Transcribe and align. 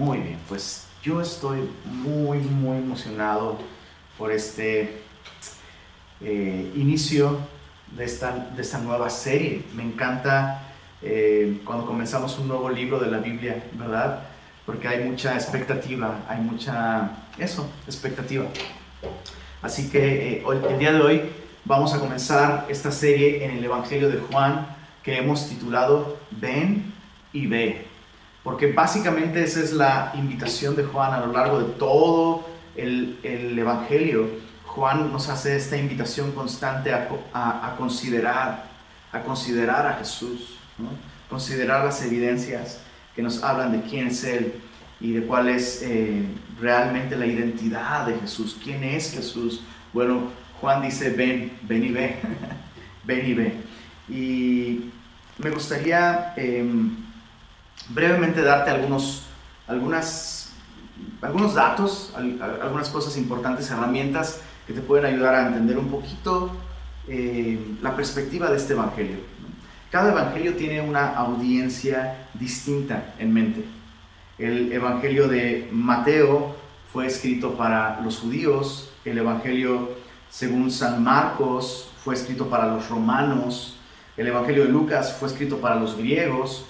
Muy 0.00 0.16
bien, 0.16 0.38
pues 0.48 0.86
yo 1.02 1.20
estoy 1.20 1.68
muy, 1.84 2.38
muy 2.38 2.78
emocionado 2.78 3.58
por 4.16 4.32
este 4.32 5.02
eh, 6.22 6.72
inicio 6.74 7.38
de 7.94 8.06
esta, 8.06 8.32
de 8.56 8.62
esta 8.62 8.78
nueva 8.78 9.10
serie. 9.10 9.62
Me 9.74 9.82
encanta 9.82 10.72
eh, 11.02 11.60
cuando 11.66 11.84
comenzamos 11.84 12.38
un 12.38 12.48
nuevo 12.48 12.70
libro 12.70 12.98
de 12.98 13.10
la 13.10 13.18
Biblia, 13.18 13.62
¿verdad? 13.74 14.22
Porque 14.64 14.88
hay 14.88 15.04
mucha 15.04 15.34
expectativa, 15.34 16.20
hay 16.26 16.40
mucha, 16.40 17.10
eso, 17.36 17.68
expectativa. 17.84 18.46
Así 19.60 19.90
que 19.90 20.38
eh, 20.38 20.44
el 20.70 20.78
día 20.78 20.94
de 20.94 21.00
hoy 21.02 21.22
vamos 21.66 21.92
a 21.92 22.00
comenzar 22.00 22.64
esta 22.70 22.90
serie 22.90 23.44
en 23.44 23.50
el 23.50 23.62
Evangelio 23.62 24.08
de 24.08 24.16
Juan 24.16 24.66
que 25.02 25.18
hemos 25.18 25.46
titulado 25.46 26.16
Ven 26.30 26.90
y 27.34 27.46
Ve 27.48 27.89
porque 28.42 28.72
básicamente 28.72 29.42
esa 29.42 29.60
es 29.60 29.72
la 29.72 30.12
invitación 30.14 30.74
de 30.74 30.84
Juan 30.84 31.12
a 31.12 31.20
lo 31.20 31.32
largo 31.32 31.60
de 31.60 31.72
todo 31.74 32.46
el, 32.74 33.18
Evangelio. 33.22 34.28
Juan 34.64 35.12
nos 35.12 35.28
hace 35.28 35.56
esta 35.56 35.76
invitación 35.76 36.32
constante 36.32 36.92
a, 36.94 37.74
considerar, 37.76 38.64
a 39.12 39.20
considerar 39.20 39.86
a 39.86 39.94
Jesús, 39.94 40.56
considerar 41.28 41.84
las 41.84 42.02
evidencias 42.02 42.80
que 43.14 43.22
nos 43.22 43.42
hablan 43.42 43.72
de 43.72 43.82
quién 43.82 44.06
es 44.06 44.24
Él 44.24 44.54
y 45.00 45.12
de 45.12 45.26
cuál 45.26 45.48
es 45.48 45.82
eh, 45.82 46.24
realmente 46.58 47.16
la 47.16 47.26
identidad 47.26 48.06
de 48.06 48.18
Jesús, 48.20 48.56
quién 48.62 48.84
es 48.84 49.12
Jesús. 49.12 49.62
Bueno, 49.92 50.30
Juan 50.60 50.80
dice, 50.82 51.10
ven, 51.10 51.52
ven 51.62 51.84
y 51.84 51.88
ve, 51.88 52.16
ven 53.04 53.26
y 53.26 53.34
ve. 53.34 53.54
Y 54.08 54.90
me 55.38 55.50
gustaría... 55.50 56.32
Em, 56.36 57.09
brevemente 57.90 58.42
darte 58.42 58.70
algunos, 58.70 59.24
algunas, 59.66 60.52
algunos 61.22 61.54
datos, 61.54 62.14
algunas 62.16 62.88
cosas 62.88 63.16
importantes, 63.16 63.70
herramientas 63.70 64.40
que 64.66 64.72
te 64.72 64.80
pueden 64.80 65.06
ayudar 65.06 65.34
a 65.34 65.46
entender 65.46 65.78
un 65.78 65.88
poquito 65.88 66.50
eh, 67.08 67.58
la 67.82 67.96
perspectiva 67.96 68.50
de 68.50 68.56
este 68.56 68.72
Evangelio. 68.74 69.16
Cada 69.90 70.12
Evangelio 70.12 70.54
tiene 70.54 70.80
una 70.80 71.16
audiencia 71.16 72.28
distinta 72.34 73.14
en 73.18 73.32
mente. 73.32 73.64
El 74.38 74.72
Evangelio 74.72 75.26
de 75.26 75.68
Mateo 75.72 76.54
fue 76.92 77.06
escrito 77.06 77.56
para 77.56 78.00
los 78.00 78.18
judíos, 78.18 78.90
el 79.04 79.18
Evangelio 79.18 79.90
según 80.30 80.70
San 80.70 81.02
Marcos 81.02 81.90
fue 82.04 82.14
escrito 82.14 82.48
para 82.48 82.66
los 82.66 82.88
romanos, 82.88 83.76
el 84.16 84.28
Evangelio 84.28 84.64
de 84.64 84.70
Lucas 84.70 85.16
fue 85.18 85.28
escrito 85.28 85.58
para 85.58 85.74
los 85.76 85.96
griegos, 85.96 86.64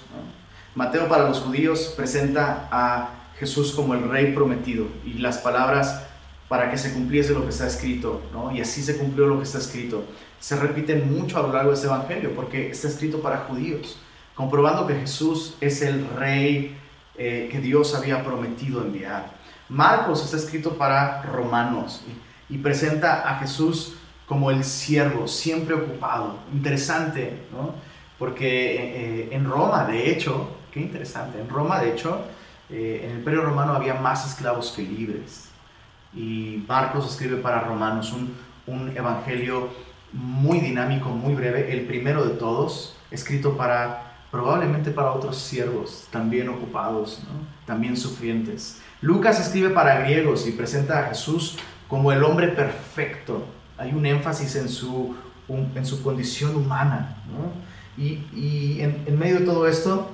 Mateo 0.73 1.09
para 1.09 1.27
los 1.27 1.41
judíos 1.41 1.93
presenta 1.97 2.69
a 2.71 3.09
Jesús 3.37 3.73
como 3.73 3.93
el 3.93 4.07
rey 4.07 4.33
prometido 4.33 4.87
y 5.05 5.15
las 5.15 5.39
palabras 5.39 6.03
para 6.47 6.71
que 6.71 6.77
se 6.77 6.93
cumpliese 6.93 7.33
lo 7.33 7.43
que 7.43 7.49
está 7.49 7.67
escrito, 7.67 8.21
¿no? 8.31 8.55
Y 8.55 8.61
así 8.61 8.81
se 8.81 8.97
cumplió 8.97 9.27
lo 9.27 9.37
que 9.37 9.43
está 9.43 9.57
escrito. 9.57 10.05
Se 10.39 10.55
repiten 10.55 11.13
mucho 11.13 11.37
a 11.37 11.41
lo 11.41 11.51
largo 11.51 11.71
de 11.71 11.75
este 11.75 11.87
evangelio 11.87 12.33
porque 12.35 12.69
está 12.69 12.87
escrito 12.87 13.21
para 13.21 13.39
judíos, 13.39 13.97
comprobando 14.35 14.87
que 14.87 14.95
Jesús 14.95 15.55
es 15.59 15.81
el 15.81 16.07
rey 16.15 16.77
eh, 17.17 17.49
que 17.51 17.59
Dios 17.59 17.93
había 17.93 18.23
prometido 18.23 18.81
enviar. 18.81 19.31
Marcos 19.67 20.23
está 20.23 20.37
escrito 20.37 20.77
para 20.77 21.21
romanos 21.23 22.03
y, 22.49 22.57
presenta 22.57 23.29
a 23.29 23.39
Jesús 23.39 23.95
como 24.25 24.51
el 24.51 24.63
siervo, 24.63 25.27
siempre 25.27 25.75
ocupado. 25.75 26.37
Interesante, 26.53 27.39
¿no? 27.51 27.75
Porque 28.19 28.75
eh, 28.75 28.79
eh, 28.79 29.29
en 29.31 29.49
Roma, 29.49 29.85
de 29.85 30.11
hecho, 30.11 30.60
Qué 30.71 30.79
interesante. 30.79 31.39
En 31.39 31.49
Roma, 31.49 31.79
de 31.79 31.91
hecho, 31.91 32.21
eh, 32.69 33.01
en 33.03 33.11
el 33.11 33.17
Imperio 33.17 33.41
Romano 33.41 33.73
había 33.73 33.95
más 33.95 34.25
esclavos 34.25 34.71
que 34.71 34.83
libres. 34.83 35.49
Y 36.13 36.63
Marcos 36.67 37.09
escribe 37.09 37.37
para 37.37 37.61
Romanos 37.61 38.13
un, 38.13 38.35
un 38.67 38.95
evangelio 38.95 39.69
muy 40.13 40.59
dinámico, 40.59 41.09
muy 41.09 41.35
breve, 41.35 41.71
el 41.71 41.85
primero 41.85 42.23
de 42.23 42.35
todos, 42.35 42.97
escrito 43.11 43.55
para 43.55 44.11
probablemente 44.31 44.91
para 44.91 45.11
otros 45.11 45.37
siervos, 45.37 46.07
también 46.09 46.47
ocupados, 46.47 47.21
también 47.65 47.97
sufrientes. 47.97 48.81
Lucas 49.01 49.39
escribe 49.41 49.69
para 49.69 49.99
griegos 49.99 50.47
y 50.47 50.51
presenta 50.51 50.99
a 50.99 51.09
Jesús 51.09 51.57
como 51.89 52.13
el 52.13 52.23
hombre 52.23 52.47
perfecto. 52.47 53.43
Hay 53.77 53.93
un 53.93 54.05
énfasis 54.05 54.55
en 54.55 54.69
su, 54.69 55.15
en 55.49 55.85
su 55.85 56.01
condición 56.01 56.55
humana. 56.55 57.17
Y, 57.97 58.23
y 58.33 58.77
en, 58.79 59.03
en, 59.05 59.19
medio 59.19 59.39
de 59.39 59.45
todo 59.45 59.67
esto, 59.67 60.09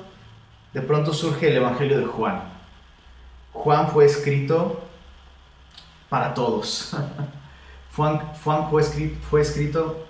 de 0.74 0.82
pronto 0.82 1.14
surge 1.14 1.50
el 1.50 1.58
Evangelio 1.58 1.98
de 1.98 2.06
Juan. 2.06 2.44
Juan 3.54 3.88
fue 3.90 4.06
escrito 4.06 4.82
para 6.10 6.34
todos. 6.34 6.96
Juan, 7.96 8.22
fue, 8.70 8.82
escrito, 8.82 9.18
fue 9.28 9.42
escrito, 9.42 10.06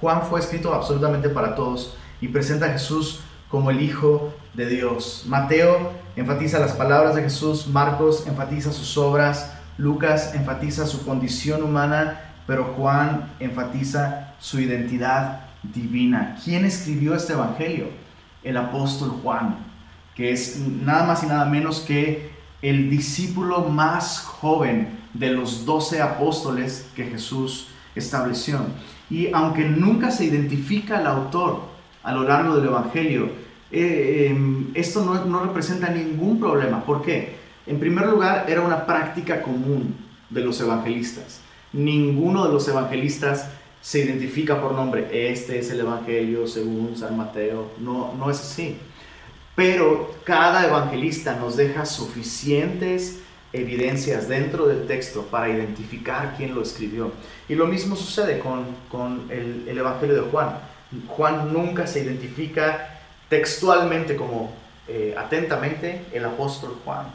Juan 0.00 0.22
fue 0.22 0.38
escrito 0.38 0.72
absolutamente 0.72 1.28
para 1.28 1.56
todos 1.56 1.96
y 2.20 2.28
presenta 2.28 2.66
a 2.66 2.70
Jesús 2.70 3.20
como 3.48 3.70
el 3.70 3.82
Hijo 3.82 4.32
de 4.54 4.66
Dios. 4.66 5.24
Mateo 5.26 5.92
enfatiza 6.14 6.60
las 6.60 6.72
palabras 6.72 7.16
de 7.16 7.22
Jesús, 7.22 7.66
Marcos 7.66 8.28
enfatiza 8.28 8.72
sus 8.72 8.96
obras, 8.96 9.52
Lucas 9.76 10.34
enfatiza 10.34 10.86
su 10.86 11.04
condición 11.04 11.64
humana, 11.64 12.20
pero 12.46 12.74
Juan 12.76 13.32
enfatiza 13.40 14.34
su 14.38 14.60
identidad 14.60 15.40
divina. 15.64 16.38
¿Quién 16.44 16.64
escribió 16.64 17.16
este 17.16 17.32
Evangelio? 17.32 17.88
El 18.44 18.56
apóstol 18.56 19.10
Juan 19.22 19.71
que 20.14 20.32
es 20.32 20.58
nada 20.58 21.04
más 21.04 21.22
y 21.22 21.26
nada 21.26 21.44
menos 21.44 21.80
que 21.80 22.30
el 22.60 22.90
discípulo 22.90 23.68
más 23.68 24.20
joven 24.20 24.88
de 25.14 25.30
los 25.30 25.64
doce 25.64 26.00
apóstoles 26.00 26.88
que 26.94 27.04
Jesús 27.04 27.68
estableció. 27.94 28.60
Y 29.10 29.32
aunque 29.32 29.64
nunca 29.64 30.10
se 30.10 30.24
identifica 30.24 31.00
el 31.00 31.06
autor 31.06 31.60
a 32.02 32.12
lo 32.12 32.22
largo 32.24 32.56
del 32.56 32.66
Evangelio, 32.66 33.30
eh, 33.70 34.28
em, 34.30 34.70
esto 34.74 35.04
no, 35.04 35.24
no 35.24 35.44
representa 35.44 35.88
ningún 35.88 36.38
problema. 36.38 36.84
¿Por 36.84 37.02
qué? 37.02 37.36
En 37.66 37.78
primer 37.78 38.06
lugar, 38.06 38.46
era 38.48 38.60
una 38.62 38.86
práctica 38.86 39.42
común 39.42 39.94
de 40.30 40.40
los 40.40 40.60
evangelistas. 40.60 41.40
Ninguno 41.72 42.46
de 42.46 42.52
los 42.52 42.66
evangelistas 42.68 43.48
se 43.80 44.04
identifica 44.04 44.60
por 44.60 44.72
nombre. 44.72 45.08
Este 45.30 45.58
es 45.58 45.70
el 45.70 45.80
Evangelio 45.80 46.46
según 46.46 46.96
San 46.96 47.16
Mateo. 47.16 47.72
No, 47.78 48.14
no 48.18 48.30
es 48.30 48.40
así. 48.40 48.76
Pero 49.54 50.14
cada 50.24 50.66
evangelista 50.66 51.36
nos 51.36 51.56
deja 51.56 51.84
suficientes 51.84 53.20
evidencias 53.52 54.28
dentro 54.28 54.66
del 54.66 54.86
texto 54.86 55.22
para 55.26 55.50
identificar 55.50 56.34
quién 56.36 56.54
lo 56.54 56.62
escribió. 56.62 57.12
Y 57.48 57.54
lo 57.54 57.66
mismo 57.66 57.96
sucede 57.96 58.38
con, 58.40 59.30
el, 59.30 59.68
Evangelio 59.68 60.22
de 60.22 60.30
Juan. 60.30 60.58
Juan 61.06 61.52
nunca 61.52 61.86
se 61.86 62.00
identifica 62.00 63.00
textualmente 63.28 64.16
como 64.16 64.52
eh, 64.88 65.14
atentamente 65.16 66.04
el 66.12 66.24
apóstol 66.24 66.78
Juan. 66.84 67.06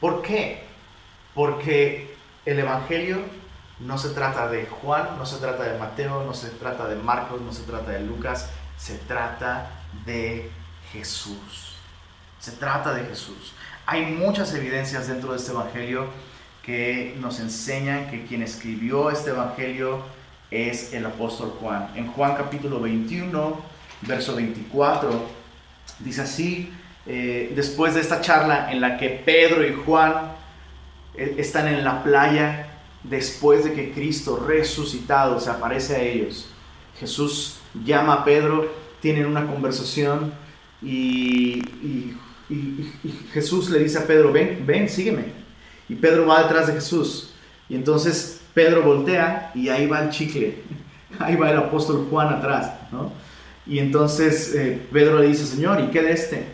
¿Por 0.00 0.22
qué? 0.22 0.64
Porque 1.34 2.14
el 2.44 2.58
Evangelio 2.58 3.18
no 3.78 3.98
se 3.98 4.10
trata 4.10 4.48
de 4.48 4.66
Juan, 4.66 5.16
no 5.16 5.26
se 5.26 5.38
trata 5.38 5.64
de 5.64 5.78
Mateo, 5.78 6.24
no 6.24 6.34
se 6.34 6.48
trata 6.50 6.86
de 6.88 6.96
Marcos, 6.96 7.40
no 7.40 7.52
se 7.52 7.62
trata 7.62 7.92
de 7.92 8.00
Lucas, 8.00 8.50
se 8.76 8.96
trata 8.98 9.70
de 10.04 10.50
Jesús. 10.92 11.76
Se 12.38 12.52
trata 12.52 12.94
de 12.94 13.04
Jesús. 13.04 13.52
Hay 13.86 14.06
muchas 14.06 14.54
evidencias 14.54 15.08
dentro 15.08 15.32
de 15.32 15.38
este 15.38 15.52
Evangelio 15.52 16.06
que 16.62 17.16
nos 17.20 17.40
enseñan 17.40 18.10
que 18.10 18.24
quien 18.24 18.42
escribió 18.42 19.10
este 19.10 19.30
Evangelio 19.30 20.02
es 20.50 20.92
el 20.92 21.06
apóstol 21.06 21.54
Juan. 21.60 21.90
En 21.94 22.08
Juan 22.08 22.34
capítulo 22.36 22.80
21, 22.80 23.60
verso 24.02 24.34
24, 24.36 25.26
dice 26.00 26.22
así, 26.22 26.72
eh, 27.06 27.52
después 27.54 27.94
de 27.94 28.00
esta 28.00 28.20
charla 28.20 28.70
en 28.72 28.80
la 28.80 28.98
que 28.98 29.08
Pedro 29.10 29.66
y 29.66 29.74
Juan 29.74 30.32
eh, 31.14 31.36
están 31.38 31.68
en 31.68 31.84
la 31.84 32.02
playa, 32.02 32.66
después 33.02 33.64
de 33.64 33.72
que 33.72 33.92
Cristo 33.92 34.44
resucitado 34.46 35.40
se 35.40 35.50
aparece 35.50 35.96
a 35.96 36.00
ellos, 36.00 36.48
Jesús 36.98 37.58
llama 37.84 38.14
a 38.14 38.24
Pedro, 38.24 38.70
tienen 39.00 39.26
una 39.26 39.46
conversación 39.46 40.34
y, 40.82 41.62
Jesús 43.32 43.70
le 43.70 43.78
dice 43.78 43.98
a 43.98 44.06
Pedro, 44.06 44.32
ven, 44.32 44.64
ven, 44.66 44.88
sígueme. 44.88 45.24
Y 45.88 45.94
Pedro 45.94 46.26
va 46.26 46.42
detrás 46.42 46.66
de 46.66 46.72
Jesús. 46.74 47.32
Y 47.68 47.76
entonces 47.76 48.40
Pedro 48.54 48.82
voltea 48.82 49.52
y 49.54 49.68
ahí 49.68 49.86
va 49.86 50.02
el 50.02 50.10
chicle. 50.10 50.62
Ahí 51.18 51.34
va 51.34 51.50
el 51.50 51.58
apóstol 51.58 52.06
Juan 52.08 52.28
atrás. 52.28 52.70
Y 53.66 53.80
entonces 53.80 54.54
eh, 54.54 54.80
Pedro 54.92 55.18
le 55.18 55.26
dice, 55.26 55.44
Señor, 55.44 55.80
¿y 55.80 55.88
qué 55.88 56.02
de 56.02 56.12
este? 56.12 56.46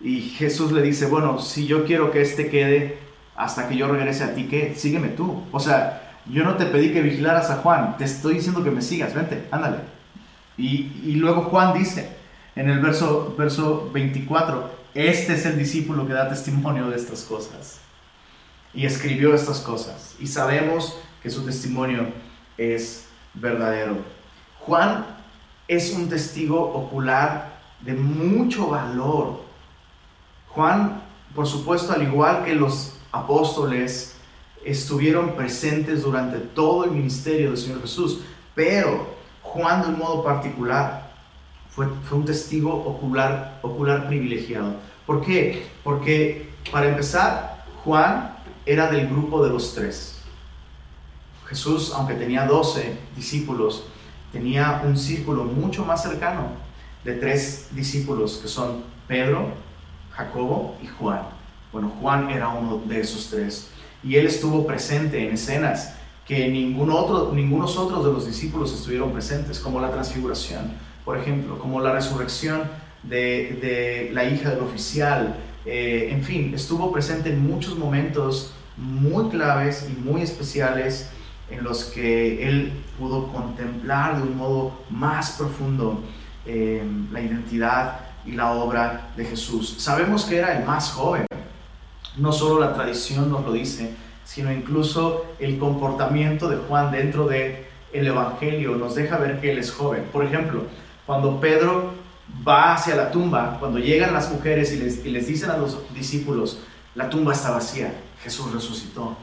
Y 0.00 0.20
Jesús 0.20 0.72
le 0.72 0.82
dice, 0.82 1.06
bueno, 1.06 1.38
si 1.38 1.66
yo 1.66 1.84
quiero 1.84 2.10
que 2.10 2.20
este 2.20 2.48
quede 2.48 2.98
hasta 3.36 3.68
que 3.68 3.76
yo 3.76 3.86
regrese 3.86 4.24
a 4.24 4.34
ti, 4.34 4.48
¿qué? 4.50 4.74
Sígueme 4.76 5.08
tú. 5.08 5.44
O 5.52 5.60
sea, 5.60 6.18
yo 6.26 6.42
no 6.42 6.56
te 6.56 6.66
pedí 6.66 6.92
que 6.92 7.02
vigilaras 7.02 7.50
a 7.50 7.58
Juan, 7.58 7.96
te 7.96 8.04
estoy 8.04 8.34
diciendo 8.34 8.64
que 8.64 8.72
me 8.72 8.82
sigas, 8.82 9.14
vente, 9.14 9.46
ándale. 9.52 9.78
Y, 10.56 10.92
y 11.04 11.14
luego 11.14 11.42
Juan 11.42 11.72
dice, 11.78 12.17
en 12.58 12.68
el 12.68 12.80
verso, 12.80 13.36
verso 13.38 13.88
24, 13.92 14.68
este 14.92 15.34
es 15.34 15.46
el 15.46 15.56
discípulo 15.56 16.08
que 16.08 16.12
da 16.12 16.28
testimonio 16.28 16.90
de 16.90 16.96
estas 16.96 17.22
cosas. 17.22 17.78
Y 18.74 18.84
escribió 18.84 19.32
estas 19.32 19.60
cosas. 19.60 20.16
Y 20.18 20.26
sabemos 20.26 20.98
que 21.22 21.30
su 21.30 21.44
testimonio 21.44 22.08
es 22.56 23.06
verdadero. 23.32 23.98
Juan 24.58 25.06
es 25.68 25.92
un 25.92 26.08
testigo 26.08 26.60
ocular 26.60 27.60
de 27.80 27.94
mucho 27.94 28.70
valor. 28.70 29.40
Juan, 30.48 31.00
por 31.36 31.46
supuesto, 31.46 31.92
al 31.92 32.02
igual 32.02 32.44
que 32.44 32.56
los 32.56 32.94
apóstoles, 33.12 34.16
estuvieron 34.64 35.36
presentes 35.36 36.02
durante 36.02 36.38
todo 36.38 36.84
el 36.84 36.90
ministerio 36.90 37.50
del 37.50 37.56
Señor 37.56 37.82
Jesús, 37.82 38.20
pero 38.56 39.14
Juan 39.42 39.82
de 39.82 39.88
un 39.90 39.98
modo 39.98 40.24
particular 40.24 41.07
fue, 42.02 42.18
un 42.18 42.24
testigo 42.24 42.72
ocular, 42.72 43.60
ocular 43.62 44.08
privilegiado. 44.08 44.74
¿Por 45.06 45.24
qué? 45.24 45.68
Porque 45.84 46.50
para 46.72 46.88
empezar, 46.88 47.64
Juan 47.84 48.36
era 48.66 48.90
del 48.90 49.08
grupo 49.08 49.44
de 49.44 49.50
los 49.50 49.74
tres. 49.74 50.16
Jesús, 51.46 51.92
aunque 51.94 52.14
tenía 52.14 52.46
doce 52.46 52.98
discípulos, 53.16 53.84
tenía 54.32 54.82
un 54.84 54.96
círculo 54.96 55.44
mucho 55.44 55.84
más 55.84 56.02
cercano 56.02 56.48
de 57.04 57.14
tres 57.14 57.68
discípulos 57.70 58.38
que 58.42 58.48
son 58.48 58.82
Pedro, 59.06 59.52
Jacobo 60.10 60.76
y 60.82 60.86
Juan. 60.86 61.22
Bueno, 61.72 61.92
Juan 62.00 62.28
era 62.30 62.48
uno 62.48 62.82
de 62.86 63.00
esos 63.00 63.30
tres 63.30 63.70
y 64.02 64.16
él 64.16 64.26
estuvo 64.26 64.66
presente 64.66 65.26
en 65.26 65.34
escenas 65.34 65.94
que 66.26 66.48
ningún 66.48 66.90
otro, 66.90 67.32
ningunos 67.32 67.78
otros 67.78 68.04
de 68.04 68.12
los 68.12 68.26
discípulos 68.26 68.74
estuvieron 68.74 69.12
presentes, 69.12 69.58
como 69.60 69.80
la 69.80 69.90
transfiguración, 69.90 70.72
por 71.08 71.16
ejemplo, 71.16 71.58
como 71.58 71.80
la 71.80 71.92
resurrección 71.92 72.64
de, 73.02 74.10
la 74.12 74.24
hija 74.24 74.50
del 74.50 74.60
oficial, 74.60 75.36
eh, 75.64 76.10
en 76.12 76.22
fin, 76.22 76.52
estuvo 76.54 76.92
presente 76.92 77.30
en 77.30 77.40
muchos 77.48 77.78
momentos 77.78 78.52
muy 78.76 79.30
claves 79.30 79.88
y 79.88 79.98
muy 79.98 80.20
especiales 80.20 81.08
en 81.50 81.64
los 81.64 81.84
que 81.84 82.46
él 82.46 82.72
pudo 82.98 83.28
contemplar 83.32 84.18
de 84.18 84.22
un 84.24 84.36
modo 84.36 84.84
más 84.90 85.30
profundo 85.30 86.02
eh, 86.44 86.82
la 87.10 87.22
identidad 87.22 88.00
y 88.26 88.32
la 88.32 88.52
obra 88.52 89.08
de 89.16 89.24
Jesús. 89.24 89.76
Sabemos 89.78 90.26
que 90.26 90.36
era 90.36 90.58
el 90.58 90.66
más 90.66 90.90
joven, 90.90 91.24
no 92.18 92.32
solo 92.32 92.60
la 92.60 92.74
tradición 92.74 93.30
nos 93.30 93.46
lo 93.46 93.52
dice, 93.52 93.94
sino 94.26 94.52
incluso 94.52 95.24
el 95.38 95.58
comportamiento 95.58 96.50
de 96.50 96.58
Juan 96.58 96.92
dentro 96.92 97.26
del 97.26 97.66
el 97.94 98.06
Evangelio 98.06 98.76
nos 98.76 98.94
deja 98.94 99.16
ver 99.16 99.40
que 99.40 99.50
él 99.52 99.56
es 99.56 99.72
joven. 99.72 100.04
Por 100.12 100.22
ejemplo, 100.22 100.64
cuando 101.08 101.40
Pedro 101.40 101.94
va 102.46 102.74
hacia 102.74 102.94
la 102.94 103.10
tumba, 103.10 103.56
cuando 103.58 103.78
llegan 103.78 104.12
las 104.12 104.30
mujeres 104.30 104.74
y 104.74 105.08
les, 105.08 105.26
dicen 105.26 105.48
a 105.48 105.56
los 105.56 105.78
discípulos, 105.94 106.60
la 106.94 107.08
tumba 107.08 107.32
está 107.32 107.50
vacía, 107.50 107.94
Jesús 108.22 108.52
resucitó. 108.52 109.16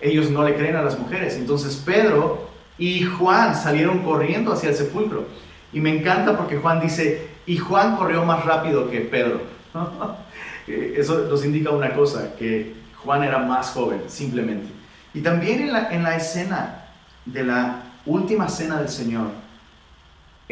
Ellos 0.00 0.30
no 0.30 0.42
le 0.42 0.54
creen 0.54 0.76
a 0.76 0.82
las 0.82 0.98
mujeres. 0.98 1.34
Entonces 1.34 1.76
Pedro 1.84 2.48
y 2.78 3.02
Juan 3.02 3.54
salieron 3.54 3.98
corriendo 3.98 4.54
hacia 4.54 4.70
el 4.70 4.74
sepulcro. 4.74 5.26
Y 5.70 5.80
me 5.80 5.94
encanta 5.94 6.34
porque 6.38 6.56
Juan 6.56 6.80
dice, 6.80 7.28
y 7.44 7.58
Juan 7.58 7.96
corrió 7.96 8.24
más 8.24 8.46
rápido 8.46 8.90
que 8.90 9.02
Pedro. 9.02 9.42
Eh, 10.66 10.94
eso 10.98 11.26
nos 11.28 11.42
indica 11.44 11.70
una 11.70 11.94
cosa, 11.94 12.36
que 12.38 12.74
Juan 13.02 13.24
era 13.24 13.38
más 13.38 13.70
joven, 13.70 14.02
simplemente. 14.08 14.68
Y 15.14 15.20
también 15.22 15.62
en 15.62 15.72
la, 15.72 15.90
en 15.90 16.02
la 16.02 16.16
escena 16.16 16.84
de 17.24 17.42
la 17.44 17.82
última 18.04 18.46
cena 18.48 18.76
del 18.76 18.90
Señor, 18.90 19.30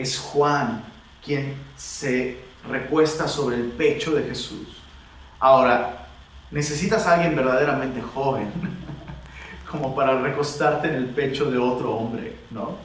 es 0.00 0.18
Juan 0.18 0.84
quien 1.24 1.54
se 1.76 2.38
recuesta 2.68 3.28
sobre 3.28 3.56
el 3.56 3.64
pecho 3.64 4.12
de 4.12 4.24
Jesús. 4.24 4.82
Ahora, 5.40 6.06
necesitas 6.50 7.06
a 7.06 7.14
alguien 7.14 7.36
verdaderamente 7.36 8.00
joven 8.00 8.50
como 9.70 9.94
para 9.94 10.20
recostarte 10.20 10.88
en 10.88 10.94
el 10.94 11.06
pecho 11.06 11.50
de 11.50 11.58
otro 11.58 11.94
hombre, 11.94 12.34
¿no? 12.50 12.76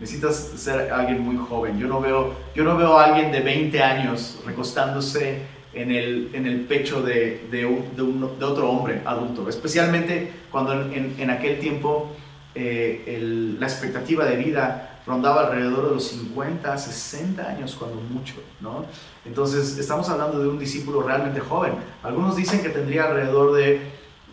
Necesitas 0.00 0.36
ser 0.56 0.92
alguien 0.92 1.20
muy 1.20 1.36
joven. 1.36 1.78
Yo 1.78 1.86
no 1.86 2.00
veo, 2.00 2.34
yo 2.56 2.64
no 2.64 2.76
veo 2.76 2.98
a 2.98 3.04
alguien 3.04 3.30
de 3.30 3.40
20 3.40 3.82
años 3.82 4.40
recostándose 4.44 5.42
en 5.74 5.92
el, 5.92 6.30
en 6.34 6.46
el 6.46 6.62
pecho 6.62 7.02
de, 7.02 7.46
de, 7.50 7.84
de, 7.96 8.44
otro 8.44 8.68
hombre 8.68 9.00
adulto, 9.04 9.48
especialmente 9.48 10.32
cuando 10.50 10.72
en, 10.72 11.14
en 11.18 11.30
aquel 11.30 11.60
tiempo 11.60 12.10
eh, 12.54 13.56
la 13.58 13.66
expectativa 13.66 14.26
de 14.26 14.36
vida 14.36 14.91
rondaba 15.06 15.46
alrededor 15.46 15.88
de 15.88 15.94
los 15.94 16.08
50, 16.08 16.76
60 16.78 17.46
años 17.46 17.74
cuando 17.78 18.00
mucho, 18.00 18.34
¿no? 18.60 18.84
Entonces 19.24 19.78
estamos 19.78 20.08
hablando 20.08 20.38
de 20.38 20.48
un 20.48 20.58
discípulo 20.58 21.02
realmente 21.02 21.40
joven. 21.40 21.74
Algunos 22.02 22.36
dicen 22.36 22.62
que 22.62 22.68
tendría 22.68 23.04
alrededor 23.04 23.52
de 23.54 23.90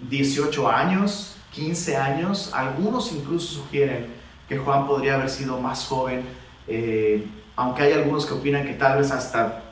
18 0.09 0.69
años, 0.69 1.35
15 1.53 1.97
años, 1.97 2.51
algunos 2.53 3.11
incluso 3.11 3.61
sugieren 3.61 4.07
que 4.47 4.57
Juan 4.57 4.87
podría 4.87 5.15
haber 5.15 5.29
sido 5.29 5.59
más 5.59 5.85
joven, 5.85 6.23
eh, 6.67 7.27
aunque 7.55 7.83
hay 7.83 7.93
algunos 7.93 8.25
que 8.25 8.33
opinan 8.33 8.65
que 8.65 8.73
tal 8.73 8.97
vez 8.97 9.11
hasta 9.11 9.63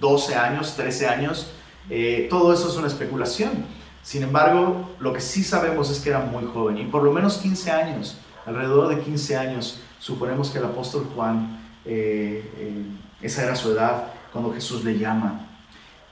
12 0.00 0.34
años, 0.34 0.74
13 0.76 1.08
años, 1.08 1.50
eh, 1.90 2.26
todo 2.30 2.52
eso 2.52 2.68
es 2.68 2.76
una 2.76 2.86
especulación. 2.86 3.66
Sin 4.02 4.22
embargo, 4.22 4.90
lo 4.98 5.12
que 5.12 5.20
sí 5.20 5.42
sabemos 5.42 5.90
es 5.90 6.00
que 6.00 6.10
era 6.10 6.20
muy 6.20 6.44
joven 6.44 6.78
y 6.78 6.84
por 6.84 7.02
lo 7.02 7.12
menos 7.12 7.38
15 7.38 7.70
años, 7.70 8.18
alrededor 8.46 8.88
de 8.88 9.02
15 9.02 9.36
años, 9.36 9.80
suponemos 9.98 10.50
que 10.50 10.58
el 10.58 10.64
apóstol 10.64 11.08
Juan, 11.14 11.60
eh, 11.84 12.50
eh, 12.58 12.84
esa 13.22 13.44
era 13.44 13.56
su 13.56 13.72
edad 13.72 14.12
cuando 14.32 14.52
Jesús 14.52 14.84
le 14.84 14.98
llama. 14.98 15.46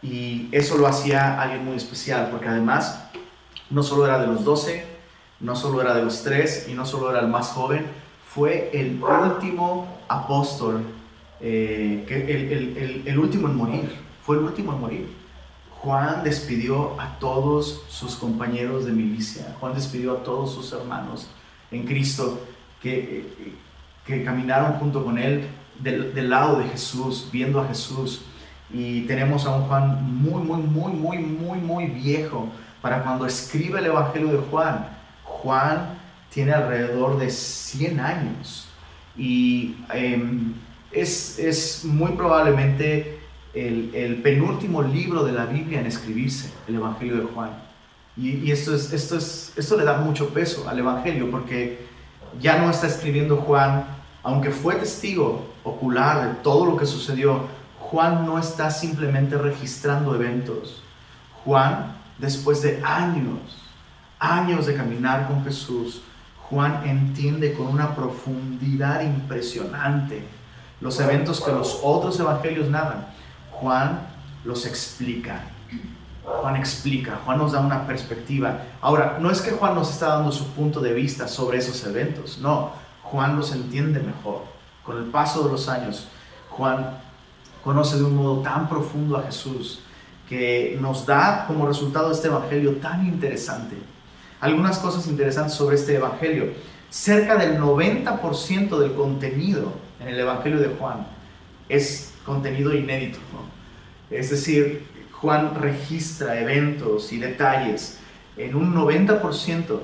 Y 0.02 0.49
eso 0.52 0.76
lo 0.79 0.87
hacía 0.87 1.40
alguien 1.40 1.64
muy 1.64 1.76
especial, 1.76 2.29
porque 2.31 2.49
además 2.49 3.05
no 3.70 3.82
solo 3.82 4.05
era 4.05 4.19
de 4.19 4.26
los 4.26 4.44
12, 4.44 4.84
no 5.40 5.56
solo 5.56 5.81
era 5.81 5.94
de 5.94 6.02
los 6.02 6.23
tres 6.23 6.67
y 6.69 6.75
no 6.75 6.87
solo 6.87 7.11
era 7.11 7.20
el 7.20 7.29
más 7.29 7.49
joven, 7.49 7.87
fue 8.26 8.70
el 8.73 9.02
último 9.02 9.99
apóstol 10.08 10.85
eh, 11.40 12.05
que 12.06 13.02
el, 13.06 13.19
último 13.19 13.49
en 13.49 13.56
morir, 13.56 13.96
fue 14.25 14.37
el 14.37 14.44
último 14.44 14.73
en 14.73 14.81
morir. 14.81 15.17
Juan 15.81 16.23
despidió 16.23 16.99
a 17.00 17.19
todos 17.19 17.82
sus 17.88 18.14
compañeros 18.14 18.87
de 18.87 18.93
milicia, 18.93 19.55
Juan 19.58 19.75
despidió 19.75 20.12
a 20.12 20.23
todos 20.23 20.55
sus 20.55 20.73
hermanos 20.73 21.28
en 21.73 21.85
Cristo 21.85 22.41
que, 22.81 23.55
que 24.07 24.23
caminaron 24.25 24.75
junto 24.75 25.05
con 25.05 25.19
él 25.19 25.49
del, 25.81 26.15
del, 26.15 26.31
lado 26.31 26.59
de 26.59 26.69
Jesús, 26.69 27.29
viendo 27.33 27.61
a 27.61 27.67
Jesús. 27.67 28.27
Y 28.73 29.03
tenemos 29.03 29.47
a 29.47 29.57
un 29.57 29.65
Juan 29.65 30.23
muy, 30.23 30.43
muy, 30.43 30.63
muy, 30.63 30.93
muy, 30.93 31.19
muy, 31.19 31.59
muy 31.59 31.87
viejo 31.87 32.49
para 32.81 33.03
cuando 33.03 33.27
escribe 33.27 33.81
el 33.81 33.87
Evangelio 33.87 34.29
de 34.29 34.38
Juan. 34.50 34.88
Juan 35.25 35.99
tiene 36.31 36.52
alrededor 36.52 37.19
de 37.19 37.31
100 37.31 38.00
años 38.00 38.69
y 39.17 39.76
em, 39.93 40.55
es, 40.91 41.83
muy 41.85 42.12
probablemente 42.12 43.19
el, 43.55 44.21
penúltimo 44.23 44.83
libro 44.83 45.25
de 45.25 45.33
la 45.33 45.47
Biblia 45.47 45.81
en 45.81 45.87
escribirse, 45.87 46.50
el 46.69 46.76
Evangelio 46.76 47.17
de 47.17 47.25
Juan. 47.25 47.50
Y, 48.16 48.50
esto, 48.50 48.75
es, 48.75 48.92
esto, 48.92 49.16
es, 49.16 49.52
esto 49.57 49.76
le 49.76 49.85
da 49.85 49.97
mucho 49.99 50.28
peso 50.31 50.69
al 50.69 50.78
Evangelio 50.78 51.31
porque 51.31 51.87
ya 52.40 52.59
no 52.59 52.71
está 52.71 52.87
escribiendo 52.87 53.38
Juan, 53.38 53.87
aunque 54.23 54.50
fue 54.50 54.75
testigo 54.75 55.47
ocular 55.64 56.28
de 56.28 56.35
todo 56.42 56.66
lo 56.66 56.76
que 56.76 56.87
sucedió, 56.87 57.47
Juan 57.78 58.26
no 58.26 58.38
está 58.38 58.71
simplemente 58.71 59.37
registrando 59.37 60.14
eventos. 60.14 60.83
Juan, 61.45 61.97
después 62.19 62.62
de 62.62 62.83
años, 62.85 63.38
años 64.19 64.66
de 64.66 64.75
caminar 64.75 65.26
con 65.26 65.45
Jesús, 65.45 66.02
Juan 66.49 66.87
entiende 66.87 67.54
con 67.54 67.66
una 67.66 67.95
profundidad 67.95 69.00
impresionante 69.02 70.23
los 70.81 70.99
eventos 71.00 71.40
que 71.40 71.52
los 71.52 71.81
otros 71.83 72.19
evangelios 72.21 72.69
narran. 72.69 73.07
Juan 73.52 74.00
los 74.45 74.66
explica. 74.66 75.40
Juan 76.25 76.57
explica, 76.57 77.21
Juan 77.25 77.38
nos 77.38 77.52
da 77.52 77.61
una 77.61 77.87
perspectiva. 77.87 78.62
Ahora, 78.81 79.19
no 79.21 79.31
es 79.31 79.41
que 79.41 79.50
Juan 79.50 79.75
nos 79.75 79.91
está 79.91 80.09
dando 80.09 80.31
su 80.31 80.47
punto 80.49 80.81
de 80.81 80.93
vista 80.93 81.26
sobre 81.26 81.59
esos 81.59 81.85
eventos, 81.85 82.38
no, 82.38 82.73
Juan 83.02 83.37
los 83.37 83.52
entiende 83.52 84.00
mejor. 84.00 84.43
Con 84.85 84.99
el 84.99 85.05
paso 85.05 85.45
de 85.45 85.50
los 85.50 85.69
años, 85.69 86.09
Juan 86.50 86.99
conoce 87.62 87.97
de 87.97 88.05
un 88.05 88.17
modo 88.17 88.43
tan 88.43 88.69
profundo 88.69 89.17
a 89.17 89.23
Jesús 89.23 89.81
que 90.29 90.79
nos 90.81 91.07
da 91.07 91.45
como 91.47 91.67
resultado 91.67 92.11
este 92.11 92.29
evangelio 92.29 92.76
tan 92.76 93.07
interesante. 93.07 93.76
Algunas 94.41 94.79
cosas 94.79 95.07
interesantes 95.07 95.55
sobre 95.55 95.76
este 95.76 95.97
evangelio. 95.97 96.52
Cerca 96.91 97.37
del 97.37 97.61
90% 97.61 98.79
del 98.79 98.95
contenido 98.95 99.73
en 100.00 100.09
el 100.09 100.19
Evangelio 100.19 100.59
de 100.59 100.69
Juan 100.69 101.07
es 101.69 102.12
contenido 102.25 102.75
inédito. 102.75 103.19
Es 104.11 104.31
decir, 104.31 104.87
Juan 105.23 105.55
registra 105.55 106.41
eventos 106.41 107.12
y 107.12 107.19
detalles 107.19 108.00
en 108.37 108.57
un 108.57 108.75
90% 108.75 109.79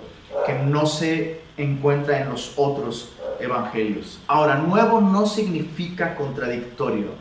que 0.45 0.54
no 0.54 0.85
se 0.85 1.40
encuentra 1.57 2.21
en 2.21 2.30
los 2.30 2.54
otros 2.57 3.12
evangelios. 3.38 4.18
Ahora, 4.26 4.57
nuevo 4.57 5.00
no 5.00 5.26
significa 5.26 6.16
contradictorio, 6.16 7.12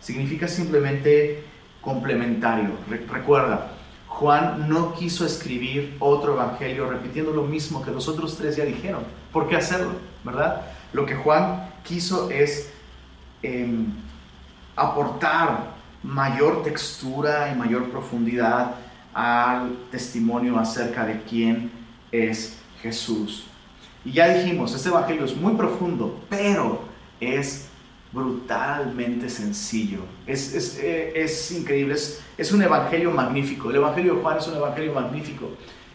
significa 0.00 0.48
simplemente 0.48 1.44
complementario. 1.80 2.70
recuerda, 3.08 3.70
Juan 4.08 4.68
no 4.68 4.92
quiso 4.94 5.24
escribir 5.24 5.94
otro 6.00 6.32
evangelio 6.32 6.90
repitiendo 6.90 7.30
lo 7.30 7.44
mismo 7.44 7.82
que 7.84 7.92
los 7.92 8.08
otros 8.08 8.36
tres 8.36 8.56
ya 8.56 8.64
dijeron. 8.64 9.04
¿Por 9.32 9.48
qué 9.48 9.56
hacerlo? 9.56 9.92
¿Verdad? 10.24 10.62
Lo 10.92 11.06
que 11.06 11.14
Juan 11.14 11.70
quiso 11.84 12.30
es 12.30 12.72
em, 13.44 13.92
aportar 14.74 15.79
mayor 16.02 16.62
textura 16.62 17.52
y 17.52 17.58
mayor 17.58 17.90
profundidad 17.90 18.74
al 19.12 19.76
testimonio 19.90 20.58
acerca 20.58 21.04
de 21.04 21.22
quién 21.22 21.70
es 22.10 22.58
Jesús. 22.82 23.46
Y 24.04 24.12
ya 24.12 24.28
dijimos, 24.28 24.74
este 24.74 24.88
evangelio 24.88 25.24
es 25.24 25.36
muy 25.36 25.54
profundo, 25.54 26.20
pero 26.30 26.84
es 27.20 27.68
brutalmente 28.12 29.28
sencillo. 29.28 30.00
Es, 30.26 30.54
es, 30.54 30.78
eh, 30.78 31.12
es 31.14 31.52
increíble, 31.52 31.94
es, 31.94 32.52
un 32.52 32.62
evangelio 32.62 33.10
magnífico. 33.10 33.70
El 33.70 33.76
evangelio 33.76 34.14
de 34.14 34.22
Juan 34.22 34.38
es 34.38 34.48
un 34.48 34.56
evangelio 34.56 34.92
magnífico. 34.94 35.50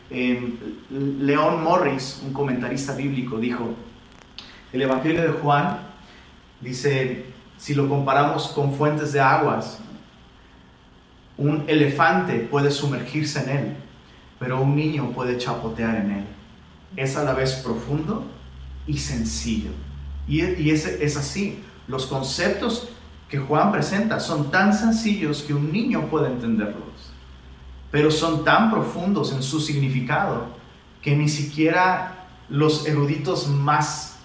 Eh, 0.09 0.53
León 0.91 1.63
Morris, 1.63 2.21
un 2.23 2.31
comentarista 2.31 2.93
bíblico, 2.93 3.37
dijo, 3.37 3.69
el 4.71 4.81
evangelio 4.81 5.21
de 5.23 5.29
Juan 5.29 5.79
dice, 6.61 7.25
si 7.57 7.73
lo 7.73 7.89
comparamos 7.89 8.49
con 8.49 8.73
fuentes 8.73 9.13
de 9.13 9.19
aguas, 9.19 9.79
un 11.37 11.65
elefante 11.67 12.39
puede 12.39 12.71
sumergirse 12.71 13.43
en 13.43 13.49
él, 13.49 13.77
pero 14.39 14.61
un 14.61 14.75
niño 14.75 15.11
puede 15.11 15.37
chapotear 15.37 15.95
en 15.97 16.11
él. 16.11 16.25
Es 16.95 17.17
a 17.17 17.23
la 17.23 17.33
vez 17.33 17.53
profundo 17.55 18.25
y 18.87 18.97
sencillo. 18.97 19.71
Y, 20.27 20.41
es, 20.69 20.85
es 20.85 21.17
así. 21.17 21.59
Los 21.87 22.05
conceptos 22.05 22.89
que 23.29 23.37
Juan 23.37 23.71
presenta 23.71 24.19
son 24.19 24.49
tan 24.49 24.73
sencillos 24.73 25.43
que 25.43 25.53
un 25.53 25.71
niño 25.71 26.07
puede 26.07 26.27
entenderlos, 26.27 27.11
pero 27.91 28.09
son 28.09 28.43
tan 28.43 28.71
profundos 28.71 29.33
en 29.33 29.43
su 29.43 29.59
significado 29.59 30.47
que 31.01 31.15
ni 31.15 31.29
siquiera 31.29 32.25
los 32.49 32.87
eruditos 32.87 33.47
más 33.47 34.17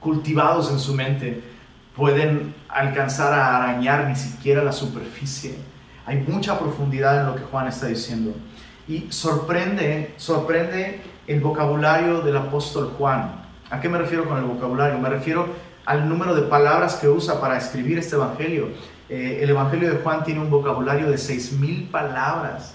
cultivados 0.00 0.70
en 0.70 0.78
su 0.78 0.94
mente 0.94 1.42
pueden 1.96 2.54
alcanzar 2.68 3.32
a 3.32 3.56
arañar 3.56 4.06
ni 4.06 4.16
siquiera 4.16 4.62
la 4.62 4.72
superficie. 4.72 5.56
Hay 6.04 6.18
mucha 6.28 6.58
profundidad 6.58 7.20
en 7.20 7.26
lo 7.26 7.34
que 7.34 7.42
Juan 7.42 7.66
está 7.66 7.86
diciendo. 7.86 8.34
Y 8.86 9.06
sorprende, 9.10 10.14
sorprende 10.18 11.00
el 11.26 11.40
vocabulario 11.40 12.20
del 12.20 12.36
apóstol 12.36 12.92
Juan. 12.96 13.44
¿A 13.70 13.80
qué 13.80 13.88
me 13.88 13.98
refiero 13.98 14.28
con 14.28 14.38
el 14.38 14.44
vocabulario? 14.44 14.98
Me 14.98 15.08
refiero 15.08 15.48
al 15.84 16.08
número 16.08 16.34
de 16.34 16.42
palabras 16.42 16.96
que 16.96 17.08
usa 17.08 17.40
para 17.40 17.56
escribir 17.56 17.98
este 17.98 18.14
Evangelio. 18.14 18.68
Eh, 19.08 19.40
el 19.42 19.50
Evangelio 19.50 19.90
de 19.90 19.96
Juan 19.96 20.22
tiene 20.22 20.40
un 20.40 20.50
vocabulario 20.50 21.08
de 21.08 21.16
6.000 21.16 21.90
palabras, 21.90 22.74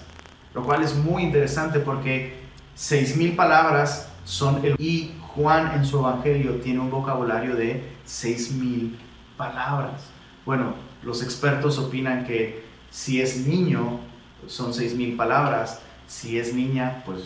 lo 0.54 0.62
cual 0.64 0.82
es 0.82 0.94
muy 0.94 1.22
interesante 1.22 1.78
porque 1.78 2.40
6.000 2.76 3.36
palabras 3.36 4.08
son 4.24 4.64
el... 4.64 4.74
Y 4.78 5.14
Juan 5.34 5.72
en 5.74 5.84
su 5.84 5.98
Evangelio 5.98 6.56
tiene 6.56 6.80
un 6.80 6.90
vocabulario 6.90 7.54
de 7.54 7.82
6.000 8.06 8.96
palabras. 9.42 10.08
Bueno, 10.46 10.74
los 11.02 11.22
expertos 11.22 11.78
opinan 11.78 12.24
que 12.24 12.64
si 12.90 13.20
es 13.20 13.46
niño 13.46 13.98
son 14.46 14.72
6.000 14.72 15.16
palabras, 15.16 15.82
si 16.06 16.38
es 16.38 16.54
niña, 16.54 17.02
pues 17.04 17.24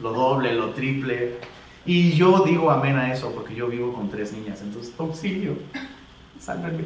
lo 0.00 0.12
doble, 0.12 0.54
lo 0.54 0.70
triple. 0.70 1.38
Y 1.84 2.12
yo 2.12 2.44
digo 2.44 2.70
amén 2.70 2.96
a 2.96 3.12
eso 3.12 3.32
porque 3.32 3.54
yo 3.54 3.68
vivo 3.68 3.92
con 3.92 4.08
tres 4.08 4.32
niñas. 4.32 4.60
Entonces, 4.62 4.94
auxilio, 4.98 5.58
sálvenme. 6.40 6.84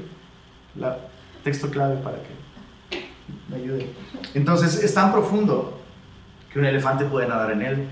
La 0.75 0.99
texto 1.45 1.71
clave 1.71 1.97
para 1.97 2.19
que 2.19 3.09
me 3.49 3.57
ayude. 3.57 3.90
Entonces, 4.35 4.83
es 4.83 4.92
tan 4.92 5.12
profundo 5.12 5.78
que 6.52 6.59
un 6.59 6.64
elefante 6.64 7.04
puede 7.04 7.28
nadar 7.28 7.52
en 7.52 7.62
él, 7.62 7.88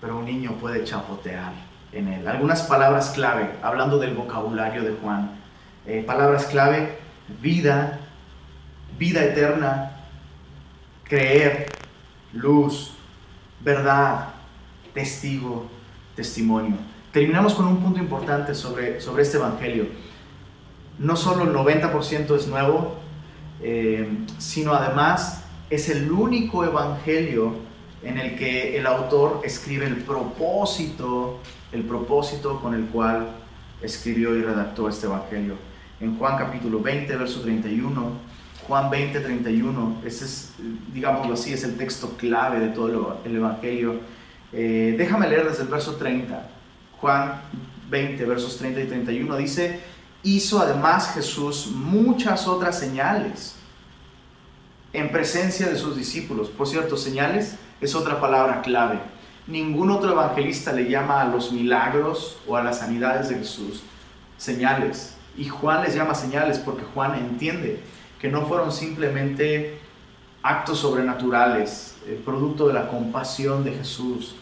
pero 0.00 0.18
un 0.18 0.24
niño 0.24 0.52
puede 0.60 0.84
chapotear 0.84 1.52
en 1.92 2.08
él. 2.08 2.28
Algunas 2.28 2.62
palabras 2.62 3.10
clave, 3.10 3.50
hablando 3.62 3.98
del 3.98 4.14
vocabulario 4.14 4.82
de 4.82 4.92
Juan. 4.92 5.30
Eh, 5.86 6.02
palabras 6.06 6.46
clave, 6.46 6.98
vida, 7.40 8.00
vida 8.98 9.24
eterna, 9.24 9.96
creer, 11.04 11.66
luz, 12.32 12.92
verdad, 13.60 14.28
testigo, 14.92 15.66
testimonio. 16.14 16.76
Terminamos 17.12 17.54
con 17.54 17.66
un 17.66 17.78
punto 17.78 17.98
importante 17.98 18.54
sobre, 18.54 19.00
sobre 19.00 19.22
este 19.22 19.36
Evangelio. 19.36 19.86
No 20.98 21.16
solo 21.16 21.44
el 21.44 21.54
90% 21.54 22.36
es 22.36 22.46
nuevo, 22.46 22.96
eh, 23.62 24.06
sino 24.38 24.74
además 24.74 25.44
es 25.70 25.88
el 25.88 26.10
único 26.10 26.64
Evangelio 26.64 27.54
en 28.02 28.18
el 28.18 28.36
que 28.36 28.76
el 28.78 28.86
autor 28.86 29.40
escribe 29.44 29.86
el 29.86 29.96
propósito, 29.96 31.40
el 31.72 31.82
propósito 31.82 32.60
con 32.60 32.74
el 32.74 32.86
cual 32.86 33.28
escribió 33.82 34.34
y 34.36 34.42
redactó 34.42 34.88
este 34.88 35.06
Evangelio. 35.06 35.54
En 36.00 36.18
Juan 36.18 36.36
capítulo 36.36 36.80
20, 36.80 37.16
verso 37.16 37.40
31, 37.40 38.10
Juan 38.66 38.90
20, 38.90 39.20
31, 39.20 40.02
ese 40.04 40.24
es, 40.24 40.54
digámoslo 40.92 41.34
así, 41.34 41.52
es 41.52 41.64
el 41.64 41.76
texto 41.76 42.16
clave 42.16 42.60
de 42.60 42.68
todo 42.68 43.20
el 43.24 43.36
Evangelio 43.36 44.00
eh, 44.52 44.94
déjame 44.96 45.28
leer 45.28 45.48
desde 45.48 45.64
el 45.64 45.68
verso 45.68 45.96
30. 45.96 46.48
Juan 46.98 47.42
20, 47.90 48.24
versos 48.24 48.56
30 48.58 48.80
y 48.80 48.86
31 48.86 49.36
dice, 49.36 49.80
hizo 50.22 50.60
además 50.60 51.12
Jesús 51.14 51.68
muchas 51.72 52.46
otras 52.48 52.78
señales 52.78 53.56
en 54.92 55.10
presencia 55.10 55.68
de 55.68 55.76
sus 55.76 55.96
discípulos. 55.96 56.48
Por 56.48 56.66
cierto, 56.66 56.96
señales 56.96 57.56
es 57.80 57.94
otra 57.94 58.20
palabra 58.20 58.62
clave. 58.62 58.98
Ningún 59.46 59.90
otro 59.90 60.10
evangelista 60.10 60.72
le 60.72 60.88
llama 60.88 61.20
a 61.20 61.24
los 61.26 61.52
milagros 61.52 62.38
o 62.48 62.56
a 62.56 62.64
las 62.64 62.78
sanidades 62.78 63.28
de 63.28 63.36
Jesús 63.36 63.82
señales. 64.36 65.16
Y 65.36 65.48
Juan 65.48 65.82
les 65.82 65.94
llama 65.94 66.14
señales 66.14 66.58
porque 66.58 66.84
Juan 66.94 67.14
entiende 67.14 67.80
que 68.20 68.28
no 68.28 68.42
fueron 68.46 68.72
simplemente 68.72 69.78
actos 70.42 70.78
sobrenaturales, 70.78 71.96
eh, 72.06 72.20
producto 72.24 72.68
de 72.68 72.74
la 72.74 72.88
compasión 72.88 73.64
de 73.64 73.72
Jesús. 73.72 74.36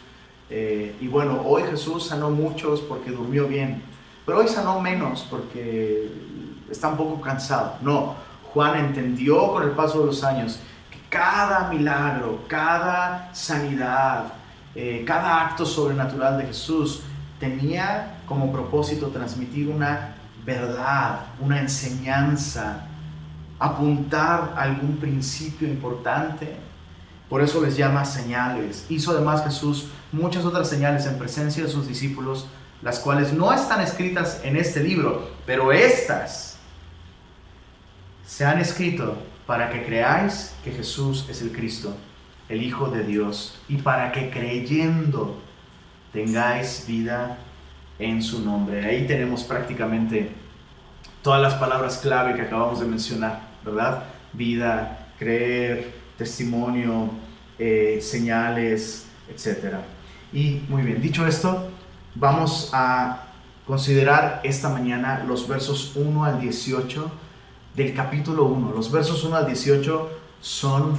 Eh, 0.51 0.95
y 1.01 1.09
bueno, 1.09 1.43
hoy 1.45 1.63
Jesús 1.65 2.07
sanó 2.07 2.31
muchos 2.31 2.81
porque 2.81 3.11
durmió 3.11 3.47
bien, 3.49 3.83
pero 4.25 4.39
hoy 4.39 4.49
sanó 4.49 4.81
menos 4.81 5.27
porque 5.29 6.11
está 6.71 6.89
un 6.89 6.97
poco 6.97 7.21
cansado. 7.21 7.77
No, 7.83 8.15
Juan 8.53 8.79
entendió 8.79 9.53
con 9.53 9.65
el 9.65 9.71
paso 9.71 10.01
de 10.01 10.07
los 10.07 10.23
años 10.23 10.61
que 10.91 10.99
cada 11.09 11.69
milagro, 11.69 12.45
cada 12.47 13.35
sanidad, 13.35 14.33
eh, 14.75 15.05
cada 15.07 15.41
acto 15.47 15.65
sobrenatural 15.65 16.39
de 16.39 16.47
Jesús 16.47 17.03
tenía 17.39 18.19
como 18.27 18.53
propósito 18.53 19.09
transmitir 19.09 19.69
una 19.69 20.17
verdad, 20.45 21.27
una 21.41 21.61
enseñanza, 21.61 22.87
apuntar 23.59 24.55
algún 24.57 24.97
principio 24.97 25.69
importante. 25.69 26.57
Por 27.29 27.43
eso 27.43 27.63
les 27.63 27.77
llama 27.77 28.05
señales. 28.05 28.87
Hizo 28.89 29.13
además 29.13 29.45
Jesús 29.45 29.89
muchas 30.13 30.45
otras 30.45 30.69
señales 30.69 31.07
en 31.07 31.19
presencia 31.19 31.65
de 31.65 31.71
sus 31.71 31.89
discípulos, 31.89 32.47
las 32.83 32.99
cuales 32.99 33.33
no 33.33 33.53
están 33.53 33.81
escritas 33.81 34.41
en 34.45 34.57
este 34.57 34.83
libro, 34.83 35.31
pero 35.47 35.73
estas 35.73 36.59
se 38.27 38.45
han 38.45 38.59
escrito 38.61 39.17
para 39.47 39.71
que 39.71 39.85
creáis 39.85 40.55
que 40.63 40.73
Jesús 40.73 41.27
es 41.29 41.43
el 41.43 41.53
Cristo, 41.53 41.95
el 42.49 42.63
Hijo 42.63 42.89
de 42.89 43.05
Dios, 43.05 43.59
y 43.69 43.77
para 43.77 44.13
que 44.13 44.31
creyendo 44.31 45.41
tengáis 46.13 46.85
vida 46.87 47.39
en 47.99 48.23
su 48.23 48.45
nombre. 48.45 48.85
Ahí 48.85 49.07
tenemos 49.07 49.45
prácticamente 49.45 50.31
todas 51.23 51.41
las 51.41 51.55
palabras 51.55 51.99
clave 51.99 52.35
que 52.35 52.43
acabamos 52.43 52.81
de 52.81 52.87
mencionar, 52.87 53.41
¿verdad? 53.65 54.05
Vida, 54.33 55.09
creer, 55.19 55.95
testimonio, 56.19 57.11
eh, 57.59 57.99
señales, 58.03 59.07
etc. 59.29 59.77
Y 60.33 60.61
muy 60.69 60.83
bien, 60.83 61.01
dicho 61.01 61.27
esto, 61.27 61.71
vamos 62.15 62.71
a 62.73 63.25
considerar 63.67 64.41
esta 64.45 64.69
mañana 64.69 65.25
los 65.27 65.49
versos 65.49 65.93
1 65.95 66.25
al 66.25 66.41
18 66.41 67.11
del 67.75 67.95
capítulo 67.95 68.45
1. 68.45 68.73
Los 68.73 68.91
versos 68.91 69.25
1 69.25 69.37
al 69.37 69.47
18 69.47 70.11
son, 70.41 70.99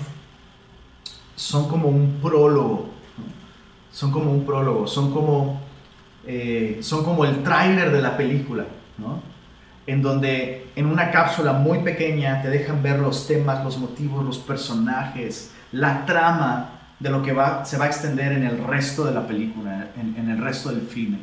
son 1.35 1.67
como 1.67 1.87
un 1.87 2.19
prólogo, 2.21 2.89
son 3.91 4.11
como 4.11 4.31
un 4.31 4.45
prólogo, 4.45 4.87
son 4.87 5.13
como, 5.13 5.61
eh, 6.25 6.79
son 6.81 7.03
como 7.03 7.25
el 7.25 7.43
tráiler 7.43 7.91
de 7.91 8.01
la 8.01 8.17
película, 8.17 8.65
¿no? 8.97 9.35
en 9.87 10.01
donde 10.01 10.67
en 10.75 10.87
una 10.87 11.11
cápsula 11.11 11.53
muy 11.53 11.79
pequeña 11.79 12.41
te 12.41 12.49
dejan 12.49 12.81
ver 12.81 12.99
los 12.99 13.27
temas, 13.27 13.63
los 13.63 13.77
motivos, 13.77 14.25
los 14.25 14.39
personajes, 14.39 15.51
la 15.71 16.05
trama 16.05 16.71
de 16.99 17.09
lo 17.09 17.21
que 17.21 17.33
va, 17.33 17.65
se 17.65 17.77
va 17.77 17.85
a 17.85 17.87
extender 17.87 18.31
en 18.31 18.43
el 18.43 18.63
resto 18.63 19.05
de 19.05 19.13
la 19.13 19.27
película, 19.27 19.89
en, 19.97 20.29
el 20.29 20.37
resto 20.39 20.69
del 20.69 20.81
filme. 20.81 21.19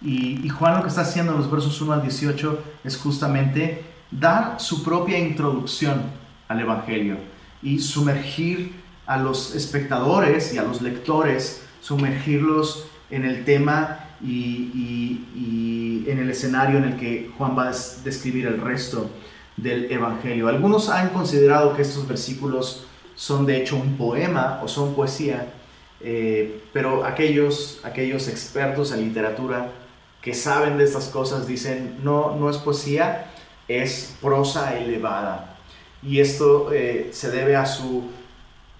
Y, 0.00 0.48
Juan 0.48 0.76
lo 0.76 0.82
que 0.82 0.88
está 0.88 1.00
haciendo 1.02 1.32
en 1.32 1.38
los 1.38 1.50
versos 1.50 1.80
1 1.80 1.92
al 1.92 2.02
18 2.02 2.64
es 2.84 2.96
justamente 2.96 3.84
dar 4.10 4.54
su 4.58 4.82
propia 4.82 5.18
introducción 5.18 6.02
al 6.46 6.60
Evangelio 6.60 7.16
y 7.62 7.80
sumergir 7.80 8.72
a 9.08 9.16
los 9.16 9.54
espectadores 9.54 10.52
y 10.52 10.58
a 10.58 10.62
los 10.62 10.82
lectores, 10.82 11.62
sumergirlos 11.80 12.86
en 13.10 13.24
el 13.24 13.44
tema 13.44 14.04
y, 14.22 16.04
en 16.06 16.18
el 16.18 16.30
escenario 16.30 16.78
en 16.78 16.84
el 16.84 16.96
que 16.96 17.30
Juan 17.36 17.56
va 17.58 17.68
a 17.68 17.74
describir 18.04 18.46
el 18.46 18.60
resto 18.60 19.10
del 19.56 19.90
Evangelio. 19.90 20.48
Algunos 20.48 20.90
han 20.90 21.08
considerado 21.10 21.74
que 21.74 21.82
estos 21.82 22.06
versículos 22.06 22.86
son 23.14 23.46
de 23.46 23.56
hecho 23.56 23.76
un 23.76 23.96
poema 23.96 24.60
o 24.62 24.68
son 24.68 24.94
poesía, 24.94 25.52
eh, 26.00 26.62
pero 26.72 27.04
aquellos, 27.04 27.80
aquellos 27.84 28.28
expertos 28.28 28.92
en 28.92 29.00
literatura 29.00 29.72
que 30.20 30.34
saben 30.34 30.76
de 30.76 30.84
estas 30.84 31.08
cosas 31.08 31.46
dicen, 31.46 31.98
no, 32.02 32.36
no 32.36 32.50
es 32.50 32.58
poesía, 32.58 33.30
es 33.68 34.16
prosa 34.20 34.78
elevada. 34.78 35.56
Y 36.02 36.20
esto 36.20 36.72
eh, 36.72 37.08
se 37.12 37.30
debe 37.30 37.56
a 37.56 37.66
su, 37.66 38.04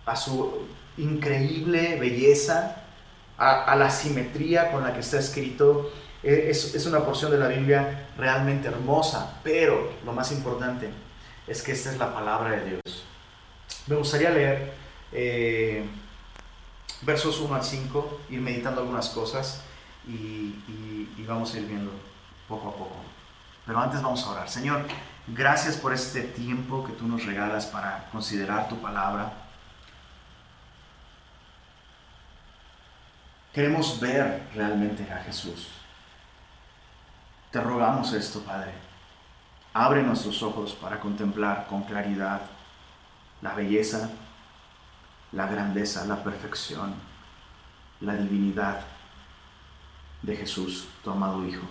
a 0.09 0.17
su 0.17 0.67
increíble 0.97 1.99
belleza, 1.99 2.77
a, 3.37 3.77
la 3.77 3.91
simetría 3.91 4.73
con 4.73 4.83
la 4.83 4.93
que 4.93 5.01
está 5.01 5.19
escrito. 5.19 5.93
E, 6.23 6.51
es, 6.51 6.87
una 6.87 7.05
porción 7.05 7.31
de 7.31 7.39
la 7.39 7.49
Biblia 7.49 8.09
realmente 8.17 8.69
hermosa, 8.69 9.41
pero 9.45 9.93
lo 10.05 10.13
más 10.13 10.33
importante 10.33 10.91
es 11.47 11.63
que 11.63 11.73
esta 11.73 11.93
es 11.93 11.99
la 11.99 12.13
palabra 12.13 12.51
de 12.51 12.71
Dios. 12.71 13.05
Me 13.87 13.97
gustaría 13.97 14.31
leer 14.31 14.73
eh, 15.13 15.85
versos 17.03 17.41
1 17.41 17.55
al 17.55 17.65
5, 17.65 18.21
ir 18.31 18.41
meditando 18.41 18.81
algunas 18.81 19.09
cosas 19.11 19.63
y, 20.07 20.55
y 21.17 21.25
vamos 21.27 21.55
a 21.55 21.59
ir 21.59 21.67
viendo 21.67 21.93
poco 22.49 22.69
a 22.69 22.73
poco. 22.73 22.97
Pero 23.67 23.79
antes 23.79 24.03
vamos 24.03 24.25
a 24.25 24.31
orar. 24.31 24.49
Señor, 24.49 24.83
gracias 25.27 25.77
por 25.77 25.93
este 25.93 26.23
tiempo 26.23 26.85
que 26.85 26.93
tú 26.93 27.07
nos 27.07 27.27
regalas 27.27 27.67
para 27.67 28.09
considerar 28.11 28.69
tu 28.69 28.79
palabra. 28.79 29.48
Queremos 33.53 33.99
ver 33.99 34.49
realmente 34.55 35.11
a 35.13 35.19
Jesús. 35.19 35.69
Te 37.51 37.61
rogamos 37.61 38.13
esto, 38.13 38.41
Padre. 38.41 38.73
Abre 39.73 40.03
nuestros 40.03 40.43
ojos 40.43 40.75
para 40.75 41.01
contemplar 41.01 41.67
con 41.67 41.83
claridad 41.83 42.43
la 43.41 43.55
belleza, 43.55 44.11
la 45.33 45.47
grandeza, 45.47 46.05
la 46.07 46.23
perfección, 46.23 46.95
la 48.01 48.17
divinidad 48.17 48.81
de 50.23 50.37
Jesús, 50.37 50.89
tu 51.03 51.11
amado 51.11 51.47
Hijo. 51.47 51.67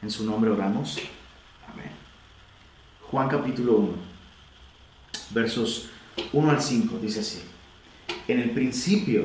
En 0.00 0.10
su 0.10 0.24
nombre 0.24 0.50
oramos. 0.50 0.98
Amén. 1.72 1.90
Juan 3.10 3.28
capítulo 3.28 3.72
1, 3.76 3.92
versos 5.30 5.88
1 6.32 6.50
al 6.50 6.62
5, 6.62 6.98
dice 6.98 7.20
así. 7.20 7.42
En 8.28 8.38
el 8.38 8.50
principio 8.50 9.24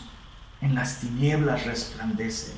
en 0.61 0.75
las 0.75 0.99
tinieblas 0.99 1.65
resplandece, 1.65 2.53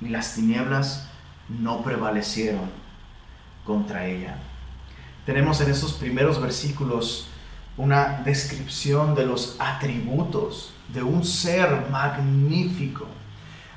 y 0.00 0.08
las 0.08 0.34
tinieblas 0.34 1.08
no 1.48 1.82
prevalecieron 1.82 2.70
contra 3.64 4.06
ella. 4.06 4.36
Tenemos 5.24 5.60
en 5.60 5.70
esos 5.70 5.92
primeros 5.92 6.40
versículos 6.40 7.28
una 7.76 8.22
descripción 8.24 9.14
de 9.14 9.24
los 9.24 9.56
atributos 9.58 10.74
de 10.92 11.02
un 11.02 11.24
ser 11.24 11.86
magnífico. 11.90 13.06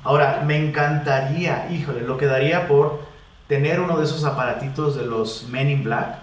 Ahora, 0.02 0.42
me 0.44 0.56
encantaría, 0.56 1.70
híjole, 1.70 2.02
lo 2.02 2.18
que 2.18 2.26
daría 2.26 2.66
por 2.66 3.06
tener 3.46 3.80
uno 3.80 3.96
de 3.96 4.04
esos 4.04 4.24
aparatitos 4.24 4.96
de 4.96 5.06
los 5.06 5.48
Men 5.48 5.70
in 5.70 5.84
Black 5.84 6.18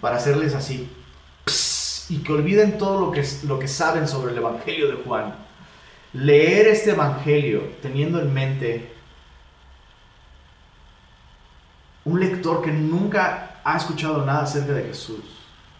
para 0.00 0.16
hacerles 0.16 0.54
así 0.54 0.90
y 2.08 2.18
que 2.18 2.32
olviden 2.32 2.76
todo 2.76 3.00
lo 3.00 3.10
que, 3.10 3.26
lo 3.44 3.58
que 3.58 3.68
saben 3.68 4.06
sobre 4.06 4.32
el 4.32 4.38
Evangelio 4.38 4.88
de 4.88 5.02
Juan 5.02 5.43
leer 6.14 6.68
este 6.68 6.92
Evangelio 6.92 7.72
teniendo 7.82 8.20
en 8.20 8.32
mente 8.32 8.92
un 12.04 12.20
lector 12.20 12.62
que 12.62 12.70
nunca 12.70 13.60
ha 13.64 13.76
escuchado 13.76 14.24
nada 14.24 14.44
acerca 14.44 14.72
de 14.72 14.84
Jesús 14.84 15.20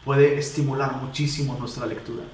puede 0.05 0.39
estimular 0.39 0.97
muchísimo 0.97 1.57
nuestra 1.59 1.87
lectura. 1.87 2.25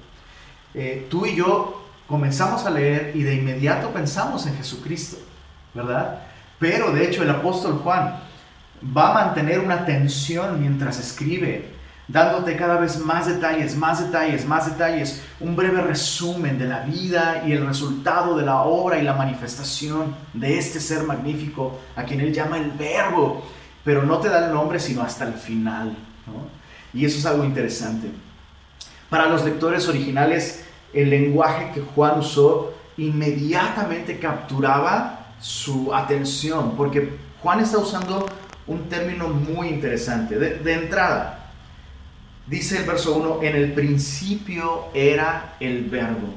Eh, 0.73 1.07
tú 1.09 1.25
y 1.25 1.35
yo 1.35 1.85
comenzamos 2.07 2.65
a 2.65 2.69
leer 2.69 3.11
y 3.15 3.23
de 3.23 3.35
inmediato 3.35 3.91
pensamos 3.91 4.45
en 4.47 4.57
Jesucristo, 4.57 5.17
¿verdad? 5.73 6.23
Pero 6.59 6.91
de 6.91 7.05
hecho 7.05 7.23
el 7.23 7.29
apóstol 7.29 7.79
Juan 7.83 8.19
va 8.97 9.11
a 9.11 9.25
mantener 9.25 9.59
una 9.59 9.85
tensión 9.85 10.59
mientras 10.59 10.99
escribe 10.99 11.69
dándote 12.11 12.57
cada 12.57 12.77
vez 12.77 12.99
más 12.99 13.27
detalles, 13.27 13.75
más 13.75 14.03
detalles, 14.03 14.45
más 14.45 14.65
detalles, 14.65 15.23
un 15.39 15.55
breve 15.55 15.81
resumen 15.81 16.59
de 16.59 16.65
la 16.65 16.81
vida 16.81 17.43
y 17.47 17.53
el 17.53 17.65
resultado 17.65 18.35
de 18.35 18.45
la 18.45 18.63
obra 18.63 18.99
y 18.99 19.03
la 19.03 19.13
manifestación 19.13 20.13
de 20.33 20.57
este 20.57 20.79
ser 20.79 21.03
magnífico 21.03 21.79
a 21.95 22.03
quien 22.03 22.19
él 22.19 22.33
llama 22.33 22.57
el 22.57 22.71
verbo, 22.71 23.43
pero 23.83 24.03
no 24.03 24.17
te 24.19 24.29
da 24.29 24.45
el 24.45 24.53
nombre 24.53 24.79
sino 24.79 25.01
hasta 25.01 25.25
el 25.25 25.33
final. 25.33 25.95
Y 26.93 27.05
eso 27.05 27.17
es 27.17 27.25
algo 27.25 27.45
interesante. 27.45 28.11
Para 29.09 29.27
los 29.27 29.45
lectores 29.45 29.87
originales, 29.87 30.65
el 30.93 31.09
lenguaje 31.09 31.71
que 31.73 31.81
Juan 31.81 32.19
usó 32.19 32.73
inmediatamente 32.97 34.19
capturaba 34.19 35.27
su 35.39 35.93
atención, 35.93 36.75
porque 36.75 37.17
Juan 37.41 37.61
está 37.61 37.77
usando 37.77 38.25
un 38.67 38.89
término 38.89 39.29
muy 39.29 39.69
interesante. 39.69 40.37
De, 40.37 40.55
de 40.55 40.73
entrada, 40.73 41.40
Dice 42.47 42.79
el 42.79 42.83
verso 42.85 43.15
1, 43.15 43.43
en 43.43 43.55
el 43.55 43.73
principio 43.73 44.85
era 44.93 45.55
el 45.59 45.83
verbo. 45.85 46.27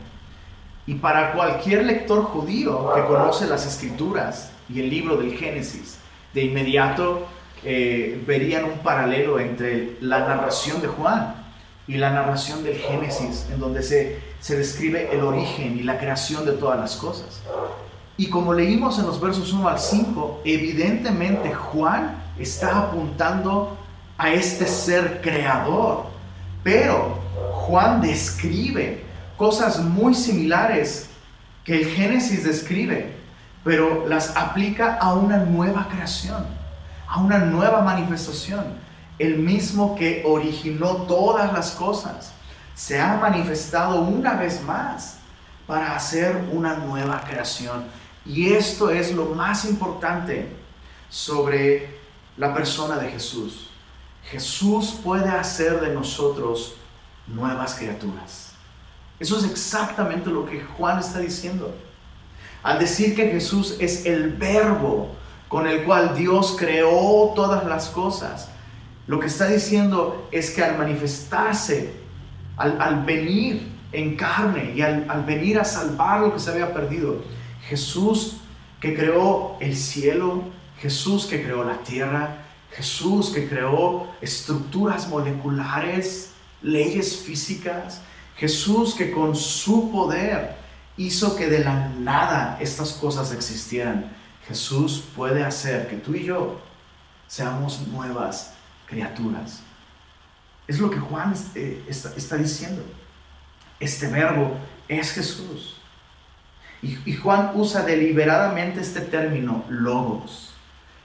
Y 0.87 0.95
para 0.95 1.33
cualquier 1.33 1.85
lector 1.85 2.25
judío 2.25 2.93
que 2.95 3.05
conoce 3.05 3.47
las 3.47 3.67
escrituras 3.67 4.51
y 4.69 4.81
el 4.81 4.91
libro 4.91 5.17
del 5.17 5.37
Génesis, 5.37 5.99
de 6.35 6.45
inmediato 6.45 7.27
eh, 7.65 8.23
verían 8.27 8.65
un 8.65 8.79
paralelo 8.81 9.41
entre 9.41 9.97
la 10.01 10.21
narración 10.21 10.83
de 10.83 10.89
Juan 10.89 11.35
y 11.87 11.97
la 11.97 12.11
narración 12.11 12.63
del 12.63 12.77
Génesis, 12.77 13.47
en 13.53 13.61
donde 13.61 13.83
se, 13.83 14.21
se 14.41 14.57
describe 14.57 15.09
el 15.13 15.21
origen 15.23 15.79
y 15.79 15.83
la 15.83 15.99
creación 15.99 16.45
de 16.45 16.53
todas 16.53 16.79
las 16.79 16.97
cosas. 16.97 17.43
Y 18.17 18.29
como 18.29 18.53
leímos 18.53 18.99
en 18.99 19.07
los 19.07 19.21
versos 19.21 19.53
1 19.53 19.69
al 19.69 19.79
5, 19.79 20.43
evidentemente 20.45 21.53
Juan 21.53 22.23
está 22.39 22.79
apuntando 22.79 23.77
a 24.19 24.31
este 24.31 24.67
ser 24.67 25.21
creador. 25.21 26.07
Pero 26.63 27.19
Juan 27.53 28.01
describe 28.01 29.05
cosas 29.37 29.81
muy 29.81 30.15
similares 30.15 31.11
que 31.65 31.81
el 31.81 31.87
Génesis 31.87 32.45
describe, 32.45 33.17
pero 33.65 34.07
las 34.07 34.37
aplica 34.37 34.97
a 34.97 35.15
una 35.15 35.39
nueva 35.39 35.89
creación, 35.89 36.45
a 37.09 37.21
una 37.21 37.39
nueva 37.39 37.83
manifestación. 37.83 38.65
El 39.19 39.39
mismo 39.39 39.95
que 39.95 40.23
originó 40.27 40.97
todas 41.07 41.53
las 41.53 41.71
cosas 41.73 42.33
se 42.75 43.01
ha 43.01 43.17
manifestado 43.17 44.01
una 44.01 44.35
vez 44.35 44.63
más 44.63 45.19
para 45.67 45.95
hacer 45.95 46.49
una 46.53 46.77
nueva 46.77 47.23
creación. 47.23 47.85
Y 48.27 48.53
esto 48.53 48.91
es 48.91 49.13
lo 49.13 49.27
más 49.27 49.65
importante 49.65 50.49
sobre 51.09 51.99
la 52.37 52.53
persona 52.53 52.97
de 52.97 53.11
Jesús. 53.11 53.71
Jesús 54.31 54.97
puede 55.03 55.29
hacer 55.29 55.81
de 55.81 55.95
nosotros 55.95 56.75
nuevas 57.27 57.75
criaturas. 57.75 58.53
Eso 59.19 59.39
es 59.39 59.45
exactamente 59.45 60.31
lo 60.31 60.47
que 60.47 60.63
Juan 60.63 60.99
está 60.99 61.19
diciendo. 61.19 61.75
Al 62.63 62.79
decir 62.79 63.15
que 63.15 63.29
Jesús 63.29 63.77
es 63.79 64.07
el 64.07 64.33
verbo 64.33 65.15
con 65.49 65.67
el 65.67 65.85
cual 65.85 66.17
Dios 66.17 66.57
creó 66.59 67.33
todas 67.35 67.65
las 67.67 67.89
cosas, 67.89 68.49
lo 69.07 69.21
que 69.21 69.27
está 69.27 69.47
diciendo 69.47 70.29
es 70.33 70.51
que 70.51 70.65
al 70.65 70.79
manifestarse, 70.79 71.93
al, 72.57 73.05
venir 73.05 73.71
en 73.93 74.17
carne 74.17 74.73
y 74.75 74.81
al, 74.81 75.25
venir 75.27 75.59
a 75.61 75.65
salvar 75.65 76.21
lo 76.21 76.33
que 76.33 76.41
se 76.41 76.51
había 76.51 76.73
perdido, 76.73 77.23
Jesús 77.69 78.39
que 78.81 78.95
creó 78.95 79.57
el 79.61 79.77
cielo, 79.77 80.43
Jesús 80.79 81.27
que 81.27 81.43
creó 81.43 81.65
la 81.65 81.79
tierra, 81.79 82.44
Jesús 82.77 83.31
que 83.31 83.49
creó 83.49 84.09
estructuras 84.21 85.09
moleculares, 85.09 86.33
leyes 86.63 87.17
físicas. 87.19 88.01
Jesús 88.37 88.95
que 88.95 89.13
con 89.13 89.37
su 89.37 89.93
poder 89.93 90.57
hizo 90.97 91.37
que 91.37 91.47
de 91.47 91.61
la 91.61 91.89
nada 91.89 92.59
estas 92.61 92.93
cosas 92.95 93.33
existieran. 93.33 94.11
Jesús 94.49 95.05
puede 95.15 95.45
hacer 95.45 95.89
que 95.89 95.97
tú 95.97 96.15
y 96.15 96.25
yo 96.25 96.61
seamos 97.29 97.87
nuevas 97.89 98.53
criaturas. 98.87 99.61
Es 100.67 100.79
lo 100.79 100.91
que 100.91 100.99
Juan 100.99 101.35
eh, 101.55 101.85
está, 101.89 102.37
diciendo. 102.37 102.83
Este 103.79 104.09
verbo 104.09 104.57
es 104.89 105.13
Jesús. 105.13 105.77
Y, 106.83 107.15
Juan 107.17 107.53
usa 107.55 107.83
deliberadamente 107.83 108.81
este 108.81 109.01
término 109.01 109.65
logos. 109.71 110.53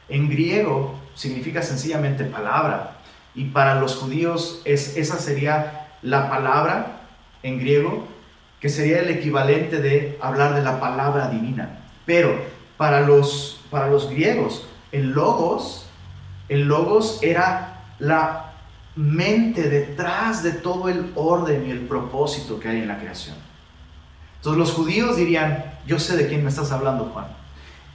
En 0.10 0.30
griego 0.30 0.99
significa 1.20 1.62
sencillamente 1.62 2.24
palabra. 2.24 2.96
Y 3.36 3.46
para 3.46 3.76
los 3.76 3.98
judíos 3.98 4.62
es, 4.64 4.96
esa 4.96 5.18
sería 5.20 5.90
la 6.02 6.30
palabra 6.30 7.02
en 7.44 7.60
griego, 7.60 8.08
que 8.62 8.70
sería 8.70 9.00
el 9.02 9.10
equivalente 9.10 9.82
de 9.82 10.18
hablar 10.22 10.56
de 10.56 10.62
la 10.62 10.80
palabra 10.80 11.28
divina. 11.28 11.82
Pero 12.06 12.34
para 12.78 13.02
los, 13.02 13.66
para 13.70 13.88
los 13.88 14.10
griegos, 14.10 14.66
el 14.94 15.12
logos, 15.12 15.88
el 16.48 16.70
logos 16.70 17.20
era 17.22 17.84
la 18.00 18.54
mente 18.96 19.70
detrás 19.70 20.42
de 20.42 20.54
todo 20.54 20.88
el 20.88 21.12
orden 21.16 21.68
y 21.68 21.72
el 21.72 21.82
propósito 21.82 22.62
que 22.62 22.70
hay 22.70 22.78
en 22.78 22.88
la 22.88 22.98
creación. 22.98 23.36
Entonces 24.38 24.58
los 24.58 24.72
judíos 24.72 25.18
dirían, 25.18 25.66
yo 25.86 26.00
sé 26.00 26.16
de 26.16 26.28
quién 26.28 26.44
me 26.44 26.50
estás 26.50 26.72
hablando, 26.72 27.12
Juan. 27.14 27.28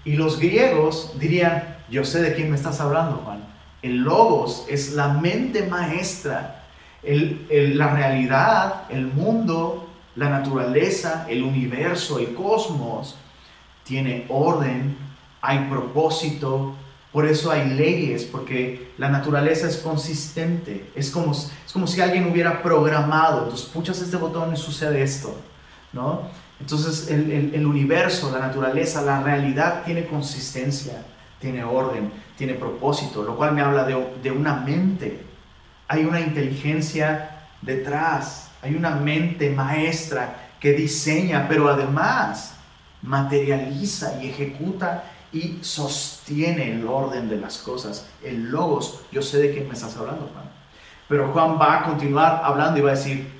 Y 0.04 0.16
los 0.16 0.38
griegos 0.38 1.12
dirían, 1.18 1.73
yo 1.90 2.04
sé 2.04 2.22
de 2.22 2.34
quién 2.34 2.50
me 2.50 2.56
estás 2.56 2.80
hablando, 2.80 3.22
Juan. 3.24 3.44
El 3.82 3.98
logos 3.98 4.66
es 4.68 4.92
la 4.92 5.08
mente 5.08 5.66
maestra, 5.66 6.64
la 7.02 7.94
realidad, 7.94 8.84
el 8.88 9.06
mundo, 9.06 9.88
la 10.16 10.30
naturaleza, 10.30 11.26
el 11.28 11.42
universo, 11.42 12.18
el 12.18 12.34
cosmos, 12.34 13.16
tiene 13.84 14.24
orden, 14.28 14.96
hay 15.42 15.66
propósito, 15.68 16.74
por 17.12 17.26
eso 17.26 17.50
hay 17.52 17.68
leyes, 17.70 18.24
porque 18.24 18.90
la 18.98 19.08
naturaleza 19.08 19.68
es 19.68 19.76
consistente. 19.76 20.90
Es 20.96 21.10
como, 21.10 21.32
es 21.32 21.72
como 21.72 21.86
si 21.86 22.00
alguien 22.00 22.30
hubiera 22.30 22.62
programado, 22.62 23.44
entonces 23.44 23.68
puchas 23.68 24.00
este 24.00 24.16
botón 24.16 24.52
y 24.52 24.56
sucede 24.56 25.02
esto, 25.02 25.36
¿no? 25.92 26.22
Entonces 26.58 27.10
el, 27.10 27.66
universo, 27.66 28.30
la 28.32 28.38
naturaleza, 28.38 29.02
la 29.02 29.22
realidad 29.22 29.82
tiene 29.84 30.06
consistencia, 30.06 31.04
tiene 31.44 31.62
orden, 31.62 32.10
tiene 32.38 32.54
propósito, 32.54 33.22
lo 33.22 33.36
cual 33.36 33.52
me 33.52 33.60
habla 33.60 33.84
de, 33.84 34.30
una 34.30 34.54
mente. 34.54 35.22
Hay 35.88 36.06
una 36.06 36.18
inteligencia 36.18 37.48
detrás, 37.60 38.50
hay 38.62 38.74
una 38.74 38.92
mente 38.92 39.50
maestra 39.50 40.52
que 40.58 40.72
diseña, 40.72 41.46
pero 41.46 41.68
además 41.68 42.56
materializa 43.02 44.22
y 44.22 44.30
ejecuta 44.30 45.04
y 45.34 45.58
sostiene 45.60 46.72
el 46.72 46.86
orden 46.86 47.28
de 47.28 47.36
las 47.36 47.58
cosas. 47.58 48.08
El 48.22 48.50
logos, 48.50 49.02
yo 49.12 49.20
sé 49.20 49.38
de 49.38 49.52
quién 49.52 49.68
me 49.68 49.74
estás 49.74 49.94
hablando, 49.98 50.30
Juan. 50.32 50.46
Pero 51.08 51.30
Juan 51.30 51.58
va 51.60 51.80
a 51.80 51.84
continuar 51.84 52.40
hablando 52.42 52.78
y 52.78 52.82
va 52.82 52.92
a 52.92 52.94
decir, 52.94 53.30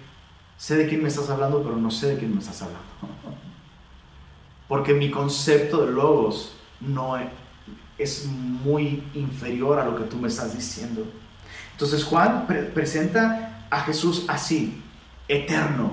sé 0.58 0.76
de 0.76 0.86
quién 0.86 1.02
me 1.02 1.08
estás 1.08 1.30
hablando, 1.30 1.62
pero 1.62 1.76
no 1.76 1.90
sé 1.90 2.08
de 2.08 2.18
quién 2.18 2.34
me 2.34 2.40
estás 2.40 2.60
hablando. 2.60 2.84
Porque 4.68 4.92
mi 4.92 5.10
concepto 5.10 5.86
de 5.86 5.92
logos 5.92 6.54
no 6.80 7.16
es, 7.98 8.26
muy 8.26 9.02
inferior 9.14 9.78
a 9.78 9.84
lo 9.84 9.96
que 9.96 10.04
tú 10.04 10.16
me 10.16 10.28
estás 10.28 10.54
diciendo. 10.54 11.06
Entonces 11.72 12.02
Juan 12.04 12.46
presenta 12.72 13.66
a 13.68 13.80
Jesús 13.80 14.24
así, 14.28 14.82
eterno, 15.28 15.92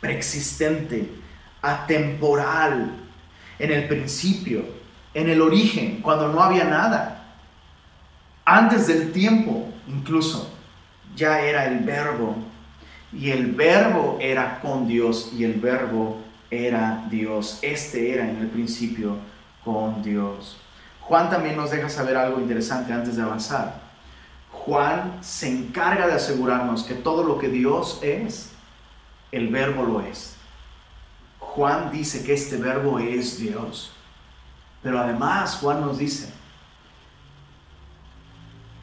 preexistente, 0.00 1.10
atemporal, 1.62 2.96
en 3.58 3.72
el 3.72 3.88
principio, 3.88 4.64
en 5.14 5.28
el 5.28 5.40
origen, 5.40 6.00
cuando 6.02 6.28
no 6.28 6.42
había 6.42 6.64
nada. 6.64 7.34
Antes 8.44 8.86
del 8.86 9.12
tiempo, 9.12 9.68
incluso, 9.86 10.50
ya 11.14 11.40
era 11.40 11.66
el 11.66 11.80
verbo. 11.80 12.36
Y 13.12 13.30
el 13.30 13.52
verbo 13.52 14.18
era 14.20 14.60
con 14.60 14.86
Dios 14.86 15.32
y 15.36 15.44
el 15.44 15.54
verbo 15.54 16.18
era 16.50 17.06
Dios. 17.10 17.58
Este 17.62 18.12
era 18.12 18.28
en 18.28 18.36
el 18.36 18.48
principio 18.48 19.16
con 19.64 20.02
Dios. 20.02 20.56
Juan 21.02 21.30
también 21.30 21.56
nos 21.56 21.70
deja 21.70 21.88
saber 21.88 22.16
algo 22.16 22.40
interesante 22.40 22.92
antes 22.92 23.16
de 23.16 23.22
avanzar. 23.22 23.80
Juan 24.52 25.18
se 25.22 25.48
encarga 25.48 26.06
de 26.06 26.14
asegurarnos 26.14 26.84
que 26.84 26.94
todo 26.94 27.22
lo 27.24 27.38
que 27.38 27.48
Dios 27.48 27.98
es, 28.02 28.50
el 29.32 29.48
verbo 29.48 29.84
lo 29.84 30.00
es. 30.00 30.36
Juan 31.38 31.90
dice 31.90 32.24
que 32.24 32.34
este 32.34 32.56
verbo 32.56 32.98
es 32.98 33.38
Dios. 33.38 33.92
Pero 34.82 34.98
además 34.98 35.56
Juan 35.56 35.80
nos 35.80 35.98
dice 35.98 36.32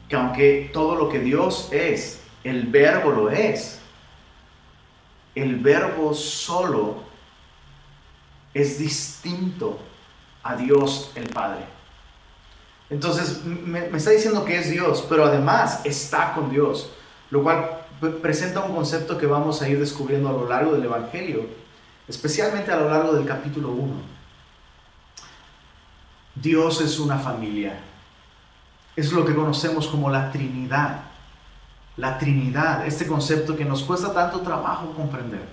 que 0.08 0.16
aunque 0.16 0.70
todo 0.72 0.94
lo 0.94 1.08
que 1.08 1.18
Dios 1.18 1.68
es, 1.72 2.20
el 2.44 2.66
verbo 2.66 3.10
lo 3.10 3.30
es, 3.30 3.80
el 5.34 5.56
verbo 5.56 6.14
solo 6.14 7.02
es 8.54 8.78
distinto 8.78 9.78
a 10.42 10.56
Dios 10.56 11.12
el 11.14 11.28
Padre. 11.28 11.77
Entonces 12.90 13.44
me, 13.44 13.86
está 13.96 14.10
diciendo 14.10 14.44
que 14.44 14.58
es 14.58 14.70
Dios, 14.70 15.04
pero 15.08 15.24
además 15.24 15.80
está 15.84 16.32
con 16.32 16.50
Dios, 16.50 16.90
lo 17.30 17.42
cual 17.42 17.82
presenta 18.22 18.60
un 18.60 18.74
concepto 18.74 19.18
que 19.18 19.26
vamos 19.26 19.60
a 19.60 19.68
ir 19.68 19.78
descubriendo 19.78 20.28
a 20.28 20.32
lo 20.32 20.48
largo 20.48 20.72
del 20.72 20.84
Evangelio, 20.84 21.46
especialmente 22.06 22.72
a 22.72 22.76
lo 22.76 22.88
largo 22.88 23.12
del 23.12 23.26
capítulo 23.26 23.70
1. 23.70 23.94
Dios 26.34 26.80
es 26.80 26.98
una 26.98 27.18
familia. 27.18 27.80
Es 28.96 29.12
lo 29.12 29.24
que 29.24 29.34
conocemos 29.34 29.88
como 29.88 30.08
la 30.08 30.30
Trinidad. 30.30 31.02
La 31.96 32.16
Trinidad, 32.18 32.86
este 32.86 33.06
concepto 33.06 33.56
que 33.56 33.64
nos 33.64 33.82
cuesta 33.82 34.14
tanto 34.14 34.40
trabajo 34.40 34.92
comprender. 34.92 35.46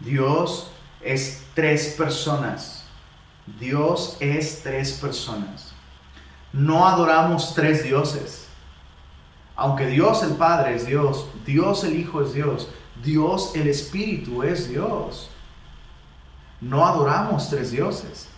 Dios 0.00 0.70
es 1.02 1.44
tres 1.54 1.94
personas. 1.96 2.84
Dios 3.60 4.16
es 4.20 4.62
tres 4.62 4.92
personas. 4.92 5.73
No 6.54 6.86
adoramos 6.86 7.52
tres 7.52 7.82
dioses. 7.82 8.46
Aunque 9.56 9.88
Dios 9.88 10.22
el 10.22 10.36
Padre 10.36 10.76
es 10.76 10.86
Dios, 10.86 11.26
Dios 11.44 11.82
el 11.82 11.98
Hijo 11.98 12.22
es 12.22 12.32
Dios, 12.32 12.68
Dios 13.02 13.56
el 13.56 13.66
Espíritu 13.66 14.44
es 14.44 14.68
Dios. 14.68 15.30
No 16.60 16.86
adoramos 16.86 17.50
tres 17.50 17.72
dioses. 17.72 18.28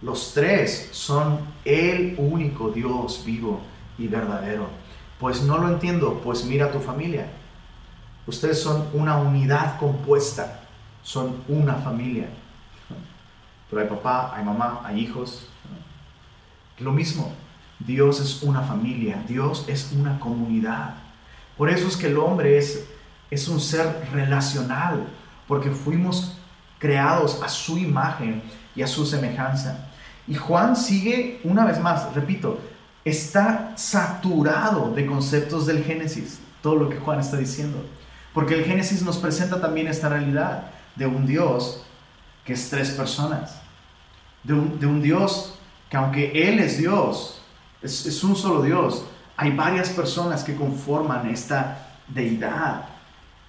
Los 0.00 0.32
tres 0.32 0.88
son 0.92 1.40
el 1.66 2.14
único 2.16 2.70
Dios 2.70 3.22
vivo 3.22 3.60
y 3.98 4.08
verdadero. 4.08 4.68
Pues 5.20 5.42
no 5.42 5.58
lo 5.58 5.68
entiendo, 5.68 6.22
pues 6.24 6.44
mira 6.44 6.72
tu 6.72 6.80
familia. 6.80 7.30
Ustedes 8.26 8.62
son 8.62 8.88
una 8.94 9.18
unidad 9.18 9.78
compuesta, 9.78 10.62
son 11.02 11.36
una 11.48 11.74
familia. 11.74 12.30
Pero 13.68 13.82
hay 13.82 13.88
papá, 13.88 14.34
hay 14.34 14.42
mamá, 14.42 14.80
hay 14.84 15.00
hijos. 15.00 15.48
Lo 16.82 16.92
mismo, 16.92 17.32
Dios 17.78 18.20
es 18.20 18.42
una 18.42 18.62
familia, 18.62 19.22
Dios 19.28 19.64
es 19.68 19.92
una 19.92 20.18
comunidad. 20.18 20.94
Por 21.56 21.70
eso 21.70 21.86
es 21.86 21.96
que 21.96 22.08
el 22.08 22.18
hombre 22.18 22.58
es, 22.58 22.84
es 23.30 23.48
un 23.48 23.60
ser 23.60 24.08
relacional, 24.12 25.06
porque 25.46 25.70
fuimos 25.70 26.38
creados 26.78 27.40
a 27.42 27.48
su 27.48 27.78
imagen 27.78 28.42
y 28.74 28.82
a 28.82 28.86
su 28.86 29.06
semejanza. 29.06 29.88
Y 30.26 30.34
Juan 30.34 30.76
sigue, 30.76 31.40
una 31.44 31.64
vez 31.64 31.80
más, 31.80 32.14
repito, 32.14 32.58
está 33.04 33.72
saturado 33.76 34.92
de 34.94 35.06
conceptos 35.06 35.66
del 35.66 35.84
Génesis, 35.84 36.40
todo 36.62 36.76
lo 36.76 36.88
que 36.88 36.96
Juan 36.96 37.20
está 37.20 37.36
diciendo. 37.36 37.84
Porque 38.32 38.54
el 38.54 38.64
Génesis 38.64 39.02
nos 39.02 39.18
presenta 39.18 39.60
también 39.60 39.88
esta 39.88 40.08
realidad 40.08 40.70
de 40.96 41.06
un 41.06 41.26
Dios 41.26 41.84
que 42.44 42.54
es 42.54 42.70
tres 42.70 42.90
personas, 42.90 43.60
de 44.42 44.54
un, 44.54 45.02
Dios 45.02 45.58
que 45.92 45.98
aunque 45.98 46.48
Él 46.48 46.58
es 46.58 46.78
Dios, 46.78 47.38
es, 47.82 48.24
un 48.24 48.34
solo 48.34 48.62
Dios, 48.62 49.04
hay 49.36 49.54
varias 49.54 49.90
personas 49.90 50.42
que 50.42 50.56
conforman 50.56 51.28
esta 51.28 51.98
deidad. 52.08 52.86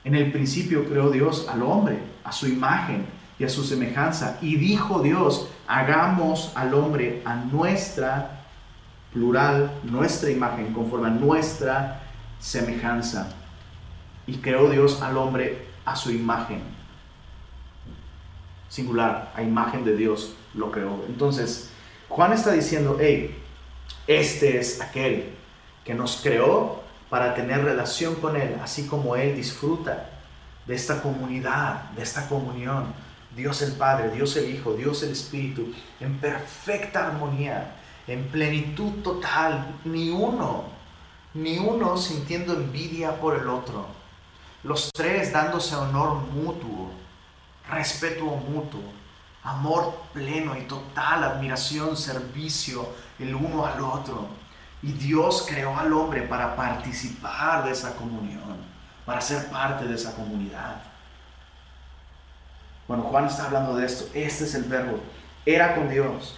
En 0.03 0.13
el 0.13 0.29
principio 0.29 0.83
creó 0.83 1.09
Dios 1.09 1.47
al 1.49 1.63
hombre, 1.63 1.99
a 2.21 2.33
su 2.33 2.49
imagen 2.49 3.05
y 3.39 3.45
a 3.45 3.49
su 3.49 3.63
semejanza. 3.63 4.39
Y 4.41 4.57
dijo 4.57 5.01
Dios, 5.01 5.47
hagamos 5.67 6.51
al 6.55 6.73
hombre 6.73 7.21
a 7.23 7.35
nuestra, 7.35 8.41
plural, 9.13 9.71
nuestra 9.83 10.29
imagen, 10.29 10.73
conforme 10.73 11.07
a 11.07 11.11
nuestra 11.11 12.01
semejanza. 12.39 13.29
Y 14.27 14.39
creó 14.39 14.69
Dios 14.69 15.01
al 15.01 15.15
hombre 15.15 15.65
a 15.85 15.95
su 15.95 16.11
imagen. 16.11 16.61
Singular, 18.67 19.31
a 19.33 19.41
imagen 19.41 19.85
de 19.85 19.95
Dios 19.95 20.35
lo 20.53 20.71
creó. 20.71 21.05
Entonces, 21.07 21.69
Juan 22.13 22.31
está 22.31 22.51
diciendo, 22.51 22.97
hey, 23.01 23.35
este 24.05 24.59
es 24.59 24.79
aquel 24.81 25.33
que 25.83 25.95
nos 25.95 26.17
creó 26.21 26.83
para 27.09 27.33
tener 27.33 27.63
relación 27.63 28.13
con 28.13 28.35
Él, 28.35 28.55
así 28.61 28.85
como 28.85 29.15
Él 29.15 29.35
disfruta 29.35 30.11
de 30.67 30.75
esta 30.75 31.01
comunidad, 31.01 31.89
de 31.95 32.03
esta 32.03 32.29
comunión. 32.29 32.93
Dios 33.35 33.63
el 33.63 33.71
Padre, 33.71 34.11
Dios 34.11 34.37
el 34.37 34.53
Hijo, 34.53 34.73
Dios 34.73 35.01
el 35.01 35.09
Espíritu, 35.09 35.73
en 35.99 36.19
perfecta 36.19 37.07
armonía, 37.07 37.77
en 38.05 38.27
plenitud 38.27 39.01
total, 39.01 39.73
ni 39.83 40.11
uno, 40.11 40.65
ni 41.33 41.57
uno 41.57 41.97
sintiendo 41.97 42.53
envidia 42.53 43.19
por 43.19 43.39
el 43.39 43.47
otro. 43.47 43.87
Los 44.63 44.91
tres 44.93 45.33
dándose 45.33 45.75
honor 45.75 46.17
mutuo, 46.31 46.91
respeto 47.67 48.25
mutuo, 48.25 48.83
amor 49.43 49.93
pleno 50.13 50.57
y 50.57 50.61
total, 50.61 51.23
admiración, 51.23 51.97
servicio 51.97 52.87
el 53.19 53.35
uno 53.35 53.65
al 53.65 53.81
otro. 53.81 54.27
Y 54.81 54.91
Dios 54.91 55.45
creó 55.47 55.77
al 55.77 55.93
hombre 55.93 56.23
para 56.23 56.55
participar 56.55 57.63
de 57.63 57.71
esa 57.71 57.95
comunión, 57.95 58.57
para 59.05 59.21
ser 59.21 59.49
parte 59.49 59.85
de 59.85 59.95
esa 59.95 60.15
comunidad. 60.15 60.81
Bueno, 62.87 63.03
Juan 63.03 63.25
está 63.25 63.45
hablando 63.45 63.75
de 63.75 63.85
esto. 63.85 64.05
Este 64.13 64.43
es 64.43 64.55
el 64.55 64.63
verbo. 64.65 64.99
Era 65.45 65.75
con 65.75 65.89
Dios, 65.89 66.37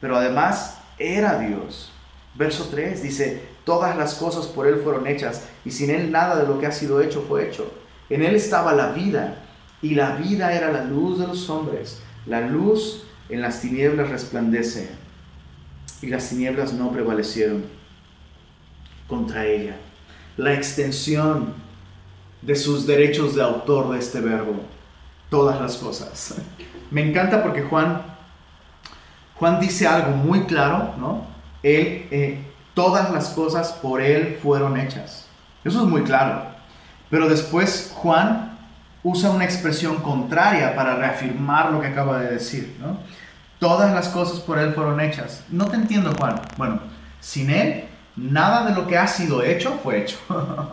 pero 0.00 0.16
además 0.16 0.78
era 0.98 1.38
Dios. 1.38 1.92
Verso 2.34 2.68
3 2.70 3.02
dice, 3.02 3.48
todas 3.64 3.96
las 3.96 4.14
cosas 4.14 4.46
por 4.46 4.66
Él 4.66 4.80
fueron 4.82 5.06
hechas, 5.06 5.44
y 5.64 5.70
sin 5.70 5.90
Él 5.90 6.12
nada 6.12 6.36
de 6.36 6.46
lo 6.46 6.58
que 6.58 6.66
ha 6.66 6.72
sido 6.72 7.00
hecho 7.00 7.24
fue 7.26 7.48
hecho. 7.48 7.72
En 8.10 8.22
Él 8.22 8.36
estaba 8.36 8.72
la 8.72 8.88
vida, 8.88 9.38
y 9.86 9.94
la 9.94 10.16
vida 10.16 10.52
era 10.52 10.72
la 10.72 10.82
luz 10.82 11.20
de 11.20 11.28
los 11.28 11.48
hombres. 11.48 12.00
La 12.26 12.40
luz 12.40 13.04
en 13.28 13.40
las 13.40 13.60
tinieblas 13.60 14.10
resplandece, 14.10 14.90
y 16.02 16.08
las 16.08 16.28
tinieblas 16.28 16.72
no 16.72 16.90
prevalecieron 16.90 17.64
contra 19.06 19.46
ella. 19.46 19.76
La 20.36 20.54
extensión 20.54 21.54
de 22.42 22.56
sus 22.56 22.84
derechos 22.84 23.36
de 23.36 23.42
autor 23.42 23.92
de 23.92 24.00
este 24.00 24.20
verbo, 24.20 24.60
todas 25.30 25.60
las 25.60 25.76
cosas. 25.76 26.34
Me 26.90 27.08
encanta 27.08 27.44
porque 27.44 27.62
Juan, 27.62 28.02
Juan 29.36 29.60
dice 29.60 29.86
algo 29.86 30.16
muy 30.16 30.46
claro, 30.46 30.94
¿no? 30.98 31.26
Él, 31.62 32.08
eh, 32.10 32.44
todas 32.74 33.12
las 33.12 33.28
cosas 33.28 33.72
por 33.74 34.00
Él 34.02 34.36
fueron 34.42 34.76
hechas. 34.80 35.26
Eso 35.64 35.82
es 35.82 35.88
muy 35.88 36.02
claro. 36.02 36.44
Pero 37.08 37.28
después 37.28 37.92
Juan 37.94 38.55
usa 39.06 39.30
una 39.30 39.44
expresión 39.44 39.98
contraria 39.98 40.74
para 40.74 40.96
reafirmar 40.96 41.70
lo 41.70 41.80
que 41.80 41.86
acaba 41.86 42.18
de 42.18 42.28
decir, 42.28 42.76
¿no? 42.80 42.98
Todas 43.60 43.94
las 43.94 44.08
cosas 44.08 44.40
por 44.40 44.58
Él 44.58 44.74
fueron 44.74 45.00
hechas. 45.00 45.44
No 45.48 45.66
te 45.66 45.76
entiendo, 45.76 46.12
Juan. 46.18 46.40
Bueno, 46.56 46.80
sin 47.20 47.50
Él, 47.50 47.84
nada 48.16 48.66
de 48.66 48.74
lo 48.74 48.88
que 48.88 48.98
ha 48.98 49.06
sido 49.06 49.44
hecho 49.44 49.78
fue 49.80 50.02
hecho. 50.02 50.18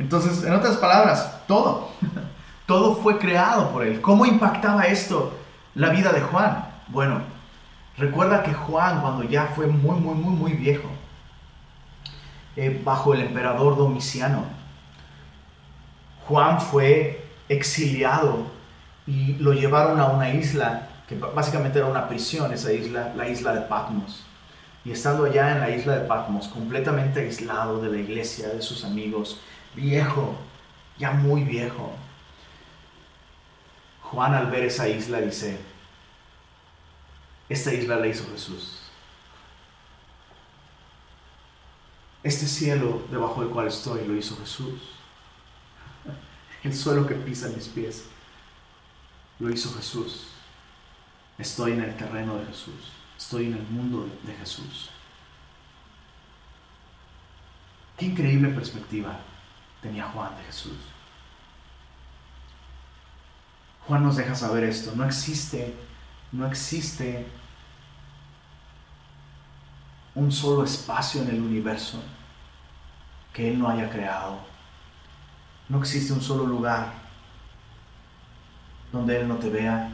Entonces, 0.00 0.42
en 0.42 0.52
otras 0.54 0.76
palabras, 0.76 1.42
todo, 1.46 1.90
todo 2.66 2.96
fue 2.96 3.18
creado 3.18 3.70
por 3.70 3.86
Él. 3.86 4.00
¿Cómo 4.00 4.26
impactaba 4.26 4.82
esto 4.86 5.32
la 5.76 5.90
vida 5.90 6.12
de 6.12 6.20
Juan? 6.20 6.66
Bueno, 6.88 7.20
recuerda 7.96 8.42
que 8.42 8.52
Juan, 8.52 9.00
cuando 9.02 9.22
ya 9.22 9.46
fue 9.46 9.68
muy, 9.68 10.00
muy, 10.00 10.16
muy, 10.16 10.34
muy 10.34 10.52
viejo, 10.54 10.88
eh, 12.56 12.82
bajo 12.84 13.14
el 13.14 13.20
emperador 13.20 13.76
Domiciano, 13.76 14.46
Juan 16.26 16.60
fue 16.60 17.21
exiliado 17.52 18.46
y 19.06 19.34
lo 19.34 19.52
llevaron 19.52 20.00
a 20.00 20.06
una 20.06 20.30
isla 20.30 20.88
que 21.08 21.16
básicamente 21.16 21.78
era 21.78 21.88
una 21.88 22.08
prisión, 22.08 22.52
esa 22.52 22.72
isla, 22.72 23.12
la 23.16 23.28
isla 23.28 23.52
de 23.54 23.62
Patmos. 23.62 24.24
Y 24.84 24.90
estando 24.90 25.24
allá 25.24 25.52
en 25.52 25.60
la 25.60 25.70
isla 25.70 25.98
de 25.98 26.06
Patmos, 26.06 26.48
completamente 26.48 27.20
aislado 27.20 27.80
de 27.80 27.90
la 27.90 27.98
iglesia, 27.98 28.48
de 28.48 28.62
sus 28.62 28.84
amigos, 28.84 29.40
viejo, 29.74 30.34
ya 30.98 31.12
muy 31.12 31.44
viejo, 31.44 31.92
Juan 34.02 34.34
al 34.34 34.50
ver 34.50 34.64
esa 34.64 34.88
isla 34.88 35.20
dice, 35.20 35.58
esta 37.48 37.72
isla 37.72 37.96
la 37.96 38.06
hizo 38.06 38.28
Jesús. 38.30 38.78
Este 42.22 42.46
cielo 42.46 43.02
debajo 43.10 43.40
del 43.40 43.50
cual 43.50 43.68
estoy 43.68 44.06
lo 44.06 44.14
hizo 44.14 44.36
Jesús. 44.36 45.01
El 46.62 46.74
suelo 46.74 47.06
que 47.06 47.14
pisa 47.14 47.48
mis 47.48 47.68
pies 47.68 48.04
lo 49.38 49.50
hizo 49.50 49.74
Jesús. 49.74 50.28
Estoy 51.38 51.72
en 51.72 51.82
el 51.82 51.96
terreno 51.96 52.36
de 52.36 52.46
Jesús. 52.46 52.92
Estoy 53.18 53.46
en 53.46 53.54
el 53.54 53.62
mundo 53.64 54.08
de 54.22 54.34
Jesús. 54.34 54.90
Qué 57.96 58.06
increíble 58.06 58.48
perspectiva 58.50 59.18
tenía 59.80 60.04
Juan 60.08 60.36
de 60.36 60.44
Jesús. 60.44 60.76
Juan 63.86 64.04
nos 64.04 64.16
deja 64.16 64.34
saber 64.34 64.64
esto. 64.64 64.92
No 64.94 65.04
existe, 65.04 65.74
no 66.30 66.46
existe 66.46 67.26
un 70.14 70.30
solo 70.30 70.64
espacio 70.64 71.22
en 71.22 71.30
el 71.30 71.40
universo 71.40 72.02
que 73.32 73.50
Él 73.50 73.58
no 73.58 73.68
haya 73.68 73.90
creado. 73.90 74.51
No 75.72 75.78
existe 75.78 76.12
un 76.12 76.20
solo 76.20 76.44
lugar 76.44 76.92
donde 78.92 79.18
Él 79.18 79.26
no 79.26 79.36
te 79.36 79.48
vea, 79.48 79.88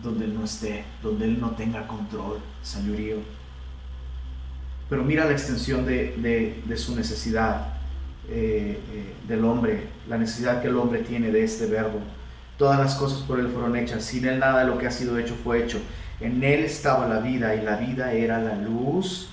donde 0.00 0.26
Él 0.26 0.32
no 0.32 0.44
esté, 0.44 0.84
donde 1.02 1.24
Él 1.24 1.40
no 1.40 1.50
tenga 1.50 1.88
control, 1.88 2.38
señorío. 2.62 3.16
Pero 4.88 5.02
mira 5.02 5.24
la 5.24 5.32
extensión 5.32 5.84
de, 5.84 6.62
su 6.76 6.94
necesidad 6.94 7.66
eh, 8.28 8.80
eh, 8.92 9.14
del 9.26 9.44
hombre, 9.44 9.88
la 10.08 10.18
necesidad 10.18 10.62
que 10.62 10.68
el 10.68 10.76
hombre 10.76 11.00
tiene 11.00 11.32
de 11.32 11.42
este 11.42 11.66
verbo. 11.66 11.98
Todas 12.56 12.78
las 12.78 12.94
cosas 12.94 13.18
por 13.22 13.40
Él 13.40 13.48
fueron 13.48 13.74
hechas, 13.74 14.04
sin 14.04 14.24
Él 14.24 14.38
nada 14.38 14.60
de 14.60 14.66
lo 14.66 14.78
que 14.78 14.86
ha 14.86 14.92
sido 14.92 15.18
hecho 15.18 15.34
fue 15.42 15.64
hecho. 15.64 15.80
En 16.20 16.44
Él 16.44 16.60
estaba 16.60 17.08
la 17.08 17.18
vida 17.18 17.56
y 17.56 17.62
la 17.62 17.74
vida 17.74 18.12
era 18.12 18.38
la 18.38 18.54
luz 18.54 19.30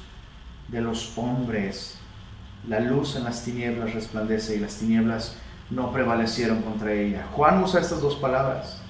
de 0.67 0.81
los 0.81 1.15
hombres. 1.15 1.99
La 2.67 2.79
luz 2.79 3.15
en 3.15 3.25
las 3.25 3.43
tinieblas 3.43 3.93
resplandece 3.93 4.55
y 4.55 4.59
las 4.59 4.77
tinieblas 4.77 5.37
no 5.69 5.91
prevalecieron 5.91 6.62
contra 6.62 6.93
ella. 6.93 7.25
Juan 7.34 7.63
usa 7.63 7.82
estas 7.82 8.01
dos 8.01 8.15
palabras 8.15 8.82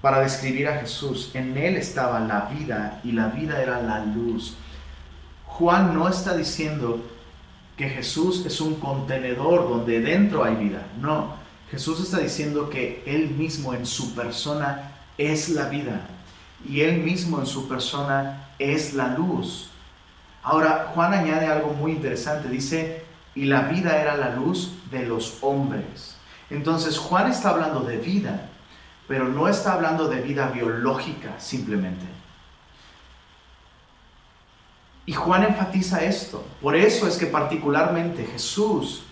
para 0.00 0.20
describir 0.20 0.68
a 0.68 0.78
Jesús. 0.78 1.30
En 1.34 1.56
Él 1.56 1.76
estaba 1.76 2.20
la 2.20 2.42
vida 2.46 3.00
y 3.04 3.12
la 3.12 3.28
vida 3.28 3.62
era 3.62 3.80
la 3.82 4.04
luz. 4.04 4.56
Juan 5.46 5.94
no 5.94 6.08
está 6.08 6.36
diciendo 6.36 7.02
que 7.76 7.88
Jesús 7.88 8.44
es 8.46 8.60
un 8.60 8.74
contenedor 8.76 9.68
donde 9.68 10.00
dentro 10.00 10.44
hay 10.44 10.56
vida. 10.56 10.86
No, 11.00 11.34
Jesús 11.70 12.00
está 12.00 12.18
diciendo 12.18 12.70
que 12.70 13.02
Él 13.06 13.30
mismo 13.30 13.74
en 13.74 13.86
su 13.86 14.14
persona 14.14 14.92
es 15.16 15.48
la 15.50 15.68
vida 15.68 16.00
y 16.68 16.80
Él 16.80 16.98
mismo 16.98 17.40
en 17.40 17.46
su 17.46 17.68
persona 17.68 18.48
es 18.58 18.94
la 18.94 19.08
luz. 19.16 19.70
Ahora, 20.42 20.92
Juan 20.94 21.12
añade 21.12 21.46
algo 21.46 21.72
muy 21.74 21.92
interesante. 21.92 22.48
Dice, 22.48 23.04
y 23.38 23.44
la 23.44 23.60
vida 23.62 24.00
era 24.00 24.16
la 24.16 24.34
luz 24.34 24.72
de 24.90 25.06
los 25.06 25.38
hombres. 25.42 26.16
Entonces, 26.50 26.98
Juan 26.98 27.30
está 27.30 27.50
hablando 27.50 27.80
de 27.80 27.96
vida, 27.96 28.48
pero 29.06 29.28
no 29.28 29.46
está 29.46 29.74
hablando 29.74 30.08
de 30.08 30.20
vida 30.20 30.48
biológica 30.48 31.38
simplemente. 31.38 32.04
Y 35.06 35.12
Juan 35.12 35.44
enfatiza 35.44 36.02
esto. 36.02 36.44
Por 36.60 36.74
eso 36.74 37.06
es 37.06 37.16
que 37.16 37.26
particularmente 37.26 38.26
Jesús 38.26 39.04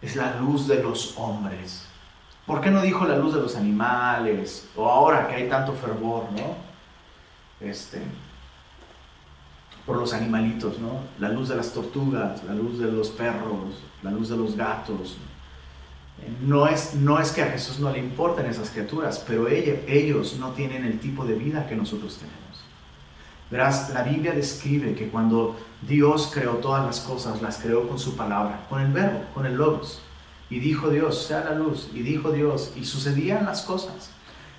es 0.00 0.14
la 0.14 0.36
luz 0.36 0.68
de 0.68 0.80
los 0.80 1.14
hombres. 1.18 1.86
¿Por 2.46 2.60
qué 2.60 2.70
no 2.70 2.82
dijo 2.82 3.04
la 3.04 3.16
luz 3.16 3.34
de 3.34 3.40
los 3.40 3.56
animales? 3.56 4.68
O 4.76 4.88
ahora 4.88 5.26
que 5.26 5.34
hay 5.34 5.48
tanto 5.48 5.72
fervor, 5.72 6.28
¿no? 6.30 6.54
Este, 7.66 8.00
por 9.88 9.96
los 9.96 10.12
animalitos, 10.12 10.78
¿no? 10.78 11.00
La 11.18 11.30
luz 11.30 11.48
de 11.48 11.56
las 11.56 11.72
tortugas, 11.72 12.44
la 12.44 12.54
luz 12.54 12.78
de 12.78 12.92
los 12.92 13.08
perros, 13.08 13.82
la 14.02 14.10
luz 14.10 14.28
de 14.28 14.36
los 14.36 14.54
gatos, 14.54 15.16
no 16.42 16.66
es, 16.66 16.94
no 16.94 17.18
es 17.18 17.30
que 17.32 17.42
a 17.42 17.46
Jesús 17.46 17.80
no 17.80 17.90
le 17.90 17.98
importen 17.98 18.46
esas 18.46 18.70
criaturas, 18.70 19.24
pero 19.26 19.48
ellos 19.48 20.36
no 20.38 20.50
tienen 20.50 20.84
el 20.84 21.00
tipo 21.00 21.24
de 21.24 21.34
vida 21.34 21.66
que 21.66 21.74
nosotros 21.74 22.18
tenemos. 22.18 22.38
Verás, 23.50 23.90
la 23.94 24.02
Biblia 24.02 24.32
describe 24.32 24.94
que 24.94 25.08
cuando 25.08 25.58
Dios 25.80 26.30
creó 26.34 26.56
todas 26.56 26.84
las 26.84 27.00
cosas, 27.00 27.40
las 27.40 27.56
creó 27.58 27.88
con 27.88 27.98
su 27.98 28.14
palabra, 28.14 28.66
con 28.68 28.82
el 28.82 28.92
verbo, 28.92 29.24
con 29.32 29.46
el 29.46 29.54
logos. 29.54 30.02
Y 30.50 30.58
dijo 30.58 30.90
Dios, 30.90 31.24
sea 31.26 31.44
la 31.44 31.54
luz. 31.54 31.88
Y 31.94 32.00
dijo 32.00 32.30
Dios, 32.30 32.72
y 32.76 32.84
sucedían 32.84 33.46
las 33.46 33.62
cosas. 33.62 34.10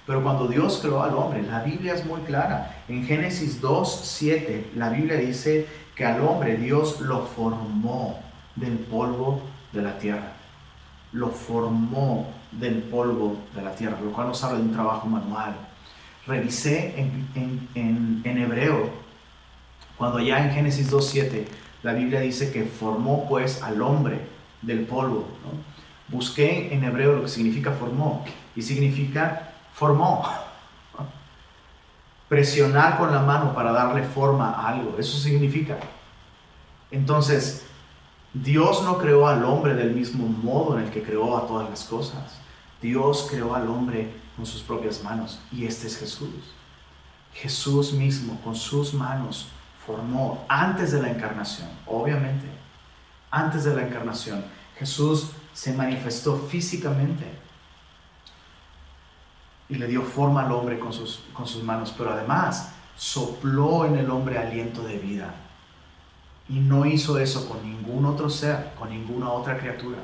Pero 0.09 0.23
cuando 0.23 0.47
Dios 0.47 0.79
creó 0.81 1.03
al 1.03 1.13
hombre, 1.13 1.43
la 1.43 1.61
Biblia 1.61 1.93
es 1.93 2.03
muy 2.03 2.21
clara. 2.21 2.83
En 2.87 3.05
Génesis 3.05 3.61
2, 3.61 4.01
7, 4.03 4.71
la 4.75 4.89
Biblia 4.89 5.17
dice 5.17 5.67
que 5.95 6.03
al 6.03 6.21
hombre 6.21 6.57
Dios 6.57 6.99
lo 7.01 7.27
formó 7.27 8.19
del 8.55 8.79
polvo 8.79 9.43
de 9.71 9.83
la 9.83 9.99
tierra 9.99 10.33
lo 11.11 11.29
formó 11.29 12.27
del 12.51 12.83
polvo 12.83 13.37
de 13.55 13.61
la 13.61 13.75
tierra, 13.75 13.97
lo 14.03 14.11
cual 14.11 14.27
nos 14.27 14.43
habla 14.43 14.59
de 14.59 14.65
un 14.65 14.73
trabajo 14.73 15.07
manual. 15.07 15.55
Revisé 16.27 16.99
en, 16.99 17.27
en, 17.75 18.21
en, 18.23 18.37
hebreo, 18.37 18.89
cuando 19.97 20.19
ya 20.19 20.43
en 20.45 20.51
Génesis 20.51 20.91
2.7 20.91 21.45
la 21.83 21.93
Biblia 21.93 22.19
dice 22.19 22.51
que 22.51 22.63
formó 22.63 23.27
pues 23.27 23.63
al 23.63 23.81
hombre 23.81 24.19
del 24.61 24.81
polvo. 24.81 25.27
Busqué 26.07 26.73
en 26.73 26.83
hebreo 26.83 27.13
lo 27.13 27.21
que 27.23 27.27
significa 27.27 27.71
formó 27.71 28.25
y 28.55 28.61
significa 28.61 29.48
formó. 29.79 30.25
Presionar 32.27 32.97
con 32.97 33.11
la 33.11 33.21
mano 33.21 33.55
para 33.55 33.71
darle 33.71 34.03
forma 34.03 34.51
a 34.51 34.67
algo, 34.67 34.97
eso 34.99 35.17
significa. 35.17 35.79
Entonces, 36.91 37.65
Dios 38.33 38.83
no 38.83 38.97
creó 38.97 39.27
al 39.27 39.43
hombre 39.45 39.73
del 39.73 39.95
mismo 39.95 40.27
modo 40.27 40.77
en 40.77 40.85
el 40.85 40.91
que 40.91 41.01
creó 41.01 41.37
a 41.37 41.47
todas 41.47 41.69
las 41.69 41.85
cosas. 41.85 42.39
Dios 42.81 43.27
creó 43.31 43.55
al 43.55 43.67
hombre 43.69 44.13
con 44.35 44.45
sus 44.45 44.61
propias 44.61 45.01
manos 45.01 45.39
y 45.51 45.65
este 45.65 45.87
es 45.87 45.97
Jesús. 45.97 46.29
Jesús 47.33 47.93
mismo 47.93 48.39
con 48.41 48.55
sus 48.55 48.93
manos 48.93 49.47
formó 49.85 50.45
antes 50.49 50.91
de 50.91 51.01
la 51.01 51.09
encarnación, 51.09 51.69
obviamente, 51.87 52.47
antes 53.31 53.63
de 53.63 53.75
la 53.75 53.87
encarnación. 53.87 54.43
Jesús 54.77 55.31
se 55.53 55.73
manifestó 55.73 56.37
físicamente 56.37 57.25
y 59.69 59.75
le 59.75 59.87
dio 59.87 60.01
forma 60.01 60.45
al 60.45 60.51
hombre 60.51 60.79
con 60.79 60.91
sus, 60.91 61.23
con 61.31 61.45
sus 61.45 61.63
manos, 61.63 61.93
pero 61.95 62.11
además 62.11 62.73
sopló 62.97 63.85
en 63.85 63.97
el 63.97 64.09
hombre 64.09 64.39
aliento 64.39 64.83
de 64.83 64.97
vida. 64.97 65.35
Y 66.49 66.59
no 66.59 66.85
hizo 66.85 67.19
eso 67.19 67.47
con 67.47 67.61
ningún 67.63 68.05
otro 68.05 68.29
ser, 68.29 68.73
con 68.77 68.89
ninguna 68.89 69.29
otra 69.29 69.59
criatura. 69.59 69.99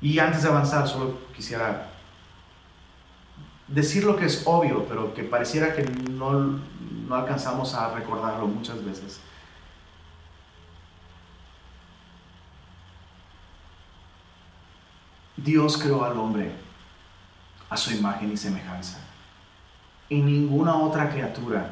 Y 0.00 0.18
antes 0.18 0.42
de 0.42 0.48
avanzar, 0.48 0.88
solo 0.88 1.18
quisiera 1.36 1.90
decir 3.68 4.04
lo 4.04 4.16
que 4.16 4.24
es 4.24 4.42
obvio, 4.46 4.86
pero 4.88 5.12
que 5.12 5.22
pareciera 5.22 5.74
que 5.74 5.82
no, 5.82 6.32
no 6.32 7.14
alcanzamos 7.14 7.74
a 7.74 7.94
recordarlo 7.94 8.46
muchas 8.46 8.82
veces. 8.82 9.20
Dios 15.36 15.76
creó 15.76 16.04
al 16.04 16.18
hombre 16.18 16.69
a 17.70 17.76
su 17.76 17.94
imagen 17.94 18.32
y 18.32 18.36
semejanza. 18.36 18.98
Y 20.08 20.20
ninguna 20.20 20.76
otra 20.76 21.08
criatura 21.08 21.70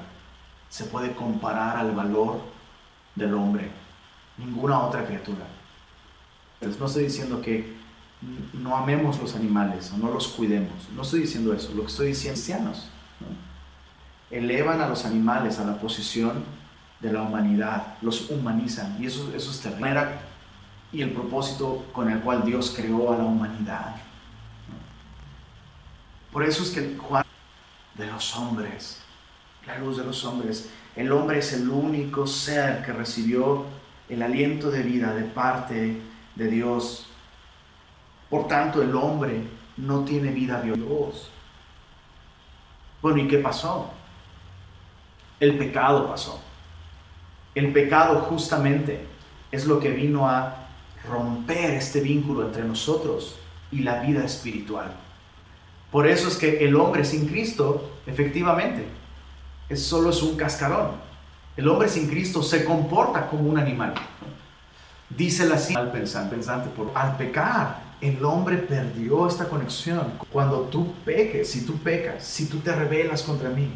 se 0.69 0.85
puede 0.85 1.13
comparar 1.13 1.77
al 1.77 1.91
valor 1.91 2.41
del 3.17 3.35
hombre. 3.35 3.69
Ninguna 4.39 4.79
otra 4.81 5.05
criatura. 5.05 5.45
Entonces, 6.55 6.81
no 6.81 6.87
estoy 6.87 7.05
diciendo 7.05 7.43
que 7.43 7.77
no 8.53 8.77
amemos 8.77 9.21
los 9.21 9.35
animales 9.35 9.93
o 9.93 9.99
no 9.99 10.13
los 10.13 10.29
cuidemos. 10.29 10.89
No 10.95 11.03
estoy 11.03 11.21
diciendo 11.21 11.53
eso. 11.53 11.73
Lo 11.75 11.83
que 11.83 11.89
estoy 11.89 12.09
diciendo 12.09 12.35
es 12.35 12.45
cristianos. 12.45 12.89
Elevan 14.31 14.81
a 14.81 14.89
los 14.89 15.05
animales 15.05 15.59
a 15.59 15.65
la 15.65 15.81
posición 15.81 16.45
de 17.01 17.13
la 17.13 17.23
humanidad. 17.23 17.95
Los 18.03 18.31
humanizan. 18.31 18.97
Y 19.01 19.07
eso, 19.07 19.33
eso 19.35 19.51
es 19.51 19.61
terrible. 19.61 20.09
Y 20.93 21.03
el 21.03 21.11
propósito 21.11 21.85
con 21.93 22.09
el 22.11 22.21
cual 22.21 22.45
Dios 22.45 22.73
creó 22.77 23.13
a 23.13 23.19
la 23.19 23.25
humanidad. 23.25 23.97
Por 26.33 26.45
eso 26.45 26.63
es 26.63 26.71
que 26.71 26.97
Juan 26.97 27.25
de 27.95 28.07
los 28.07 28.37
hombres, 28.37 29.01
la 29.67 29.79
luz 29.79 29.97
de 29.97 30.05
los 30.05 30.25
hombres, 30.25 30.71
el 30.95 31.11
hombre 31.13 31.39
es 31.39 31.53
el 31.53 31.69
único 31.69 32.27
ser 32.27 32.85
que 32.85 32.93
recibió 32.93 33.65
el 34.09 34.23
aliento 34.23 34.71
de 34.71 34.83
vida 34.83 35.15
de 35.15 35.25
parte 35.25 36.01
de 36.35 36.47
Dios 36.49 37.09
por 38.29 38.47
tanto, 38.47 38.83
el 38.83 38.95
hombre 38.95 39.43
no 39.77 40.05
tiene 40.05 40.31
vida 40.31 40.61
de 40.61 40.73
Dios. 40.73 41.31
Bueno, 43.01 43.19
¿y 43.19 43.29
qué 43.29 43.39
pasó? 43.39 43.91
El 45.41 45.57
pecado 45.57 46.09
pasó. 46.09 46.41
El 47.55 47.73
pecado 47.73 48.21
justamente 48.21 49.07
es 49.51 49.67
lo 49.67 49.81
que 49.81 49.91
vino 49.91 50.29
a 50.29 50.69
romper 51.09 51.71
este 51.75 52.01
vínculo 52.01 52.47
entre 52.47 52.65
nosotros 52.65 53.39
y 53.71 53.81
la 53.81 54.03
vida 54.03 54.25
espiritual. 54.25 54.93
Por 55.91 56.07
eso 56.07 56.29
es 56.29 56.37
que 56.37 56.65
el 56.65 56.77
hombre 56.77 57.05
sin 57.05 57.27
Cristo, 57.27 57.99
efectivamente, 58.07 58.85
es 59.69 59.83
solo 59.83 60.11
es 60.11 60.23
un 60.23 60.37
cascarón. 60.37 60.93
El 61.57 61.69
hombre 61.69 61.89
sin 61.89 62.09
Cristo 62.09 62.43
se 62.43 62.65
comporta 62.65 63.29
como 63.29 63.49
un 63.49 63.59
animal. 63.59 63.95
Dice 65.11 65.47
la 65.47 65.57
al 65.57 65.91
pensante, 65.91 66.35
pensante 66.35 66.69
por 66.71 66.91
al 66.95 67.17
pecar 67.17 67.89
el 68.01 68.25
hombre 68.25 68.59
perdió 68.59 69.27
esta 69.27 69.49
conexión. 69.49 70.13
Cuando 70.33 70.61
tú 70.63 70.93
peques, 71.05 71.51
si 71.51 71.65
tú 71.65 71.77
pecas, 71.79 72.25
si 72.25 72.47
tú 72.47 72.59
te 72.59 72.75
rebelas 72.75 73.23
contra 73.23 73.51
mí, 73.51 73.69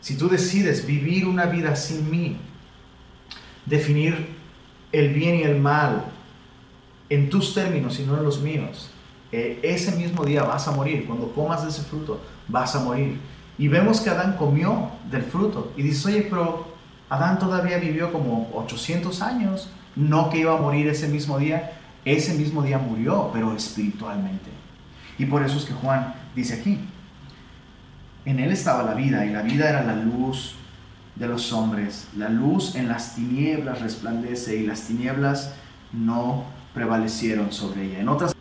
si 0.00 0.16
tú 0.16 0.28
decides 0.28 0.86
vivir 0.86 1.26
una 1.26 1.46
vida 1.46 1.76
sin 1.76 2.10
mí, 2.10 2.36
definir 3.66 4.36
el 4.90 5.12
bien 5.12 5.36
y 5.36 5.42
el 5.42 5.60
mal 5.60 6.04
en 7.08 7.30
tus 7.30 7.54
términos 7.54 7.98
y 8.00 8.04
no 8.04 8.16
en 8.16 8.24
los 8.24 8.40
míos, 8.40 8.90
eh, 9.30 9.60
ese 9.62 9.96
mismo 9.96 10.24
día 10.24 10.42
vas 10.42 10.68
a 10.68 10.72
morir. 10.72 11.06
Cuando 11.06 11.32
comas 11.32 11.62
de 11.62 11.70
ese 11.70 11.82
fruto, 11.82 12.20
vas 12.48 12.74
a 12.74 12.80
morir. 12.80 13.18
Y 13.58 13.68
vemos 13.68 14.00
que 14.00 14.10
Adán 14.10 14.36
comió 14.36 14.90
del 15.10 15.22
fruto. 15.22 15.72
Y 15.76 15.82
dices, 15.82 16.06
oye, 16.06 16.26
pero 16.28 16.68
Adán 17.10 17.38
todavía 17.38 17.78
vivió 17.78 18.12
como 18.12 18.50
800 18.54 19.20
años, 19.22 19.70
no 19.96 20.30
que 20.30 20.38
iba 20.38 20.56
a 20.56 20.60
morir 20.60 20.88
ese 20.88 21.08
mismo 21.08 21.38
día. 21.38 21.72
Ese 22.04 22.34
mismo 22.34 22.62
día 22.62 22.78
murió, 22.78 23.30
pero 23.32 23.54
espiritualmente. 23.54 24.50
Y 25.18 25.26
por 25.26 25.42
eso 25.42 25.58
es 25.58 25.64
que 25.64 25.74
Juan 25.74 26.14
dice 26.34 26.54
aquí, 26.54 26.78
en 28.24 28.38
él 28.38 28.52
estaba 28.52 28.82
la 28.82 28.94
vida 28.94 29.26
y 29.26 29.30
la 29.30 29.42
vida 29.42 29.68
era 29.68 29.82
la 29.82 29.96
luz 29.96 30.54
de 31.16 31.26
los 31.26 31.52
hombres. 31.52 32.08
La 32.16 32.28
luz 32.28 32.76
en 32.76 32.88
las 32.88 33.14
tinieblas 33.16 33.80
resplandece 33.80 34.56
y 34.56 34.66
las 34.66 34.82
tinieblas 34.82 35.54
no 35.92 36.44
prevalecieron 36.72 37.52
sobre 37.52 37.84
ella. 37.84 38.00
En 38.00 38.08
otras 38.08 38.34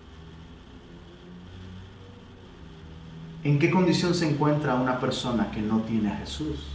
¿En 3.48 3.60
qué 3.60 3.72
condición 3.72 4.14
se 4.14 4.30
encuentra 4.30 4.76
una 4.76 5.00
persona 5.00 5.50
que 5.52 5.62
no 5.62 5.80
tiene 5.80 6.12
a 6.12 6.18
Jesús? 6.18 6.68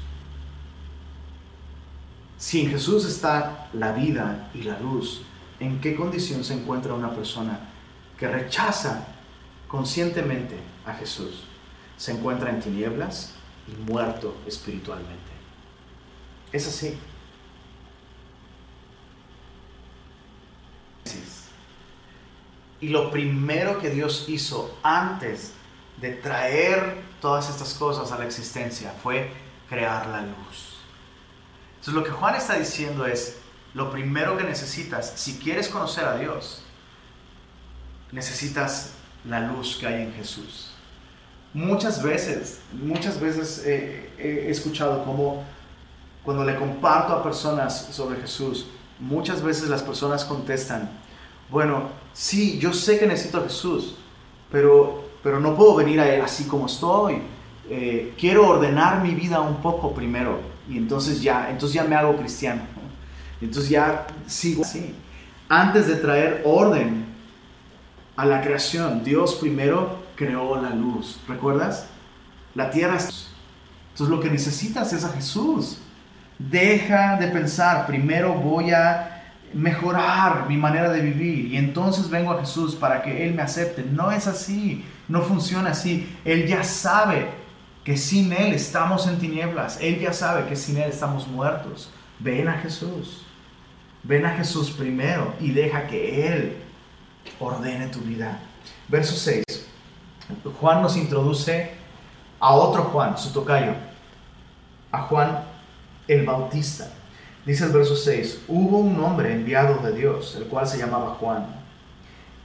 Si 2.39 2.63
en 2.63 2.71
Jesús 2.71 3.05
está 3.05 3.69
la 3.75 3.93
vida 3.93 4.51
y 4.55 4.63
la 4.63 4.81
luz, 4.81 5.21
en 5.61 5.83
qué 5.83 5.95
condición 5.95 6.43
se 6.43 6.55
encuentra 6.55 6.95
una 6.95 7.11
persona 7.15 7.61
que 8.19 8.27
rechaza 8.27 9.07
conscientemente 9.69 10.57
a 10.87 10.95
Jesús. 10.95 11.45
Se 11.99 12.13
encuentra 12.13 12.49
en 12.49 12.61
tinieblas 12.61 13.35
y 13.69 13.91
muerto 13.93 14.35
espiritualmente. 14.47 15.31
Es 16.53 16.67
así. 16.67 16.97
Y 22.81 22.89
lo 22.89 23.11
primero 23.11 23.79
que 23.79 23.91
Dios 23.91 24.25
hizo 24.31 24.75
antes 24.83 25.53
de 25.97 26.13
traer 26.13 27.03
todas 27.21 27.49
estas 27.49 27.75
cosas 27.75 28.11
a 28.13 28.19
la 28.19 28.25
existencia 28.25 28.93
fue 29.03 29.31
crear 29.69 30.07
la 30.09 30.23
luz. 30.23 30.79
Entonces 31.73 31.95
lo 31.95 32.05
que 32.05 32.11
Juan 32.11 32.35
está 32.35 32.59
diciendo 32.59 33.07
es, 33.07 33.39
lo 33.75 33.91
primero 33.91 34.37
que 34.37 34.45
necesitas, 34.45 35.13
si 35.17 35.39
quieres 35.39 35.69
conocer 35.69 36.05
a 36.05 36.17
Dios, 36.17 36.63
necesitas 38.11 38.93
la 39.25 39.41
luz 39.41 39.79
que 39.81 39.87
hay 39.87 40.03
en 40.03 40.13
Jesús. 40.13 40.73
Muchas 41.55 42.03
veces, 42.03 42.61
muchas 42.73 43.21
veces 43.21 43.65
he 43.67 44.51
escuchado 44.51 45.05
como 45.05 45.45
cuando 46.23 46.45
le 46.45 46.57
comparto 46.57 47.13
a 47.13 47.23
personas 47.23 47.89
sobre 47.91 48.21
Jesús, 48.21 48.67
muchas 48.99 49.43
veces 49.43 49.69
las 49.69 49.83
personas 49.83 50.25
contestan, 50.25 50.91
bueno, 51.51 51.91
sí, 52.13 52.59
yo 52.59 52.73
sé 52.73 52.99
que 52.99 53.07
necesito 53.07 53.39
a 53.39 53.43
Jesús, 53.43 53.97
pero, 54.51 55.09
pero 55.23 55.41
no 55.41 55.55
puedo 55.55 55.77
venir 55.77 56.01
a 56.01 56.13
Él 56.13 56.21
así 56.21 56.45
como 56.45 56.67
estoy. 56.67 57.23
Eh, 57.71 58.15
quiero 58.19 58.49
ordenar 58.49 59.03
mi 59.03 59.15
vida 59.15 59.41
un 59.41 59.57
poco 59.63 59.95
primero 59.95 60.41
y 60.69 60.77
entonces 60.77 61.23
ya, 61.23 61.49
entonces 61.51 61.75
ya 61.75 61.85
me 61.85 61.95
hago 61.95 62.17
cristiano. 62.17 62.63
Entonces 63.41 63.71
ya 63.71 64.07
sigo 64.27 64.63
así. 64.63 64.95
Antes 65.49 65.87
de 65.87 65.97
traer 65.97 66.43
orden 66.45 67.07
a 68.17 68.25
la 68.25 68.41
creación, 68.41 69.03
Dios 69.05 69.35
primero 69.37 69.99
creó 70.17 70.61
la 70.61 70.71
luz. 70.71 71.21
¿Recuerdas? 71.29 71.87
La 72.55 72.71
tierra 72.71 72.97
es... 72.97 73.29
Entonces 73.93 74.17
lo 74.17 74.21
que 74.21 74.31
necesitas 74.31 74.93
es 74.93 75.05
a 75.05 75.11
Jesús. 75.11 75.79
Deja 76.39 77.17
de 77.17 77.29
pensar, 77.29 77.87
primero 77.87 78.35
voy 78.35 78.71
a 78.71 79.23
mejorar 79.53 80.49
mi 80.49 80.57
manera 80.57 80.91
de 80.91 81.01
vivir 81.01 81.53
y 81.53 81.57
entonces 81.57 82.09
vengo 82.09 82.33
a 82.33 82.41
Jesús 82.41 82.75
para 82.75 83.03
que 83.03 83.25
Él 83.25 83.35
me 83.35 83.43
acepte. 83.43 83.85
No 83.85 84.11
es 84.11 84.27
así, 84.27 84.85
no 85.09 85.23
funciona 85.23 85.71
así. 85.71 86.17
Él 86.25 86.47
ya 86.47 86.65
sabe 86.65 87.29
que 87.85 87.97
sin 87.97 88.33
Él 88.33 88.53
estamos 88.53 89.07
en 89.07 89.19
tinieblas. 89.19 89.79
Él 89.81 89.99
ya 90.01 90.13
sabe 90.13 90.49
que 90.49 90.57
sin 90.57 90.77
Él 90.77 90.91
estamos 90.91 91.27
muertos. 91.27 91.91
Ven 92.19 92.49
a 92.49 92.59
Jesús. 92.59 93.25
Ven 94.03 94.27
a 94.27 94.37
Jesús 94.37 94.71
primero 94.71 95.35
y 95.41 95.51
deja 95.53 95.87
que 95.87 96.27
Él 96.27 96.57
ordene 97.39 97.87
tu 97.89 98.01
vida. 98.01 98.41
Verso 98.89 99.15
6. 99.15 99.45
Juan 100.61 100.83
nos 100.83 100.97
introduce 100.97 101.71
a 102.41 102.55
otro 102.55 102.85
Juan, 102.85 103.17
su 103.17 103.33
tocayo, 103.33 103.75
a 104.91 105.03
Juan 105.03 105.45
el 106.09 106.25
Bautista. 106.25 106.91
Dice 107.45 107.65
el 107.65 107.73
verso 107.73 107.97
6, 107.97 108.45
hubo 108.49 108.79
un 108.79 109.03
hombre 109.03 109.33
enviado 109.33 109.79
de 109.79 109.93
Dios, 109.93 110.37
el 110.37 110.45
cual 110.45 110.67
se 110.67 110.79
llamaba 110.79 111.17
Juan. 111.19 111.47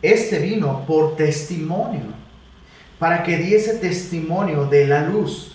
Este 0.02 0.40
vino 0.40 0.86
por 0.86 1.16
testimonio, 1.16 2.02
para 3.00 3.24
que 3.24 3.38
diese 3.38 3.76
testimonio 3.76 4.66
de 4.66 4.88
la 4.88 5.02
luz, 5.02 5.54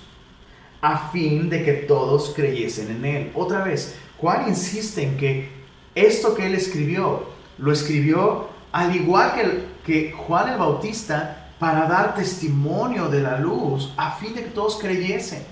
a 0.81 1.11
fin 1.11 1.49
de 1.49 1.65
que 1.65 1.73
todos 1.73 2.33
creyesen 2.35 2.91
en 2.91 3.05
él. 3.05 3.31
Otra 3.35 3.63
vez, 3.63 3.97
Juan 4.19 4.49
insiste 4.49 5.03
en 5.03 5.17
que 5.17 5.49
esto 5.95 6.35
que 6.35 6.47
él 6.47 6.55
escribió, 6.55 7.29
lo 7.59 7.73
escribió 7.73 8.49
al 8.73 8.97
igual 8.97 9.35
que, 9.35 9.65
que 9.85 10.13
Juan 10.13 10.49
el 10.49 10.59
Bautista, 10.59 11.51
para 11.59 11.87
dar 11.87 12.17
testimonio 12.17 13.09
de 13.09 13.21
la 13.21 13.39
luz, 13.39 13.93
a 13.97 14.13
fin 14.13 14.35
de 14.35 14.43
que 14.43 14.51
todos 14.51 14.79
creyesen. 14.79 15.45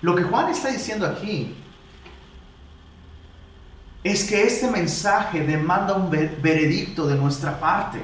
Lo 0.00 0.14
que 0.14 0.22
Juan 0.22 0.48
está 0.50 0.70
diciendo 0.70 1.06
aquí 1.06 1.56
es 4.04 4.24
que 4.24 4.44
este 4.44 4.70
mensaje 4.70 5.40
demanda 5.40 5.94
un 5.94 6.08
veredicto 6.08 7.06
de 7.08 7.16
nuestra 7.16 7.58
parte. 7.58 7.98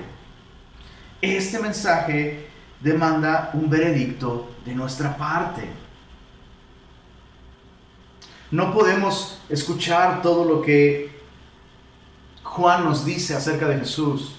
Este 1.22 1.60
mensaje 1.60 2.48
demanda 2.80 3.50
un 3.54 3.68
veredicto 3.68 4.50
de 4.64 4.74
nuestra 4.74 5.16
parte. 5.16 5.68
No 8.50 8.72
podemos 8.72 9.40
escuchar 9.48 10.22
todo 10.22 10.44
lo 10.44 10.62
que 10.62 11.10
Juan 12.42 12.84
nos 12.84 13.04
dice 13.04 13.34
acerca 13.34 13.68
de 13.68 13.78
Jesús 13.78 14.36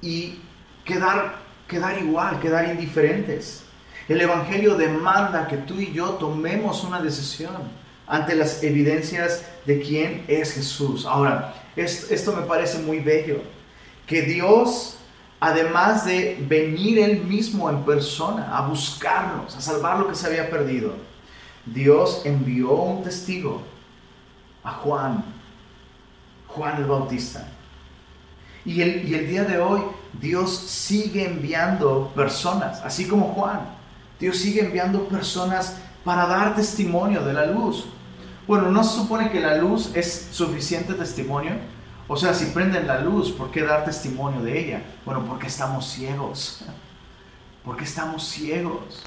y 0.00 0.38
quedar, 0.84 1.36
quedar 1.66 1.98
igual, 1.98 2.40
quedar 2.40 2.66
indiferentes. 2.66 3.64
El 4.08 4.20
Evangelio 4.20 4.74
demanda 4.76 5.46
que 5.46 5.56
tú 5.56 5.74
y 5.74 5.92
yo 5.92 6.10
tomemos 6.10 6.82
una 6.84 7.00
decisión 7.00 7.80
ante 8.06 8.34
las 8.34 8.62
evidencias 8.62 9.44
de 9.66 9.80
quién 9.80 10.24
es 10.26 10.52
Jesús. 10.54 11.06
Ahora, 11.06 11.54
esto, 11.76 12.32
me 12.34 12.42
parece 12.42 12.78
muy 12.78 12.98
bello, 12.98 13.40
que 14.06 14.22
Dios, 14.22 14.98
además 15.40 16.04
de 16.04 16.44
venir 16.46 16.98
Él 16.98 17.24
mismo 17.24 17.70
en 17.70 17.82
persona 17.82 18.56
a 18.56 18.68
buscarnos, 18.68 19.56
a 19.56 19.60
salvar 19.60 19.98
lo 19.98 20.08
que 20.08 20.14
se 20.14 20.26
había 20.26 20.50
perdido, 20.50 20.92
Dios 21.64 22.22
envió 22.24 22.72
un 22.72 23.02
testigo 23.02 23.62
a 24.62 24.72
Juan, 24.72 25.24
Juan 26.46 26.76
el 26.76 26.84
Bautista. 26.84 27.48
Y 28.64 28.82
el, 28.82 29.08
y 29.08 29.14
el 29.14 29.26
día 29.26 29.44
de 29.44 29.58
hoy 29.58 29.80
Dios 30.20 30.54
sigue 30.54 31.26
enviando 31.26 32.12
personas, 32.14 32.80
así 32.84 33.08
como 33.08 33.32
Juan. 33.32 33.60
Dios 34.18 34.36
sigue 34.36 34.60
enviando 34.60 35.08
personas 35.08 35.78
para 36.04 36.26
dar 36.26 36.54
testimonio 36.54 37.22
de 37.22 37.32
la 37.32 37.46
luz. 37.46 37.86
Bueno, 38.46 38.70
¿no 38.70 38.84
se 38.84 38.96
supone 38.98 39.30
que 39.30 39.40
la 39.40 39.56
luz 39.56 39.92
es 39.94 40.28
suficiente 40.32 40.92
testimonio? 40.94 41.52
O 42.12 42.16
sea, 42.16 42.34
si 42.34 42.46
prenden 42.46 42.88
la 42.88 42.98
luz, 42.98 43.30
¿por 43.30 43.52
qué 43.52 43.62
dar 43.62 43.84
testimonio 43.84 44.42
de 44.42 44.58
ella? 44.58 44.82
Bueno, 45.04 45.24
porque 45.26 45.46
estamos 45.46 45.86
ciegos. 45.86 46.64
Porque 47.64 47.84
estamos 47.84 48.26
ciegos. 48.26 49.04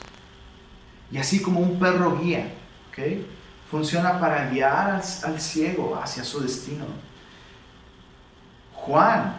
Y 1.11 1.17
así 1.17 1.41
como 1.41 1.59
un 1.59 1.79
perro 1.79 2.17
guía, 2.17 2.53
¿ok? 2.87 3.25
Funciona 3.69 4.21
para 4.21 4.49
guiar 4.49 5.01
al, 5.23 5.41
ciego 5.41 5.99
hacia 6.01 6.23
su 6.23 6.39
destino. 6.39 6.85
Juan 8.73 9.35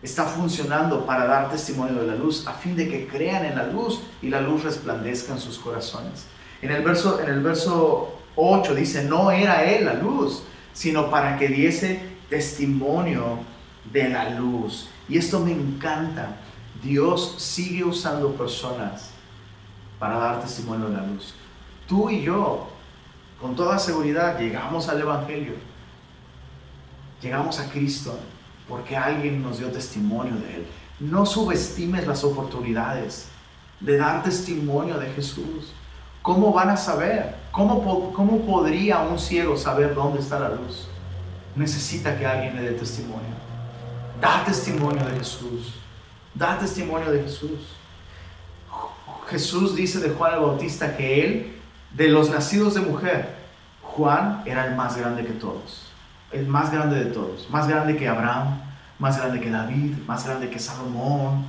está 0.00 0.22
funcionando 0.24 1.04
para 1.06 1.26
dar 1.26 1.50
testimonio 1.50 2.02
de 2.02 2.06
la 2.06 2.14
luz 2.14 2.46
a 2.46 2.52
fin 2.52 2.76
de 2.76 2.88
que 2.88 3.08
crean 3.08 3.46
en 3.46 3.56
la 3.56 3.66
luz 3.66 4.00
y 4.22 4.28
la 4.28 4.40
luz 4.40 4.62
resplandezca 4.62 5.32
en 5.32 5.40
sus 5.40 5.58
corazones. 5.58 6.26
En 6.62 6.70
el 6.70 6.84
verso, 6.84 7.20
en 7.20 7.30
el 7.30 7.40
verso 7.40 8.16
8 8.36 8.74
dice, 8.76 9.02
no 9.02 9.32
era 9.32 9.64
él 9.64 9.86
la 9.86 9.94
luz, 9.94 10.44
sino 10.72 11.10
para 11.10 11.36
que 11.36 11.48
diese 11.48 12.13
testimonio 12.34 13.38
de 13.92 14.08
la 14.08 14.30
luz. 14.30 14.88
Y 15.08 15.18
esto 15.18 15.38
me 15.38 15.52
encanta. 15.52 16.36
Dios 16.82 17.36
sigue 17.38 17.84
usando 17.84 18.32
personas 18.32 19.10
para 20.00 20.18
dar 20.18 20.40
testimonio 20.40 20.88
de 20.88 20.96
la 20.96 21.06
luz. 21.06 21.32
Tú 21.86 22.10
y 22.10 22.22
yo, 22.22 22.66
con 23.40 23.54
toda 23.54 23.78
seguridad, 23.78 24.36
llegamos 24.36 24.88
al 24.88 25.00
Evangelio. 25.00 25.54
Llegamos 27.22 27.60
a 27.60 27.70
Cristo 27.70 28.18
porque 28.68 28.96
alguien 28.96 29.40
nos 29.40 29.58
dio 29.58 29.70
testimonio 29.70 30.34
de 30.34 30.56
Él. 30.56 30.66
No 30.98 31.26
subestimes 31.26 32.04
las 32.04 32.24
oportunidades 32.24 33.28
de 33.78 33.96
dar 33.96 34.24
testimonio 34.24 34.98
de 34.98 35.06
Jesús. 35.12 35.72
¿Cómo 36.20 36.52
van 36.52 36.70
a 36.70 36.76
saber? 36.76 37.36
¿Cómo, 37.52 38.12
¿Cómo 38.12 38.40
podría 38.40 39.02
un 39.02 39.20
ciego 39.20 39.56
saber 39.56 39.94
dónde 39.94 40.18
está 40.18 40.40
la 40.40 40.48
luz? 40.48 40.88
Necesita 41.56 42.16
que 42.18 42.26
alguien 42.26 42.56
le 42.56 42.62
dé 42.62 42.72
testimonio. 42.72 43.34
Da 44.20 44.44
testimonio 44.44 45.04
de 45.04 45.18
Jesús. 45.18 45.74
Da 46.34 46.58
testimonio 46.58 47.10
de 47.10 47.22
Jesús. 47.22 47.76
Jesús 49.28 49.74
dice 49.74 50.00
de 50.00 50.10
Juan 50.10 50.34
el 50.34 50.40
Bautista 50.40 50.96
que 50.96 51.24
él, 51.24 51.60
de 51.92 52.08
los 52.08 52.30
nacidos 52.30 52.74
de 52.74 52.80
mujer, 52.80 53.34
Juan 53.82 54.42
era 54.44 54.66
el 54.66 54.74
más 54.74 54.96
grande 54.96 55.24
que 55.24 55.32
todos. 55.32 55.86
El 56.32 56.46
más 56.46 56.72
grande 56.72 57.04
de 57.04 57.10
todos. 57.10 57.48
Más 57.50 57.68
grande 57.68 57.96
que 57.96 58.08
Abraham, 58.08 58.60
más 58.98 59.18
grande 59.18 59.40
que 59.40 59.50
David, 59.50 59.96
más 60.06 60.26
grande 60.26 60.50
que 60.50 60.58
Salomón, 60.58 61.44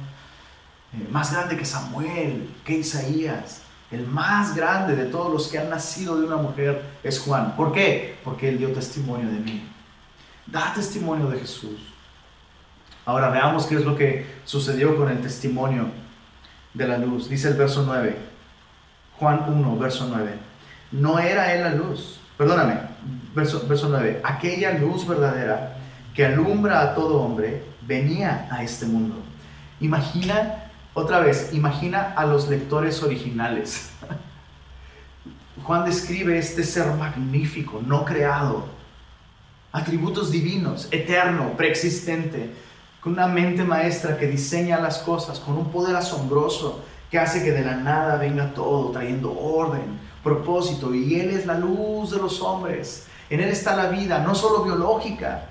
eh, 0.94 1.08
más 1.12 1.34
grande 1.34 1.58
que 1.58 1.66
Samuel, 1.66 2.50
que 2.64 2.78
Isaías. 2.78 3.62
El 3.92 4.08
más 4.08 4.56
grande 4.56 4.96
de 4.96 5.06
todos 5.06 5.32
los 5.32 5.48
que 5.48 5.60
han 5.60 5.70
nacido 5.70 6.20
de 6.20 6.26
una 6.26 6.38
mujer 6.38 6.84
es 7.04 7.20
Juan. 7.20 7.56
¿Por 7.56 7.72
qué? 7.72 8.18
Porque 8.24 8.50
él 8.50 8.58
dio 8.58 8.72
testimonio 8.72 9.28
de 9.28 9.40
mí. 9.40 9.75
Da 10.46 10.74
testimonio 10.74 11.28
de 11.28 11.40
Jesús. 11.40 11.94
Ahora 13.06 13.30
veamos 13.30 13.66
qué 13.66 13.76
es 13.76 13.86
lo 13.86 13.96
que 13.96 14.26
sucedió 14.46 14.96
con 14.98 15.10
el 15.10 15.22
testimonio 15.22 15.88
de 16.74 16.88
la 16.88 16.98
luz. 16.98 17.30
Dice 17.30 17.50
el 17.50 17.56
verso 17.56 17.84
9. 17.86 18.18
Juan 19.20 19.46
1, 19.48 19.78
verso 19.78 20.08
9. 20.10 20.34
No 20.92 21.20
era 21.20 21.54
él 21.54 21.64
la 21.64 21.72
luz. 21.72 22.20
Perdóname, 22.38 22.80
verso, 23.34 23.66
verso 23.68 23.90
9. 23.90 24.22
Aquella 24.24 24.78
luz 24.78 25.08
verdadera 25.08 25.78
que 26.14 26.26
alumbra 26.26 26.82
a 26.82 26.96
todo 26.96 27.22
hombre 27.22 27.64
venía 27.82 28.48
a 28.52 28.64
este 28.64 28.86
mundo. 28.86 29.16
Imagina 29.80 30.66
otra 30.94 31.20
vez, 31.20 31.50
imagina 31.54 32.14
a 32.16 32.26
los 32.26 32.48
lectores 32.48 33.04
originales. 33.04 33.92
Juan 35.64 35.86
describe 35.86 36.38
este 36.38 36.64
ser 36.64 36.88
magnífico, 36.94 37.82
no 37.86 38.06
creado, 38.06 38.70
atributos 39.76 40.32
divinos, 40.32 40.88
eterno, 40.90 41.52
preexistente, 41.58 42.50
con 43.02 43.12
una 43.12 43.28
mente 43.28 43.66
maestra 43.66 44.18
que 44.18 44.26
diseña 44.26 44.80
las 44.80 45.00
cosas, 45.00 45.38
con 45.40 45.58
un 45.58 45.70
poder 45.70 45.98
asombroso 45.98 46.82
que 47.12 47.20
hace 47.20 47.44
que 47.44 47.52
de 47.52 47.64
la 47.64 47.76
nada 47.76 48.16
venga 48.16 48.54
todo, 48.54 48.92
trayendo 48.92 49.38
orden, 49.38 50.00
propósito, 50.24 50.96
y 50.96 51.20
Él 51.20 51.32
es 51.32 51.46
la 51.46 51.60
luz 51.60 52.12
de 52.12 52.18
los 52.18 52.42
hombres. 52.42 53.06
En 53.30 53.42
Él 53.42 53.50
está 53.50 53.76
la 53.76 53.90
vida, 53.90 54.20
no 54.20 54.34
solo 54.34 54.64
biológica. 54.64 55.46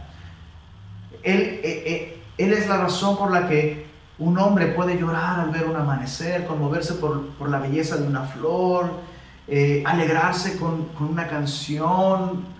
Él, 1.23 1.61
eh, 1.63 1.83
eh, 1.87 2.23
es 2.39 2.67
la 2.67 2.79
razón 2.79 3.19
por 3.19 3.31
la 3.31 3.47
que 3.47 3.87
un 4.19 4.39
hombre 4.39 4.69
puede 4.69 4.99
llorar 4.99 5.39
al 5.39 5.51
ver 5.51 5.67
un 5.67 5.77
amanecer, 5.77 6.47
conmoverse 6.47 6.95
por, 6.95 7.27
la 7.47 7.59
belleza 7.59 7.99
de 7.99 8.07
una 8.07 8.23
flor, 8.23 8.91
eh, 9.49 9.83
alegrarse 9.85 10.57
con, 10.57 10.89
una 10.99 11.29
canción, 11.29 12.54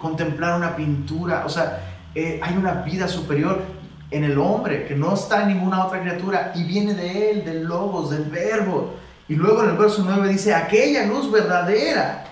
contemplar 0.00 0.56
una 0.56 0.74
pintura. 0.74 1.44
O 1.46 1.48
sea, 1.48 2.00
eh, 2.14 2.40
hay 2.42 2.56
una 2.56 2.82
vida 2.82 3.06
superior 3.06 3.62
en 4.10 4.24
el 4.24 4.38
hombre 4.38 4.86
que 4.86 4.96
no 4.96 5.14
está 5.14 5.42
en 5.42 5.48
ninguna 5.48 5.86
otra 5.86 6.00
criatura 6.00 6.52
y 6.56 6.64
viene 6.64 6.94
de 6.94 7.30
él, 7.30 7.44
del 7.44 7.64
logos, 7.64 8.10
del 8.10 8.24
verbo. 8.24 8.94
Y 9.28 9.36
luego 9.36 9.62
en 9.62 9.70
el 9.70 9.76
verso 9.76 10.02
9 10.04 10.28
dice, 10.28 10.52
aquella 10.52 11.06
luz 11.06 11.30
verdadera, 11.30 12.24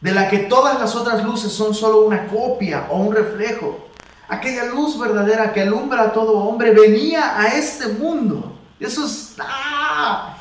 de 0.00 0.12
la 0.12 0.28
que 0.28 0.38
todas 0.38 0.80
las 0.80 0.94
otras 0.96 1.22
luces 1.22 1.52
son 1.52 1.74
solo 1.74 2.06
una 2.06 2.26
copia 2.26 2.86
o 2.88 2.96
un 2.98 3.14
reflejo 3.14 3.86
aquella 4.28 4.64
luz 4.66 4.98
verdadera 4.98 5.52
que 5.52 5.62
alumbra 5.62 6.02
a 6.02 6.12
todo 6.12 6.38
hombre, 6.38 6.72
venía 6.72 7.38
a 7.38 7.48
este 7.48 7.88
mundo. 7.88 8.52
Eso 8.78 9.06
está. 9.06 10.36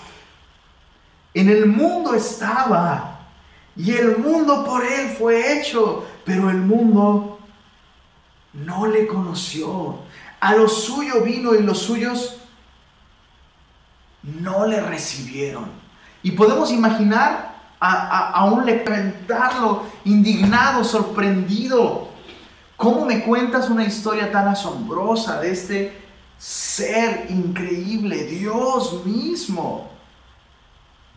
En 1.34 1.49
el 1.49 1.66
mundo 1.66 2.13
estaba. 2.13 3.14
Y 3.76 3.91
el 3.91 4.17
mundo 4.17 4.63
por 4.65 4.84
él 4.86 5.09
fue 5.17 5.59
hecho. 5.59 6.05
Pero 6.23 6.49
el 6.49 6.57
mundo 6.57 7.39
no 8.53 8.88
le 8.88 9.07
conoció. 9.07 9.99
A 10.39 10.55
lo 10.55 10.67
suyo 10.67 11.21
vino 11.21 11.53
y 11.55 11.61
los 11.61 11.80
suyos 11.80 12.38
no 14.23 14.65
le 14.65 14.82
recibieron. 14.82 15.69
Y 16.23 16.32
podemos 16.32 16.71
imaginar 16.71 17.53
a, 17.80 18.45
un 18.51 18.65
levantarlo 18.65 19.84
indignado, 20.05 20.84
sorprendido, 20.84 22.09
¿Cómo 22.78 23.05
me 23.05 23.23
cuentas 23.23 23.69
una 23.69 23.86
historia 23.86 24.32
tan 24.32 24.49
asombrosa 24.49 25.39
de 25.39 25.51
este 25.51 26.01
ser 26.38 27.28
increíble, 27.30 28.26
Dios 28.26 29.05
mismo, 29.05 29.89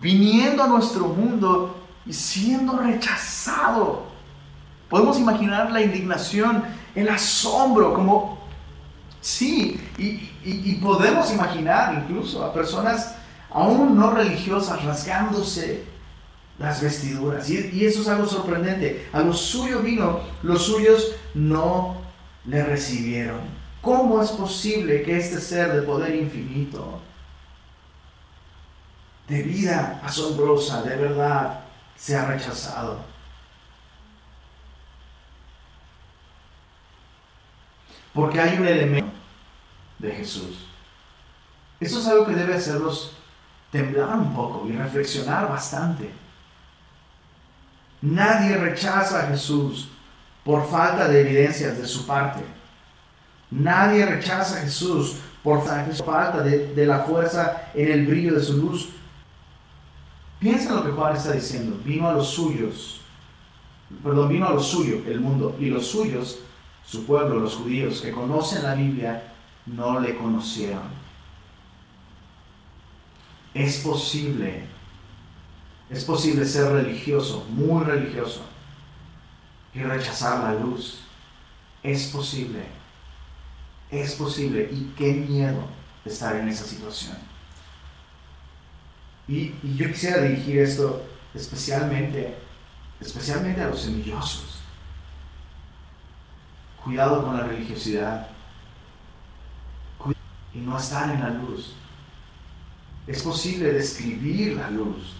viniendo 0.00 0.62
a 0.62 0.68
nuestro 0.68 1.08
mundo 1.08 1.77
y 2.08 2.12
siendo 2.12 2.78
rechazado 2.78 4.08
Podemos 4.88 5.18
imaginar 5.18 5.70
la 5.70 5.82
indignación, 5.82 6.64
el 6.94 7.08
asombro, 7.08 7.92
como, 7.92 8.38
sí, 9.20 9.78
y, 9.98 10.74
podemos 10.76 11.30
imaginar 11.32 11.94
incluso 11.94 12.42
a 12.42 12.54
personas 12.54 13.14
aún 13.50 13.98
no 13.98 14.10
religiosas 14.10 14.82
rasgándose 14.84 15.84
las 16.58 16.80
vestiduras. 16.80 17.50
Y, 17.50 17.70
y, 17.74 17.84
eso 17.84 18.00
es 18.00 18.08
algo 18.08 18.26
sorprendente. 18.26 19.08
A 19.12 19.20
los 19.20 19.40
suyos 19.40 19.82
vino, 19.82 20.20
los 20.42 20.62
suyos 20.62 21.12
no 21.34 21.96
le 22.46 22.64
recibieron. 22.64 23.40
¿Cómo 23.82 24.22
es 24.22 24.30
posible 24.30 25.02
que 25.02 25.18
este 25.18 25.40
ser 25.40 25.72
de 25.74 25.82
poder 25.82 26.14
infinito, 26.14 27.00
de 29.28 29.42
vida 29.42 30.00
asombrosa, 30.02 30.82
de 30.82 30.96
verdad, 30.96 31.67
sea 31.98 32.24
rechazado? 32.26 33.00
Porque 38.14 38.40
hay 38.40 38.58
un 38.58 38.66
elemento 38.66 39.12
de 39.98 40.12
Jesús. 40.12 40.66
Eso 41.80 42.00
es 42.00 42.06
algo 42.08 42.26
que 42.26 42.34
debe 42.34 42.54
hacerlos 42.54 43.12
temblar 43.70 44.16
un 44.16 44.34
poco 44.34 44.66
y 44.66 44.72
reflexionar 44.72 45.48
bastante. 45.48 46.10
Nadie 48.00 48.56
rechaza 48.56 49.24
a 49.24 49.26
Jesús 49.28 49.88
por 50.44 50.68
falta 50.68 51.08
de 51.08 51.20
evidencias 51.20 51.78
de 51.78 51.86
su 51.86 52.06
parte. 52.06 52.40
Nadie 53.50 54.06
rechaza 54.06 54.58
a 54.58 54.62
Jesús 54.62 55.16
por 55.42 55.64
falta 55.64 56.42
de, 56.42 56.74
de, 56.74 56.86
la 56.86 57.00
fuerza 57.00 57.70
en 57.74 57.90
el 57.90 58.06
brillo 58.06 58.34
de 58.34 58.42
su 58.42 58.56
luz. 58.56 58.88
Piensa 60.38 60.70
en 60.70 60.76
lo 60.76 60.84
que 60.84 60.92
Juan 60.92 61.16
está 61.16 61.32
diciendo. 61.32 61.80
Vino 61.84 62.08
a 62.08 62.12
los 62.12 62.28
suyos, 62.28 63.00
perdón, 64.02 64.28
vino 64.28 64.46
a 64.46 64.52
los 64.52 64.66
suyos, 64.66 65.06
el 65.06 65.20
mundo, 65.20 65.56
y 65.58 65.66
los 65.66 65.86
suyos 65.86 66.38
su 66.88 67.04
pueblo, 67.04 67.40
los 67.40 67.56
judíos 67.56 68.00
que 68.00 68.12
conocen 68.12 68.62
la 68.62 68.74
Biblia, 68.74 69.34
no 69.66 70.00
le 70.00 70.16
conocieron. 70.16 70.88
Es 73.52 73.80
posible, 73.80 74.64
es 75.90 76.04
posible 76.04 76.46
ser 76.46 76.72
religioso, 76.72 77.46
muy 77.50 77.84
religioso, 77.84 78.40
y 79.74 79.80
rechazar 79.80 80.42
la 80.44 80.54
luz. 80.58 81.00
Es 81.82 82.06
posible, 82.06 82.64
es 83.90 84.14
posible, 84.14 84.70
y 84.72 84.94
qué 84.96 85.12
miedo 85.12 85.66
estar 86.06 86.36
en 86.36 86.48
esa 86.48 86.64
situación. 86.64 87.18
Y, 89.28 89.54
yo 89.76 89.88
quisiera 89.88 90.22
dirigir 90.22 90.58
esto 90.60 91.04
especialmente, 91.34 92.34
especialmente 92.98 93.62
a 93.62 93.68
los 93.68 93.82
semillosos 93.82 94.62
Cuidado 96.82 97.22
con 97.22 97.36
la 97.36 97.44
religiosidad. 97.44 98.28
Y 100.54 100.58
no 100.58 100.78
estar 100.78 101.10
en 101.10 101.20
la 101.20 101.28
luz. 101.28 101.74
Es 103.06 103.22
posible 103.22 103.72
describir 103.72 104.56
la 104.56 104.70
luz, 104.70 105.12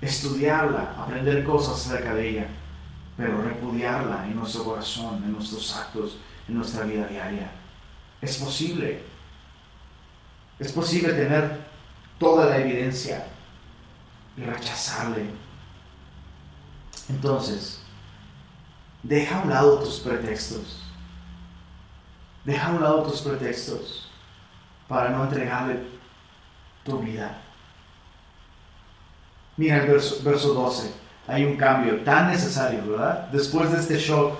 estudiarla, 0.00 0.94
aprender 0.98 1.44
cosas 1.44 1.86
acerca 1.86 2.14
de 2.14 2.30
ella, 2.30 2.46
pero 3.16 3.42
repudiarla 3.42 4.26
en 4.26 4.34
nuestro 4.34 4.64
corazón, 4.64 5.22
en 5.22 5.32
nuestros 5.32 5.76
actos, 5.76 6.18
en 6.48 6.56
nuestra 6.56 6.84
vida 6.84 7.06
diaria. 7.06 7.50
Es 8.20 8.38
posible. 8.38 9.02
Es 10.58 10.72
posible 10.72 11.12
tener 11.12 11.60
toda 12.18 12.46
la 12.46 12.58
evidencia 12.58 13.24
y 14.36 14.42
rechazarle. 14.42 15.26
Entonces, 17.08 17.80
deja 19.02 19.38
a 19.38 19.42
un 19.42 19.50
lado 19.50 19.78
tus 19.78 20.00
pretextos. 20.00 20.82
Deja 22.44 22.68
a 22.68 22.72
un 22.72 22.82
lado 22.82 23.02
tus 23.04 23.20
pretextos 23.20 24.10
para 24.88 25.10
no 25.10 25.24
entregarle 25.24 25.82
tu 26.84 26.98
vida. 26.98 27.40
Mira 29.56 29.78
el 29.78 29.90
verso, 29.90 30.22
verso 30.22 30.52
12. 30.52 30.92
Hay 31.26 31.44
un 31.44 31.56
cambio 31.56 32.02
tan 32.02 32.28
necesario, 32.28 32.86
¿verdad? 32.86 33.28
Después 33.30 33.72
de 33.72 33.78
este 33.78 33.98
shock, 33.98 34.38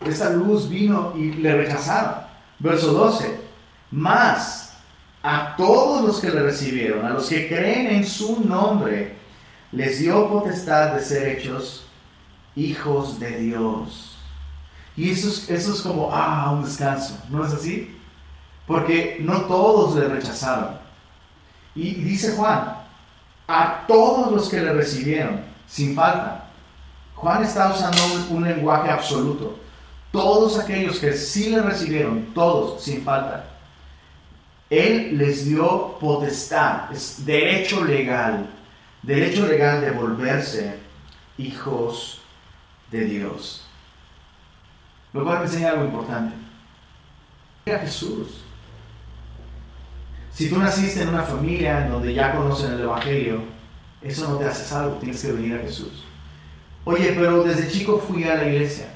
esta 0.00 0.30
luz 0.30 0.68
vino 0.68 1.14
y 1.16 1.32
le 1.32 1.56
rechazaron. 1.56 2.14
Verso 2.58 2.92
12. 2.92 3.40
Más 3.90 4.76
a 5.22 5.54
todos 5.56 6.04
los 6.04 6.20
que 6.20 6.30
le 6.30 6.42
recibieron, 6.42 7.04
a 7.04 7.10
los 7.10 7.28
que 7.28 7.48
creen 7.48 7.88
en 7.88 8.06
su 8.06 8.44
nombre, 8.44 9.16
les 9.72 9.98
dio 9.98 10.28
potestad 10.28 10.94
de 10.94 11.02
ser 11.02 11.28
hechos 11.28 11.86
hijos 12.54 13.18
de 13.18 13.38
Dios 13.38 14.12
y 14.96 15.10
eso 15.10 15.28
es, 15.48 15.80
como, 15.82 16.10
ah, 16.12 16.50
un 16.52 16.64
descanso, 16.64 17.16
¿no 17.30 17.44
es 17.46 17.52
así? 17.52 17.96
Porque 18.66 19.18
no 19.20 19.42
todos 19.42 19.96
le 19.96 20.06
rechazaron. 20.06 20.76
Y 21.74 21.94
dice 21.94 22.32
Juan, 22.36 22.76
a 23.48 23.84
todos 23.86 24.32
los 24.32 24.48
que 24.50 24.60
le 24.60 24.72
recibieron, 24.72 25.40
sin 25.66 25.94
falta. 25.94 26.50
Juan 27.14 27.42
está 27.42 27.72
usando 27.72 27.98
un, 28.30 28.44
lenguaje 28.44 28.90
absoluto. 28.90 29.58
Todos 30.10 30.58
aquellos 30.58 30.98
que 30.98 31.14
sí 31.14 31.48
le 31.48 31.62
recibieron, 31.62 32.26
todos, 32.34 32.82
sin 32.82 33.02
falta. 33.02 33.46
Él 34.68 35.16
les 35.16 35.46
dio 35.46 35.96
potestad, 35.98 36.92
es 36.92 37.24
derecho 37.24 37.82
legal, 37.84 38.46
derecho 39.02 39.46
legal 39.46 39.80
de 39.80 39.90
volverse 39.90 40.78
hijos 41.38 42.20
de 42.90 43.04
Dios. 43.04 43.66
Lo 45.12 45.24
cual 45.24 45.40
me 45.40 45.44
enseña 45.44 45.70
algo 45.70 45.84
importante. 45.84 46.34
A 47.66 47.78
Jesús. 47.78 48.44
Si 50.32 50.48
tú 50.48 50.58
naciste 50.58 51.02
en 51.02 51.10
una 51.10 51.22
familia 51.22 51.84
en 51.84 51.92
donde 51.92 52.14
ya 52.14 52.34
conocen 52.34 52.72
el 52.72 52.80
Evangelio, 52.80 53.44
eso 54.00 54.28
no 54.28 54.36
te 54.36 54.46
hace 54.46 54.64
salvo, 54.64 54.96
tienes 54.96 55.22
que 55.22 55.32
venir 55.32 55.54
a 55.54 55.62
Jesús. 55.62 56.04
Oye, 56.84 57.12
pero 57.12 57.44
desde 57.44 57.70
chico 57.70 57.98
fui 57.98 58.24
a 58.24 58.36
la 58.36 58.48
iglesia. 58.48 58.86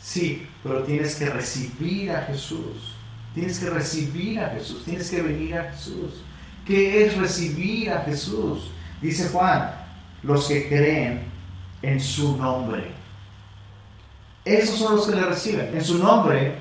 Sí, 0.00 0.46
pero 0.62 0.82
tienes 0.82 1.16
que 1.16 1.26
recibir 1.26 2.10
a 2.10 2.22
Jesús. 2.22 2.94
Tienes 3.34 3.58
que 3.58 3.70
recibir 3.70 4.40
a 4.40 4.48
Jesús, 4.50 4.84
tienes 4.84 5.10
que 5.10 5.22
venir 5.22 5.56
a 5.56 5.70
Jesús. 5.70 6.22
¿Qué 6.66 7.04
es 7.04 7.16
recibir 7.16 7.90
a 7.92 8.00
Jesús? 8.00 8.70
Dice 9.00 9.28
Juan, 9.28 9.74
los 10.22 10.48
que 10.48 10.68
creen 10.68 11.24
en 11.82 12.00
su 12.00 12.36
nombre. 12.36 12.90
Esos 14.44 14.78
son 14.78 14.96
los 14.96 15.06
que 15.06 15.14
le 15.14 15.22
reciben. 15.22 15.70
En 15.74 15.84
su 15.84 15.98
nombre 15.98 16.56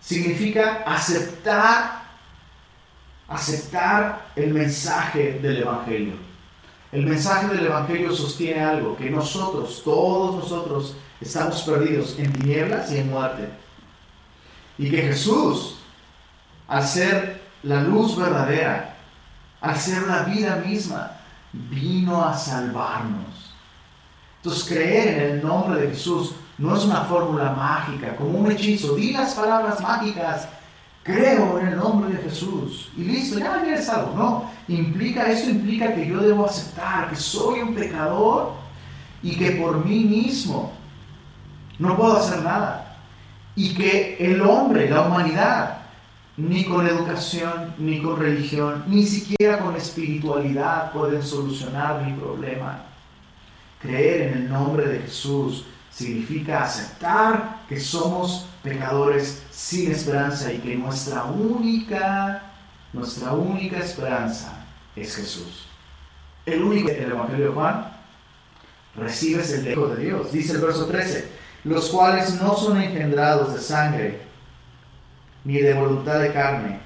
significa 0.00 0.82
aceptar, 0.84 2.02
aceptar 3.28 4.26
el 4.36 4.52
mensaje 4.52 5.38
del 5.40 5.58
Evangelio. 5.62 6.14
El 6.90 7.06
mensaje 7.06 7.46
del 7.48 7.66
Evangelio 7.66 8.14
sostiene 8.14 8.60
algo, 8.60 8.96
que 8.96 9.08
nosotros, 9.08 9.82
todos 9.82 10.36
nosotros, 10.36 10.96
estamos 11.20 11.62
perdidos 11.62 12.18
en 12.18 12.32
tinieblas 12.32 12.92
y 12.92 12.98
en 12.98 13.10
muerte. 13.10 13.48
Y 14.76 14.90
que 14.90 15.02
Jesús, 15.02 15.78
al 16.68 16.86
ser 16.86 17.40
la 17.62 17.82
luz 17.82 18.16
verdadera, 18.16 18.96
al 19.60 19.78
ser 19.78 20.02
la 20.02 20.24
vida 20.24 20.56
misma, 20.56 21.21
vino 21.52 22.24
a 22.24 22.36
salvarnos. 22.36 23.54
Entonces 24.36 24.64
creer 24.64 25.08
en 25.08 25.30
el 25.30 25.42
nombre 25.42 25.80
de 25.80 25.88
Jesús 25.88 26.34
no 26.58 26.76
es 26.76 26.84
una 26.84 27.02
fórmula 27.02 27.52
mágica, 27.52 28.16
como 28.16 28.38
un 28.38 28.50
hechizo. 28.50 28.96
Di 28.96 29.12
las 29.12 29.34
palabras 29.34 29.80
mágicas. 29.80 30.48
Creo 31.02 31.58
en 31.58 31.68
el 31.68 31.76
nombre 31.76 32.12
de 32.12 32.22
Jesús. 32.22 32.90
Y 32.96 33.02
listo, 33.02 33.38
ya 33.38 33.60
eres 33.64 33.88
algo. 33.88 34.14
No, 34.14 34.50
implica, 34.68 35.28
eso 35.28 35.50
implica 35.50 35.94
que 35.94 36.06
yo 36.06 36.20
debo 36.20 36.46
aceptar 36.46 37.10
que 37.10 37.16
soy 37.16 37.60
un 37.60 37.74
pecador 37.74 38.52
y 39.22 39.36
que 39.36 39.52
por 39.52 39.84
mí 39.84 40.04
mismo 40.04 40.72
no 41.78 41.96
puedo 41.96 42.16
hacer 42.16 42.42
nada. 42.42 42.98
Y 43.56 43.74
que 43.74 44.16
el 44.18 44.40
hombre, 44.42 44.88
la 44.88 45.02
humanidad, 45.02 45.81
ni 46.48 46.64
con 46.64 46.86
educación, 46.86 47.74
ni 47.78 48.02
con 48.02 48.18
religión, 48.18 48.84
ni 48.88 49.06
siquiera 49.06 49.60
con 49.60 49.76
espiritualidad 49.76 50.90
pueden 50.90 51.22
solucionar 51.22 52.02
mi 52.02 52.14
problema. 52.14 52.84
Creer 53.80 54.22
en 54.22 54.38
el 54.38 54.48
nombre 54.50 54.86
de 54.86 55.00
Jesús 55.00 55.64
significa 55.90 56.64
aceptar 56.64 57.62
que 57.68 57.78
somos 57.78 58.46
pecadores 58.62 59.42
sin 59.50 59.92
esperanza 59.92 60.52
y 60.52 60.58
que 60.58 60.74
nuestra 60.74 61.24
única, 61.24 62.42
nuestra 62.92 63.32
única 63.32 63.78
esperanza 63.78 64.64
es 64.96 65.14
Jesús. 65.14 65.66
El 66.44 66.64
único, 66.64 66.88
el 66.88 67.12
Evangelio 67.12 67.46
de 67.46 67.52
Juan, 67.52 67.92
recibes 68.96 69.52
el 69.52 69.70
Hijo 69.70 69.86
de 69.88 70.04
Dios. 70.04 70.32
Dice 70.32 70.54
el 70.54 70.60
verso 70.60 70.86
13, 70.86 71.28
los 71.64 71.88
cuales 71.90 72.40
no 72.40 72.56
son 72.56 72.82
engendrados 72.82 73.54
de 73.54 73.60
sangre, 73.60 74.31
ni 75.44 75.58
de 75.58 75.74
voluntad 75.74 76.20
de 76.20 76.32
carne, 76.32 76.78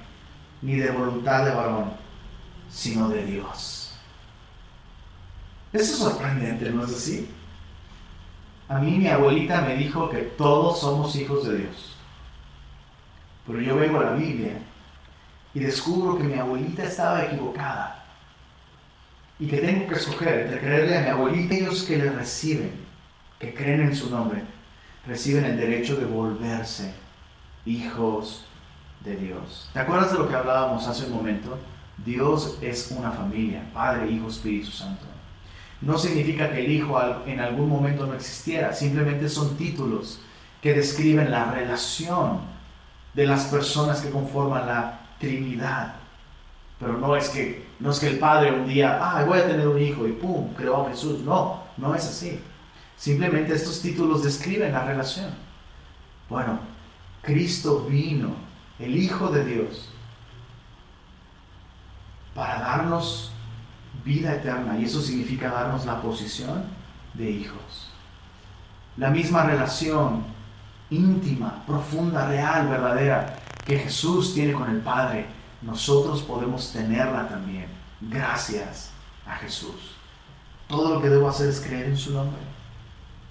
ni 0.63 0.77
de 0.77 0.91
voluntad 0.91 1.45
de 1.45 1.51
varón, 1.53 1.93
sino 2.71 3.09
de 3.09 3.25
Dios. 3.25 3.95
Eso 5.73 5.93
es 5.93 5.99
sorprendente, 5.99 6.71
¿no 6.71 6.85
es 6.85 6.95
así? 6.95 7.29
A 8.69 8.79
mí 8.79 8.93
mi 8.93 9.09
abuelita 9.09 9.61
me 9.61 9.77
dijo 9.77 10.09
que 10.09 10.19
todos 10.19 10.81
somos 10.81 11.15
hijos 11.17 11.47
de 11.47 11.59
Dios. 11.59 11.97
Pero 13.47 13.61
yo 13.61 13.77
vengo 13.77 14.01
a 14.01 14.05
la 14.05 14.13
Biblia 14.13 14.59
y 15.55 15.61
descubro 15.61 16.19
que 16.19 16.25
mi 16.25 16.35
abuelita 16.35 16.85
estaba 16.85 17.25
equivocada. 17.25 18.05
Y 19.39 19.47
que 19.47 19.59
tengo 19.59 19.87
que 19.87 19.95
escoger 19.95 20.41
entre 20.41 20.61
creerle 20.61 20.97
a 20.97 21.03
mi 21.03 21.09
abuelita 21.09 21.55
y 21.55 21.59
ellos 21.59 21.83
que 21.83 21.99
le 21.99 22.11
reciben, 22.11 22.73
que 23.39 23.55
creen 23.55 23.83
en 23.83 23.95
su 23.95 24.11
nombre, 24.11 24.43
reciben 25.07 25.45
el 25.45 25.59
derecho 25.59 25.97
de 25.97 26.07
volverse 26.07 27.06
hijos 27.67 28.45
de 29.05 29.17
Dios. 29.17 29.69
¿Te 29.73 29.81
acuerdas 29.81 30.13
de 30.13 30.19
lo 30.19 30.29
que 30.29 30.35
hablábamos 30.35 30.87
hace 30.87 31.07
un 31.07 31.13
momento? 31.13 31.59
Dios 32.05 32.59
es 32.63 32.95
una 32.97 33.11
familia, 33.11 33.63
Padre, 33.75 34.11
Hijo, 34.11 34.29
Espíritu 34.29 34.71
Santo. 34.71 35.05
No 35.81 35.99
significa 35.99 36.51
que 36.51 36.65
el 36.65 36.71
Hijo 36.71 36.99
en 37.27 37.41
algún 37.41 37.69
momento 37.69 38.07
no 38.07 38.15
existiera, 38.15 38.73
simplemente 38.73 39.29
son 39.29 39.57
títulos 39.57 40.21
que 40.63 40.75
describen 40.75 41.31
la 41.31 41.51
relación 41.51 42.41
de 43.15 43.27
las 43.27 43.47
personas 43.47 44.01
que 44.01 44.11
conforman 44.11 44.67
la 44.67 45.01
Trinidad. 45.19 45.97
Pero 46.79 46.99
no 46.99 47.17
es 47.17 47.31
que, 47.31 47.67
no 47.81 47.91
es 47.91 47.99
que 47.99 48.09
el 48.09 48.19
Padre 48.19 48.53
un 48.53 48.67
día, 48.67 48.99
ah, 49.01 49.25
voy 49.25 49.39
a 49.39 49.47
tener 49.47 49.67
un 49.67 49.81
hijo 49.81 50.07
y 50.07 50.13
pum, 50.13 50.53
creó 50.55 50.87
a 50.87 50.91
Jesús. 50.91 51.21
No, 51.21 51.63
no 51.77 51.95
es 51.95 52.05
así. 52.05 52.39
Simplemente 52.97 53.55
estos 53.55 53.81
títulos 53.81 54.25
describen 54.25 54.73
la 54.73 54.85
relación. 54.85 55.31
Bueno, 56.29 56.59
Cristo 57.27 57.87
vino, 57.91 58.37
el 58.79 58.97
Hijo 58.97 59.29
de 59.31 59.45
Dios, 59.45 59.89
para 62.35 62.61
darnos 62.61 63.33
vida 64.05 64.35
eterna 64.35 64.79
y 64.79 64.85
eso 64.85 65.03
significa 65.03 65.51
darnos 65.51 65.85
la 65.85 66.01
posición 66.01 66.65
de 67.15 67.29
hijos. 67.29 67.91
La 68.97 69.11
misma 69.11 69.43
relación 69.43 70.25
íntima, 70.89 71.65
profunda, 71.67 72.29
real, 72.29 72.69
verdadera 72.69 73.37
que 73.67 73.79
Jesús 73.79 74.33
tiene 74.33 74.53
con 74.53 74.71
el 74.71 74.79
Padre, 74.79 75.27
nosotros 75.63 76.23
podemos 76.23 76.73
tenerla 76.73 77.29
también 77.29 77.67
gracias 78.01 78.93
a 79.27 79.35
Jesús. 79.35 79.97
Todo 80.69 80.95
lo 80.95 81.03
que 81.03 81.09
debo 81.09 81.29
hacer 81.29 81.49
es 81.49 81.61
creer 81.61 81.87
en 81.87 81.97
su 81.97 82.13
nombre. 82.13 82.41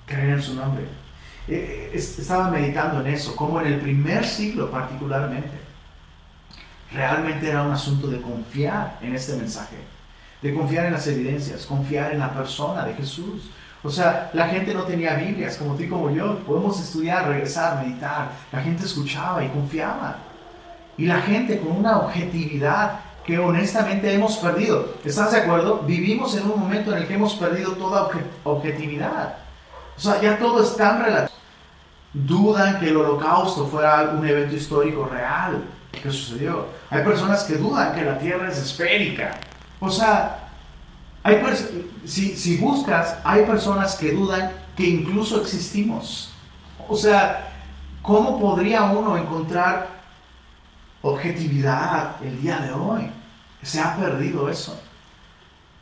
Creer 0.06 0.32
en 0.32 0.44
su 0.44 0.54
nombre. 0.56 1.05
Eh, 1.48 1.92
estaba 1.94 2.50
meditando 2.50 3.02
en 3.02 3.14
eso, 3.14 3.36
como 3.36 3.62
en 3.62 3.68
el 3.68 3.80
primer 3.80 4.26
siglo 4.26 4.72
particularmente 4.72 5.66
Realmente 6.96 7.50
era 7.50 7.64
un 7.64 7.72
asunto 7.72 8.08
de 8.08 8.22
confiar 8.22 8.98
en 9.02 9.16
este 9.16 9.36
mensaje, 9.36 9.76
de 10.42 10.54
confiar 10.54 10.86
en 10.86 10.94
las 10.94 11.06
evidencias, 11.08 11.66
confiar 11.66 12.14
en 12.14 12.20
la 12.20 12.34
persona 12.34 12.86
de 12.86 12.94
Jesús. 12.94 13.50
O 13.84 13.90
sea, 13.90 14.32
la 14.34 14.48
gente 14.48 14.74
no 14.74 14.84
tenía 14.84 15.16
Biblias 15.16 15.58
como 15.58 15.76
tú 15.76 15.84
y 15.84 15.90
como 15.90 16.10
yo. 16.10 16.40
Podemos 16.40 16.80
estudiar, 16.80 17.28
regresar, 17.28 17.86
meditar. 17.86 18.32
La 18.52 18.62
gente 18.62 18.86
escuchaba 18.86 19.44
y 19.44 19.50
confiaba. 19.50 20.18
Y 20.98 21.06
la 21.06 21.22
gente 21.22 21.60
con 21.60 21.74
una 21.74 21.98
objetividad 22.00 23.00
que 23.26 23.38
honestamente 23.38 24.14
hemos 24.14 24.38
perdido. 24.38 24.94
¿Estás 25.04 25.34
de 25.34 25.40
acuerdo? 25.40 25.84
Vivimos 25.86 26.38
en 26.38 26.50
un 26.50 26.60
momento 26.60 26.94
en 26.94 27.00
el 27.00 27.08
que 27.08 27.16
hemos 27.16 27.36
perdido 27.36 27.74
toda 27.74 28.10
objetividad. 28.44 29.36
O 29.98 30.02
sea, 30.02 30.22
ya 30.22 30.38
todo 30.38 30.64
es 30.64 30.76
tan 30.76 31.04
relativo. 31.04 31.38
Dudan 32.14 32.80
que 32.80 32.90
el 32.90 32.98
holocausto 32.98 33.68
fuera 33.68 34.12
un 34.18 34.26
evento 34.28 34.56
histórico 34.56 35.06
real 35.06 35.64
qué 36.02 36.12
sucedió. 36.12 36.68
Hay 36.90 37.04
personas 37.04 37.44
que 37.44 37.56
dudan 37.56 37.94
que 37.94 38.04
la 38.04 38.18
Tierra 38.20 38.50
es 38.50 38.58
esférica. 38.58 39.38
O 39.80 39.90
sea, 39.90 40.50
hay 41.24 41.42
si, 42.06 42.36
si 42.36 42.58
buscas, 42.58 43.18
hay 43.24 43.46
personas 43.46 43.96
que 43.96 44.12
dudan 44.12 44.52
que 44.76 44.88
incluso 44.88 45.42
existimos. 45.42 46.32
O 46.88 46.96
sea, 46.96 47.52
¿cómo 48.02 48.40
podría 48.40 48.84
uno 48.84 49.18
encontrar 49.18 49.88
objetividad 51.02 52.16
el 52.24 52.42
día 52.42 52.60
de 52.60 52.72
hoy? 52.74 53.12
Se 53.62 53.82
ha 53.82 53.96
perdido 53.96 54.50
eso. 54.50 54.80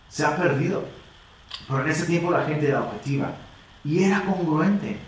Se 0.10 0.26
ha 0.26 0.36
perdido. 0.36 0.86
Pero 1.68 1.84
en 1.84 1.90
ese 1.90 2.06
tiempo 2.06 2.32
la 2.32 2.46
gente 2.46 2.68
era 2.68 2.82
objetiva 2.82 3.32
y 3.84 4.04
era 4.04 4.26
congruente. 4.26 5.00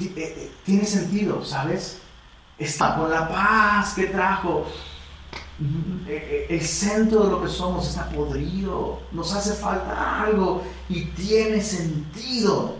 Eh, 0.00 0.12
eh, 0.16 0.52
tiene 0.64 0.84
sentido, 0.84 1.44
¿sabes? 1.44 2.02
está 2.62 2.96
con 2.96 3.10
la 3.10 3.28
paz 3.28 3.94
que 3.94 4.06
trajo. 4.06 4.66
El 6.48 6.60
centro 6.62 7.24
de 7.24 7.30
lo 7.30 7.42
que 7.42 7.48
somos 7.48 7.88
está 7.88 8.08
podrido, 8.08 9.00
nos 9.12 9.32
hace 9.32 9.52
falta 9.54 10.22
algo 10.22 10.62
y 10.88 11.04
tiene 11.04 11.60
sentido. 11.60 12.76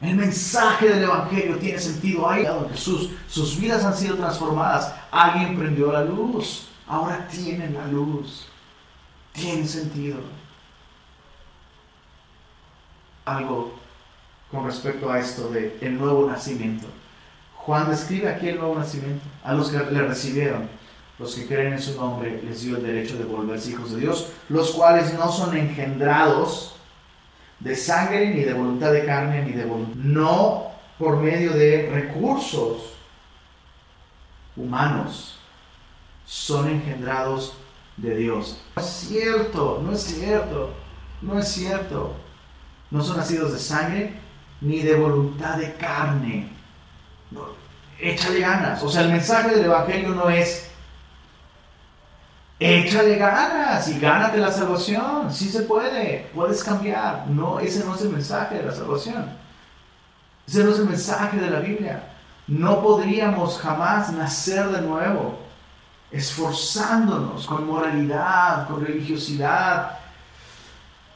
El 0.00 0.16
mensaje 0.16 0.88
del 0.88 1.04
Evangelio 1.04 1.58
tiene 1.58 1.78
sentido. 1.78 2.28
Hay 2.28 2.46
Jesús, 2.72 3.10
sus 3.28 3.60
vidas 3.60 3.84
han 3.84 3.96
sido 3.96 4.16
transformadas. 4.16 4.92
Alguien 5.10 5.56
prendió 5.56 5.92
la 5.92 6.04
luz, 6.04 6.66
ahora 6.86 7.28
tienen 7.28 7.74
la 7.74 7.86
luz. 7.86 8.46
Tiene 9.32 9.66
sentido. 9.68 10.18
Algo 13.36 13.74
con 14.50 14.64
respecto 14.64 15.10
a 15.10 15.18
esto 15.18 15.50
de 15.50 15.76
el 15.80 15.98
nuevo 15.98 16.28
nacimiento. 16.28 16.86
Juan 17.54 17.90
describe 17.90 18.30
aquí 18.30 18.48
el 18.48 18.58
nuevo 18.58 18.74
nacimiento. 18.74 19.24
A 19.44 19.52
los 19.52 19.70
que 19.70 19.78
le 19.78 20.02
recibieron, 20.02 20.68
los 21.18 21.34
que 21.34 21.46
creen 21.46 21.74
en 21.74 21.82
su 21.82 21.96
nombre, 21.96 22.40
les 22.42 22.62
dio 22.62 22.76
el 22.76 22.82
derecho 22.82 23.18
de 23.18 23.24
volverse 23.24 23.70
hijos 23.70 23.92
de 23.92 24.00
Dios, 24.00 24.32
los 24.48 24.70
cuales 24.70 25.12
no 25.14 25.30
son 25.30 25.56
engendrados 25.56 26.76
de 27.60 27.76
sangre, 27.76 28.30
ni 28.30 28.44
de 28.44 28.54
voluntad 28.54 28.92
de 28.92 29.04
carne, 29.04 29.44
ni 29.44 29.52
de 29.52 29.66
voluntad. 29.66 29.96
No 29.96 30.68
por 30.98 31.18
medio 31.18 31.52
de 31.52 31.90
recursos 31.92 32.94
humanos, 34.56 35.38
son 36.24 36.68
engendrados 36.68 37.54
de 37.96 38.16
Dios. 38.16 38.60
No 38.76 38.82
es 38.82 38.88
cierto, 38.88 39.80
no 39.84 39.92
es 39.92 40.02
cierto, 40.02 40.70
no 41.20 41.38
es 41.38 41.48
cierto. 41.48 42.14
No 42.90 43.04
son 43.04 43.18
nacidos 43.18 43.52
de 43.52 43.58
sangre, 43.58 44.14
ni 44.60 44.80
de 44.80 44.94
voluntad 44.94 45.56
de 45.56 45.74
carne 45.74 46.58
échale 47.98 48.40
ganas. 48.40 48.82
O 48.82 48.88
sea, 48.88 49.02
el 49.02 49.12
mensaje 49.12 49.54
del 49.54 49.64
Evangelio 49.64 50.10
no 50.10 50.28
es, 50.28 50.70
échale 52.60 53.16
ganas 53.16 53.88
y 53.88 53.98
gánate 53.98 54.38
la 54.38 54.52
salvación. 54.52 55.32
Sí 55.32 55.48
se 55.48 55.62
puede, 55.62 56.30
puedes 56.34 56.62
cambiar. 56.62 57.26
No, 57.28 57.60
ese 57.60 57.84
no 57.84 57.94
es 57.94 58.02
el 58.02 58.10
mensaje 58.10 58.56
de 58.56 58.64
la 58.64 58.74
salvación. 58.74 59.26
Ese 60.46 60.64
no 60.64 60.70
es 60.70 60.78
el 60.78 60.86
mensaje 60.86 61.38
de 61.38 61.50
la 61.50 61.60
Biblia. 61.60 62.02
No 62.46 62.82
podríamos 62.82 63.58
jamás 63.58 64.12
nacer 64.12 64.68
de 64.68 64.80
nuevo 64.80 65.38
esforzándonos 66.10 67.46
con 67.46 67.66
moralidad, 67.66 68.66
con 68.66 68.84
religiosidad. 68.84 69.98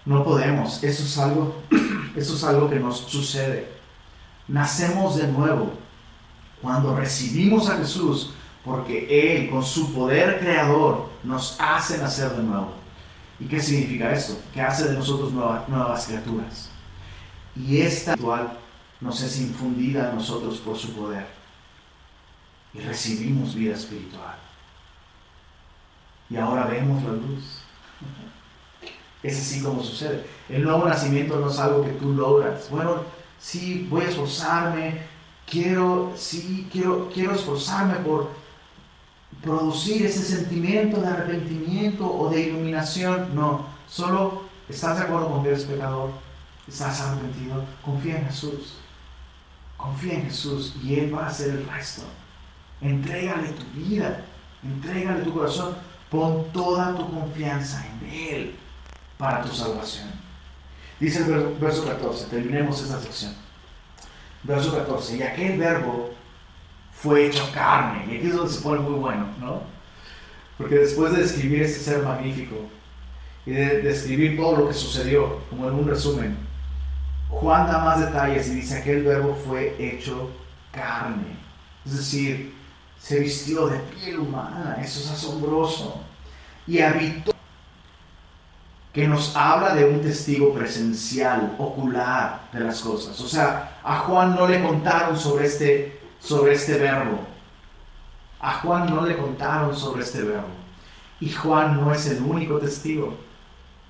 No 0.05 0.25
podemos. 0.25 0.83
Eso 0.83 1.05
es 1.05 1.19
algo, 1.19 1.63
eso 2.17 2.35
es 2.35 2.45
algo 2.45 2.69
que 2.69 2.81
nos 2.81 2.99
sucede. 2.99 3.69
Nacemos 4.49 5.17
de 5.17 5.29
nuevo 5.29 5.73
cuando 6.61 6.97
recibimos 6.97 7.69
a 7.69 7.77
Jesús, 7.79 8.33
porque 8.65 9.37
Él 9.37 9.51
con 9.51 9.65
su 9.65 9.93
poder 9.93 10.39
creador 10.41 11.09
nos 11.23 11.57
hace 11.61 11.99
nacer 11.99 12.31
de 12.33 12.43
nuevo. 12.43 12.73
¿Y 13.41 13.47
qué 13.47 13.61
significa 13.61 14.13
esto? 14.13 14.39
Que 14.55 14.61
hace 14.61 14.89
de 14.89 14.95
nosotros 14.95 15.33
nuevas, 15.33 16.07
criaturas. 16.07 16.71
Y 17.57 17.81
esta 17.81 18.13
actual 18.13 18.57
nos 19.01 19.21
es 19.21 19.41
infundida 19.41 20.11
a 20.11 20.13
nosotros 20.13 20.59
por 20.59 20.79
su 20.79 20.95
poder. 20.95 21.27
Y 22.73 22.79
recibimos 22.81 23.55
vida 23.55 23.75
espiritual. 23.75 24.37
Y 26.31 26.37
ahora 26.37 26.67
vemos 26.67 27.03
la 27.03 27.11
luz. 27.11 27.59
Es 29.23 29.39
así 29.39 29.63
como 29.63 29.83
sucede. 29.83 30.25
El 30.49 30.65
nuevo 30.65 30.85
nacimiento 30.85 31.39
no 31.39 31.51
es 31.51 31.59
algo 31.59 31.85
que 31.85 31.93
tú 31.93 32.13
logras. 32.13 32.69
Bueno, 32.71 33.03
sí, 33.39 33.87
voy 33.89 34.03
a 34.03 34.09
esforzarme, 34.09 35.01
quiero, 35.49 36.13
sí, 36.17 36.69
quiero, 36.73 37.09
quiero 37.13 37.33
esforzarme 37.33 37.95
por 37.97 38.31
producir 39.43 40.05
ese 40.07 40.23
sentimiento 40.23 41.01
de 41.01 41.07
arrepentimiento 41.07 42.07
o 42.07 42.31
de 42.31 42.49
iluminación. 42.49 43.35
No, 43.35 43.67
solo 43.89 44.43
estás 44.69 44.99
de 44.99 45.05
acuerdo 45.05 45.29
con 45.29 45.43
que 45.43 45.51
eres 45.51 45.65
pecador, 45.65 46.11
estás 46.67 47.01
arrepentido, 47.03 47.65
confía 47.85 48.19
en 48.19 48.27
Jesús. 48.27 48.79
Confía 49.77 50.15
en 50.15 50.25
Jesús 50.25 50.75
y 50.83 50.95
Él 50.99 51.15
va 51.15 51.25
a 51.25 51.29
hacer 51.29 51.51
el 51.51 51.67
resto. 51.69 52.03
Entrégale 52.81 53.49
tu 53.49 53.65
vida, 53.81 54.25
entrégale 54.63 55.23
tu 55.23 55.33
corazón, 55.33 55.77
pon 56.11 56.45
toda 56.53 56.97
tu 56.97 57.09
confianza 57.11 57.85
en 57.87 58.11
Él 58.11 58.62
para 59.23 59.41
tu 59.41 59.55
salvación. 59.55 60.09
Dice 60.99 61.21
el 61.21 61.55
verso 61.61 61.87
14, 61.87 62.27
terminemos 62.27 62.83
esta 62.83 63.01
sección 63.01 63.33
verso 64.43 64.77
14, 64.77 65.17
y 65.17 65.23
aquel 65.23 65.59
verbo 65.59 66.11
fue 66.93 67.27
hecho 67.27 67.49
carne. 67.55 68.05
Y 68.13 68.17
aquí 68.17 68.27
es 68.27 68.35
donde 68.35 68.53
se 68.53 68.61
pone 68.61 68.81
muy 68.81 68.99
bueno, 68.99 69.29
¿no? 69.39 69.63
Porque 70.59 70.75
después 70.75 71.13
de 71.13 71.23
describir 71.23 71.63
este 71.63 71.79
ser 71.79 72.03
magnífico 72.03 72.57
y 73.47 73.53
de 73.53 73.83
describir 73.83 74.37
todo 74.37 74.57
lo 74.57 74.69
que 74.69 74.75
sucedió, 74.75 75.39
como 75.49 75.69
en 75.69 75.75
un 75.75 75.89
resumen, 75.89 76.37
Juan 77.29 77.69
da 77.69 77.79
más 77.79 78.01
detalles 78.01 78.49
y 78.49 78.57
dice 78.57 78.83
que 78.83 78.91
el 78.91 79.05
verbo 79.05 79.39
fue 79.47 79.77
hecho 79.79 80.33
carne. 80.73 81.37
Es 81.87 81.97
decir, 81.97 82.53
se 83.01 83.21
vistió 83.21 83.69
de 83.69 83.79
piel 83.79 84.19
humana. 84.19 84.79
Eso 84.83 84.99
es 84.99 85.11
asombroso. 85.13 86.03
Y 86.67 86.81
habitó 86.81 87.32
que 88.93 89.09
nos 89.09 89.35
habla 89.35 89.75
de 89.75 89.87
un 89.87 90.03
testigo 90.03 90.53
presencial, 90.53 91.55
ocular 91.59 92.49
de 92.53 92.61
las 92.61 92.81
cosas. 92.81 93.19
O 93.21 93.29
sea, 93.29 93.79
a 93.83 94.01
Juan 94.01 94.35
no 94.35 94.47
le 94.47 94.63
contaron 94.63 95.19
sobre 95.19 95.47
este, 95.47 96.01
sobre 96.21 96.55
este 96.55 96.77
verbo. 96.77 97.21
A 98.39 98.55
Juan 98.55 98.95
no 98.95 99.07
le 99.07 99.17
contaron 99.17 99.75
sobre 99.75 100.03
este 100.03 100.23
verbo. 100.23 100.49
Y 101.21 101.31
Juan 101.31 101.81
no 101.81 101.93
es 101.93 102.07
el 102.09 102.23
único 102.23 102.59
testigo. 102.59 103.17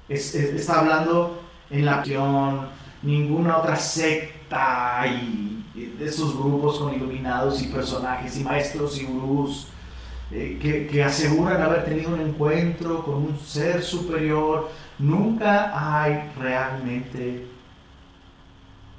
está 0.09 0.81
hablando 0.81 1.43
en 1.71 1.85
la 1.85 1.97
acción, 1.97 2.69
ninguna 3.03 3.57
otra 3.57 3.77
secta 3.77 5.05
y 5.07 5.65
de 5.75 6.07
esos 6.07 6.37
grupos 6.37 6.79
con 6.79 6.95
iluminados 6.95 7.63
y 7.63 7.69
personajes 7.69 8.37
y 8.37 8.45
maestros 8.45 9.01
y 9.01 9.05
gurús 9.07 9.69
eh, 10.31 10.59
que, 10.61 10.87
que 10.87 11.03
aseguran 11.03 11.61
haber 11.63 11.85
tenido 11.85 12.15
un 12.15 12.21
encuentro 12.21 13.03
con 13.03 13.15
un 13.15 13.39
ser 13.39 13.83
superior 13.83 14.71
Nunca 15.03 15.73
hay 15.75 16.31
realmente 16.39 17.45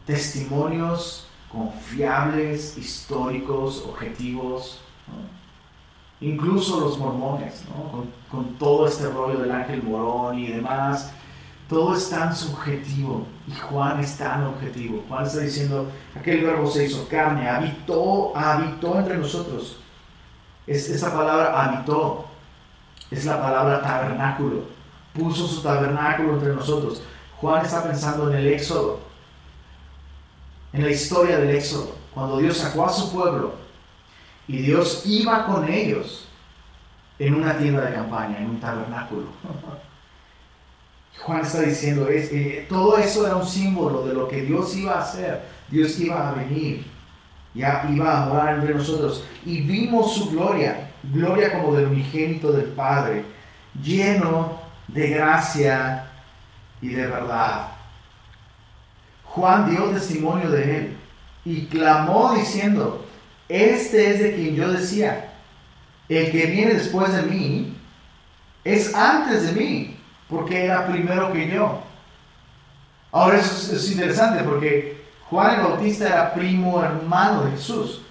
testimonios 0.06 1.30
confiables, 1.50 2.78
históricos, 2.78 3.86
objetivos. 3.88 4.82
Incluso 6.20 6.82
los 6.82 6.98
mormones, 6.98 7.64
con, 8.30 8.46
todo 8.56 8.86
este 8.86 9.08
rollo 9.10 9.40
del 9.40 9.52
ángel 9.52 9.82
morón 9.82 10.40
y 10.40 10.48
demás, 10.48 11.14
todo 11.70 11.96
es 11.96 12.10
tan 12.10 12.36
subjetivo 12.36 13.26
y 13.48 13.54
Juan 13.54 14.02
es 14.02 14.18
tan 14.18 14.44
objetivo. 14.44 15.06
Juan 15.08 15.26
está 15.26 15.40
diciendo, 15.40 15.90
aquel 16.20 16.44
verbo 16.44 16.70
se 16.70 16.84
hizo 16.84 17.08
carne, 17.08 17.48
habitó, 17.48 18.36
habitó 18.36 19.00
entre 19.00 19.18
nosotros. 19.18 19.80
Es, 20.68 20.90
esa 20.90 21.14
palabra 21.14 21.64
habitó 21.64 22.26
es 23.10 23.24
la 23.24 23.42
palabra 23.42 23.82
tabernáculo 23.82 24.83
puso 25.14 25.48
su 25.48 25.62
tabernáculo 25.62 26.34
entre 26.34 26.54
nosotros. 26.54 27.02
Juan 27.38 27.66
está 27.66 27.84
pensando 27.84 28.32
en 28.32 28.38
el 28.38 28.48
éxodo, 28.54 29.00
en 30.72 30.84
la 30.84 30.90
historia 30.90 31.38
del 31.38 31.56
éxodo, 31.56 31.96
cuando 32.14 32.38
Dios 32.38 32.58
sacó 32.58 32.86
a 32.86 32.94
su 32.94 33.12
pueblo 33.12 33.54
y 34.48 34.58
Dios 34.58 35.04
iba 35.06 35.46
con 35.46 35.70
ellos 35.70 36.28
en 37.20 37.36
una 37.36 37.58
tienda 37.58 37.86
de 37.86 37.96
campaña, 37.96 38.40
en 38.40 38.50
un 38.50 38.60
tabernáculo. 38.60 39.28
Juan 41.20 41.42
está 41.42 41.62
diciendo, 41.62 42.08
es, 42.10 42.68
todo 42.68 42.98
eso 42.98 43.26
era 43.26 43.36
un 43.36 43.46
símbolo 43.46 44.06
de 44.06 44.14
lo 44.14 44.28
que 44.28 44.42
Dios 44.42 44.76
iba 44.76 44.94
a 44.94 45.04
hacer. 45.04 45.42
Dios 45.70 46.00
iba 46.00 46.30
a 46.30 46.34
venir, 46.34 46.86
ya 47.54 47.88
iba 47.90 48.24
a 48.24 48.26
morar 48.26 48.56
entre 48.56 48.74
nosotros. 48.74 49.24
Y 49.46 49.62
vimos 49.62 50.16
su 50.16 50.32
gloria, 50.32 50.92
gloria 51.04 51.54
como 51.54 51.76
del 51.76 51.88
unigénito 51.88 52.52
del 52.52 52.68
Padre, 52.70 53.24
lleno 53.82 54.63
de 54.88 55.10
gracia 55.10 56.06
y 56.82 56.90
de 56.90 57.08
verdad. 57.08 57.68
Juan 59.24 59.70
dio 59.70 59.86
testimonio 59.86 60.50
de 60.50 60.78
él 60.78 60.98
y 61.46 61.66
clamó 61.66 62.34
diciendo, 62.36 63.06
este 63.50 64.12
es 64.12 64.20
de 64.20 64.36
quien 64.36 64.56
yo 64.56 64.72
decía, 64.72 65.34
el 66.10 66.32
que 66.32 66.46
viene 66.46 66.74
después 66.76 67.14
de 67.14 67.24
mí 67.24 67.76
es 68.64 68.94
antes 68.94 69.48
de 69.48 69.52
mí, 69.54 69.98
porque 70.30 70.66
era 70.66 70.88
primero 70.88 71.34
que 71.34 71.50
yo. 71.50 71.82
Ahora 73.12 73.40
eso 73.40 73.76
es, 73.76 73.92
interesante 73.92 74.44
porque 74.44 75.04
Juan 75.30 75.60
el 75.60 75.66
Bautista 75.68 76.08
era 76.08 76.34
primo 76.34 76.82
hermano 76.82 77.46
de 77.46 77.52
Jesús. 77.52 78.02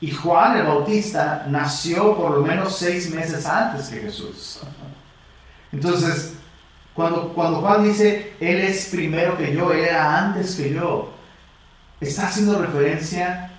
Y 0.00 0.10
Juan 0.12 0.56
el 0.56 0.66
Bautista 0.66 1.46
nació 1.48 2.16
por 2.16 2.30
lo 2.30 2.42
menos 2.42 2.76
seis 2.76 3.12
meses 3.12 3.44
antes 3.46 3.88
que 3.88 4.00
Jesús. 4.00 4.60
Entonces, 5.72 6.34
cuando, 6.94 7.32
cuando 7.32 7.60
Juan 7.60 7.84
dice, 7.84 8.34
Él 8.40 8.58
es 8.58 8.88
primero 8.88 9.36
que 9.36 9.54
yo, 9.54 9.72
Él 9.72 9.84
era 9.84 10.18
antes 10.18 10.56
que 10.56 10.72
yo, 10.72 11.12
está 12.00 12.28
haciendo 12.28 12.60
referencia 12.60 13.50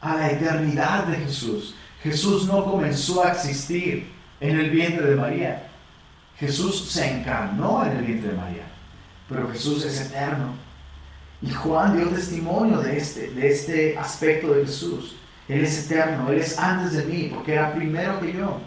a 0.00 0.16
la 0.16 0.30
eternidad 0.30 1.04
de 1.04 1.16
Jesús. 1.16 1.74
Jesús 2.02 2.46
no 2.46 2.64
comenzó 2.64 3.24
a 3.24 3.32
existir 3.32 4.12
en 4.40 4.60
el 4.60 4.70
vientre 4.70 5.08
de 5.08 5.16
María. 5.16 5.68
Jesús 6.38 6.90
se 6.90 7.10
encarnó 7.10 7.84
en 7.86 7.96
el 7.96 8.04
vientre 8.04 8.30
de 8.30 8.36
María, 8.36 8.64
pero 9.28 9.50
Jesús 9.50 9.84
es 9.84 10.00
eterno. 10.00 10.54
Y 11.40 11.50
Juan 11.50 11.96
dio 11.96 12.08
testimonio 12.08 12.78
de 12.78 12.96
este, 12.96 13.30
de 13.30 13.50
este 13.50 13.98
aspecto 13.98 14.52
de 14.52 14.64
Jesús. 14.66 15.16
Él 15.48 15.64
es 15.64 15.86
eterno, 15.86 16.30
Él 16.30 16.40
es 16.40 16.58
antes 16.58 16.92
de 16.92 17.04
mí, 17.04 17.30
porque 17.34 17.54
era 17.54 17.74
primero 17.74 18.20
que 18.20 18.32
yo. 18.32 18.58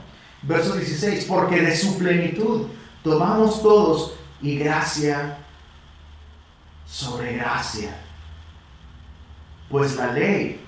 Verso 0.48 0.76
16, 0.76 1.26
porque 1.26 1.62
de 1.62 1.76
su 1.76 1.98
plenitud 1.98 2.68
tomamos 3.04 3.62
todos 3.62 4.14
y 4.42 4.58
gracia 4.58 5.38
sobre 6.86 7.36
gracia. 7.36 7.98
Pues 9.70 9.98
la 9.98 10.14
ley 10.14 10.62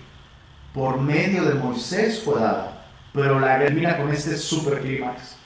por 0.73 0.99
medio 0.99 1.45
de 1.45 1.53
Moisés 1.53 2.21
fue 2.23 2.41
dada, 2.41 2.85
pero 3.13 3.39
la 3.39 3.57
termina 3.57 3.95
con 3.95 4.11
este 4.11 4.37
super 4.37 4.81
clímax. 4.81 5.37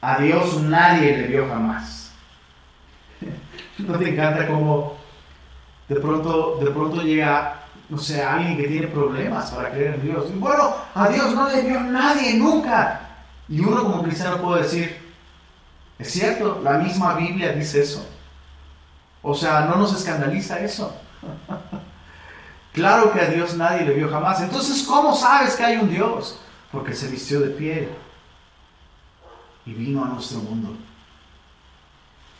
A 0.00 0.18
Dios 0.18 0.62
nadie 0.62 1.18
le 1.18 1.26
vio 1.26 1.48
jamás. 1.48 2.12
¿No 3.78 3.98
te 3.98 4.08
encanta 4.08 4.46
cómo 4.46 4.96
de 5.88 5.96
pronto, 5.96 6.58
de 6.60 6.70
pronto 6.70 7.02
llega 7.02 7.65
no 7.88 7.98
sé, 7.98 8.22
alguien 8.22 8.56
que 8.56 8.66
tiene 8.66 8.88
problemas 8.88 9.50
para 9.50 9.70
creer 9.70 9.94
en 9.94 10.02
Dios. 10.02 10.26
Bueno, 10.38 10.74
a 10.94 11.08
Dios 11.08 11.34
no 11.34 11.48
le 11.48 11.62
vio 11.62 11.80
nadie 11.80 12.34
nunca. 12.34 13.00
Y 13.48 13.60
uno 13.60 13.82
como 13.84 14.02
cristiano 14.02 14.42
puede 14.42 14.64
decir, 14.64 14.98
es 15.98 16.10
cierto, 16.10 16.60
la 16.64 16.78
misma 16.78 17.14
Biblia 17.14 17.52
dice 17.52 17.82
eso. 17.82 18.04
O 19.22 19.34
sea, 19.34 19.66
no 19.66 19.76
nos 19.76 19.94
escandaliza 19.94 20.58
eso. 20.58 20.96
claro 22.72 23.12
que 23.12 23.20
a 23.20 23.28
Dios 23.28 23.54
nadie 23.54 23.84
le 23.84 23.94
vio 23.94 24.10
jamás. 24.10 24.40
Entonces, 24.40 24.82
¿cómo 24.82 25.14
sabes 25.14 25.54
que 25.54 25.64
hay 25.64 25.76
un 25.76 25.88
Dios? 25.88 26.40
Porque 26.72 26.92
se 26.92 27.08
vistió 27.08 27.40
de 27.40 27.50
piel 27.50 27.88
y 29.64 29.72
vino 29.72 30.04
a 30.04 30.08
nuestro 30.08 30.40
mundo. 30.40 30.76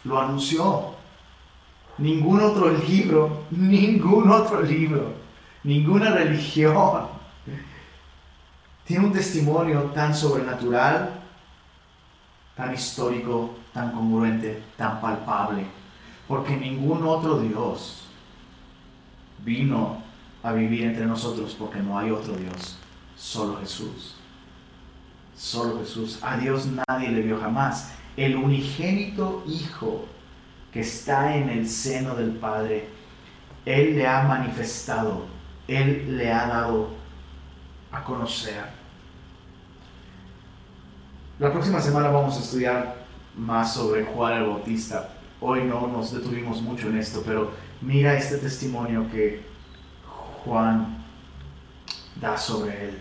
Lo 0.03 0.21
anunció. 0.21 0.97
Ningún 1.99 2.43
otro 2.43 2.69
libro, 2.71 3.45
ningún 3.51 4.31
otro 4.31 4.61
libro 4.61 5.26
ninguna 5.67 6.11
religión 6.11 7.09
tiene 8.87 9.05
un 9.05 9.13
testimonio 9.13 9.83
tan 9.95 10.15
sobrenatural, 10.15 11.11
tan 12.55 12.73
histórico, 12.73 13.57
tan 13.75 13.91
congruente, 13.91 14.63
tan 14.77 15.01
palpable, 15.01 15.67
porque 16.29 16.57
ningún 16.57 17.05
otro 17.05 17.41
Dios 17.41 18.05
vino 19.45 20.03
a 20.43 20.53
vivir 20.53 20.85
entre 20.85 21.05
nosotros 21.05 21.57
porque 21.59 21.81
no 21.81 21.99
hay 21.99 22.13
otro 22.13 22.35
Dios, 22.37 22.79
solo 23.17 23.59
Jesús. 23.59 24.15
Solo 25.37 25.81
Jesús. 25.81 26.19
A 26.23 26.39
Dios 26.39 26.67
nadie 26.89 27.11
le 27.11 27.21
vio 27.21 27.39
jamás. 27.39 27.93
El 28.17 28.37
unigénito 28.37 29.45
Hijo 29.47 30.07
que 30.73 30.81
está 30.81 31.37
en 31.37 31.51
el 31.51 31.69
seno 31.69 32.15
del 32.15 32.31
Padre, 32.31 32.89
Él 33.67 33.97
le 33.97 34.07
ha 34.07 34.23
manifestado 34.23 35.36
él 35.69 36.17
le 36.17 36.33
ha 36.33 36.47
dado 36.47 36.91
a 37.93 38.03
conocer. 38.05 38.65
La 41.39 41.53
próxima 41.53 41.81
semana 41.81 42.09
vamos 42.09 42.37
a 42.37 42.41
estudiar 42.41 42.97
más 43.37 43.75
sobre 43.75 44.05
Juan 44.05 44.35
el 44.35 44.49
Bautista. 44.49 45.11
Hoy 45.41 45.65
no 45.65 45.87
nos 45.87 46.13
detuvimos 46.13 46.63
mucho 46.63 46.89
en 46.89 46.99
esto, 46.99 47.23
pero 47.25 47.53
mira 47.81 48.17
este 48.17 48.39
testimonio 48.39 49.11
que 49.11 49.45
Juan 50.45 51.05
da 52.21 52.39
sobre 52.39 52.89
él. 52.89 52.99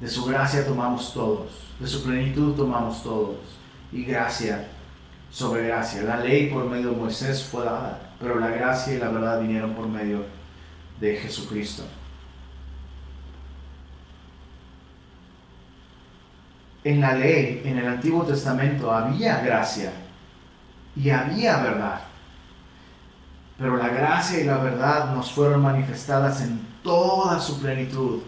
De 0.00 0.08
su 0.08 0.24
gracia 0.24 0.66
tomamos 0.66 1.12
todos, 1.12 1.48
de 1.80 1.86
su 1.86 2.02
plenitud 2.02 2.54
tomamos 2.54 3.02
todos, 3.02 3.36
y 3.92 4.04
gracia 4.04 4.68
sobre 5.30 5.66
gracia. 5.66 6.02
La 6.02 6.18
ley 6.18 6.50
por 6.50 6.64
medio 6.64 6.90
de 6.90 6.96
Moisés 6.96 7.42
fue 7.42 7.64
dada, 7.64 8.05
pero 8.18 8.38
la 8.40 8.48
gracia 8.48 8.94
y 8.94 8.98
la 8.98 9.08
verdad 9.08 9.40
vinieron 9.40 9.74
por 9.74 9.86
medio 9.88 10.24
de 11.00 11.16
Jesucristo. 11.16 11.84
En 16.84 17.00
la 17.00 17.14
ley, 17.14 17.62
en 17.64 17.78
el 17.78 17.86
Antiguo 17.88 18.24
Testamento, 18.24 18.92
había 18.92 19.40
gracia 19.40 19.92
y 20.94 21.10
había 21.10 21.58
verdad. 21.58 22.00
Pero 23.58 23.76
la 23.76 23.88
gracia 23.88 24.40
y 24.40 24.44
la 24.44 24.58
verdad 24.58 25.14
nos 25.14 25.32
fueron 25.32 25.62
manifestadas 25.62 26.42
en 26.42 26.60
toda 26.82 27.40
su 27.40 27.60
plenitud 27.60 28.20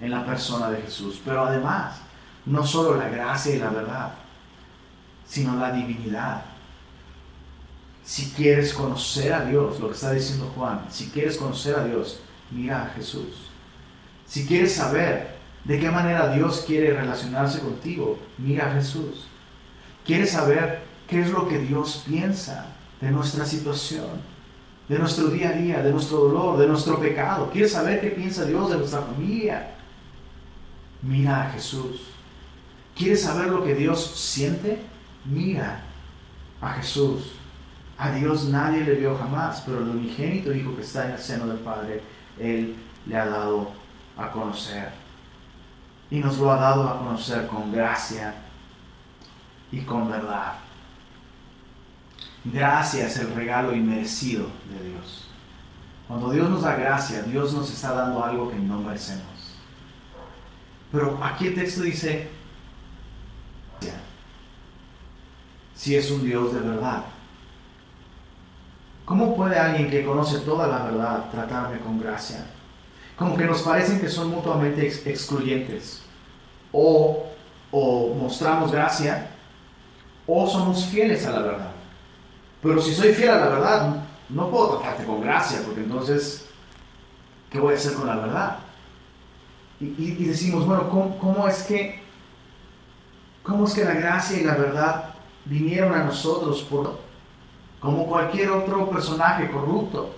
en 0.00 0.10
la 0.10 0.26
persona 0.26 0.68
de 0.70 0.82
Jesús. 0.82 1.20
Pero 1.24 1.46
además, 1.46 2.00
no 2.44 2.66
solo 2.66 2.96
la 2.96 3.08
gracia 3.08 3.54
y 3.54 3.58
la 3.58 3.70
verdad, 3.70 4.12
sino 5.26 5.56
la 5.56 5.72
divinidad. 5.72 6.42
Si 8.04 8.30
quieres 8.30 8.72
conocer 8.72 9.32
a 9.32 9.44
Dios, 9.44 9.78
lo 9.80 9.88
que 9.88 9.94
está 9.94 10.12
diciendo 10.12 10.52
Juan, 10.56 10.86
si 10.90 11.10
quieres 11.10 11.36
conocer 11.36 11.76
a 11.76 11.84
Dios, 11.84 12.20
mira 12.50 12.82
a 12.82 12.90
Jesús. 12.90 13.48
Si 14.26 14.46
quieres 14.46 14.74
saber 14.74 15.36
de 15.64 15.78
qué 15.78 15.90
manera 15.90 16.34
Dios 16.34 16.64
quiere 16.66 16.92
relacionarse 16.92 17.60
contigo, 17.60 18.18
mira 18.38 18.70
a 18.70 18.74
Jesús. 18.74 19.28
¿Quieres 20.04 20.32
saber 20.32 20.82
qué 21.06 21.20
es 21.20 21.30
lo 21.30 21.48
que 21.48 21.58
Dios 21.58 22.04
piensa 22.06 22.66
de 23.00 23.10
nuestra 23.10 23.46
situación? 23.46 24.32
de 24.88 24.98
nuestro 24.98 25.28
día 25.28 25.50
a 25.50 25.52
día, 25.52 25.82
de 25.82 25.90
nuestro 25.90 26.18
dolor, 26.18 26.58
de 26.58 26.66
nuestro 26.66 27.00
pecado. 27.00 27.48
¿Quieres 27.50 27.72
saber 27.72 28.00
qué 28.00 28.08
piensa 28.08 28.44
Dios 28.44 28.70
de 28.70 28.76
nuestra 28.76 29.00
familia? 29.00 29.74
Mira 31.00 31.48
a 31.48 31.50
Jesús. 31.50 32.02
¿Quieres 32.94 33.22
saber 33.22 33.46
lo 33.46 33.64
que 33.64 33.74
Dios 33.74 34.04
siente? 34.14 34.82
Mira 35.24 35.82
a 36.60 36.72
Jesús. 36.74 37.32
A 37.98 38.10
Dios 38.12 38.44
nadie 38.44 38.84
le 38.84 38.94
vio 38.94 39.16
jamás, 39.16 39.62
pero 39.64 39.78
el 39.78 39.88
unigénito 39.88 40.52
Hijo 40.52 40.74
que 40.74 40.82
está 40.82 41.06
en 41.06 41.12
el 41.12 41.18
seno 41.18 41.46
del 41.46 41.58
Padre, 41.58 42.02
Él 42.38 42.76
le 43.06 43.16
ha 43.16 43.26
dado 43.26 43.70
a 44.16 44.30
conocer. 44.30 44.90
Y 46.10 46.18
nos 46.18 46.38
lo 46.38 46.52
ha 46.52 46.56
dado 46.56 46.88
a 46.88 46.98
conocer 46.98 47.46
con 47.46 47.72
gracia 47.72 48.34
y 49.70 49.80
con 49.80 50.10
verdad. 50.10 50.54
Gracia 52.44 53.06
es 53.06 53.18
el 53.18 53.34
regalo 53.34 53.74
inmerecido 53.74 54.48
de 54.68 54.90
Dios. 54.90 55.28
Cuando 56.08 56.30
Dios 56.30 56.50
nos 56.50 56.62
da 56.62 56.74
gracia, 56.74 57.22
Dios 57.22 57.54
nos 57.54 57.70
está 57.70 57.92
dando 57.92 58.24
algo 58.24 58.50
que 58.50 58.56
no 58.56 58.80
merecemos. 58.80 59.22
Pero 60.90 61.18
aquí 61.22 61.46
el 61.46 61.54
texto 61.54 61.82
dice, 61.82 62.28
si 65.74 65.96
es 65.96 66.10
un 66.12 66.24
Dios 66.24 66.54
de 66.54 66.60
verdad. 66.60 67.04
¿Cómo 69.04 69.36
puede 69.36 69.58
alguien 69.58 69.90
que 69.90 70.04
conoce 70.04 70.38
toda 70.40 70.66
la 70.66 70.84
verdad 70.84 71.30
tratarme 71.30 71.78
con 71.80 72.00
gracia? 72.00 72.46
Como 73.16 73.36
que 73.36 73.44
nos 73.44 73.62
parecen 73.62 74.00
que 74.00 74.08
son 74.08 74.30
mutuamente 74.30 74.86
excluyentes. 74.86 76.02
O, 76.72 77.26
o 77.70 78.14
mostramos 78.14 78.72
gracia 78.72 79.28
o 80.26 80.48
somos 80.48 80.84
fieles 80.86 81.26
a 81.26 81.32
la 81.32 81.42
verdad. 81.42 81.70
Pero 82.62 82.80
si 82.80 82.94
soy 82.94 83.12
fiel 83.12 83.30
a 83.30 83.38
la 83.38 83.48
verdad, 83.48 83.96
no 84.28 84.50
puedo 84.50 84.78
tratarte 84.78 85.04
con 85.04 85.20
gracia, 85.20 85.60
porque 85.64 85.80
entonces, 85.80 86.46
¿qué 87.50 87.58
voy 87.58 87.74
a 87.74 87.76
hacer 87.76 87.94
con 87.94 88.06
la 88.06 88.16
verdad? 88.16 88.58
Y, 89.80 90.24
decimos, 90.24 90.64
bueno, 90.64 90.88
¿cómo, 90.88 91.48
es 91.48 91.64
que, 91.64 92.00
¿cómo 93.42 93.66
es 93.66 93.74
que 93.74 93.84
la 93.84 93.94
gracia 93.94 94.38
y 94.38 94.44
la 94.44 94.54
verdad 94.54 95.14
vinieron 95.44 95.92
a 95.92 96.04
nosotros 96.04 96.62
por, 96.62 97.00
como 97.82 98.06
cualquier 98.06 98.50
otro 98.50 98.88
personaje 98.88 99.50
corrupto 99.50 100.14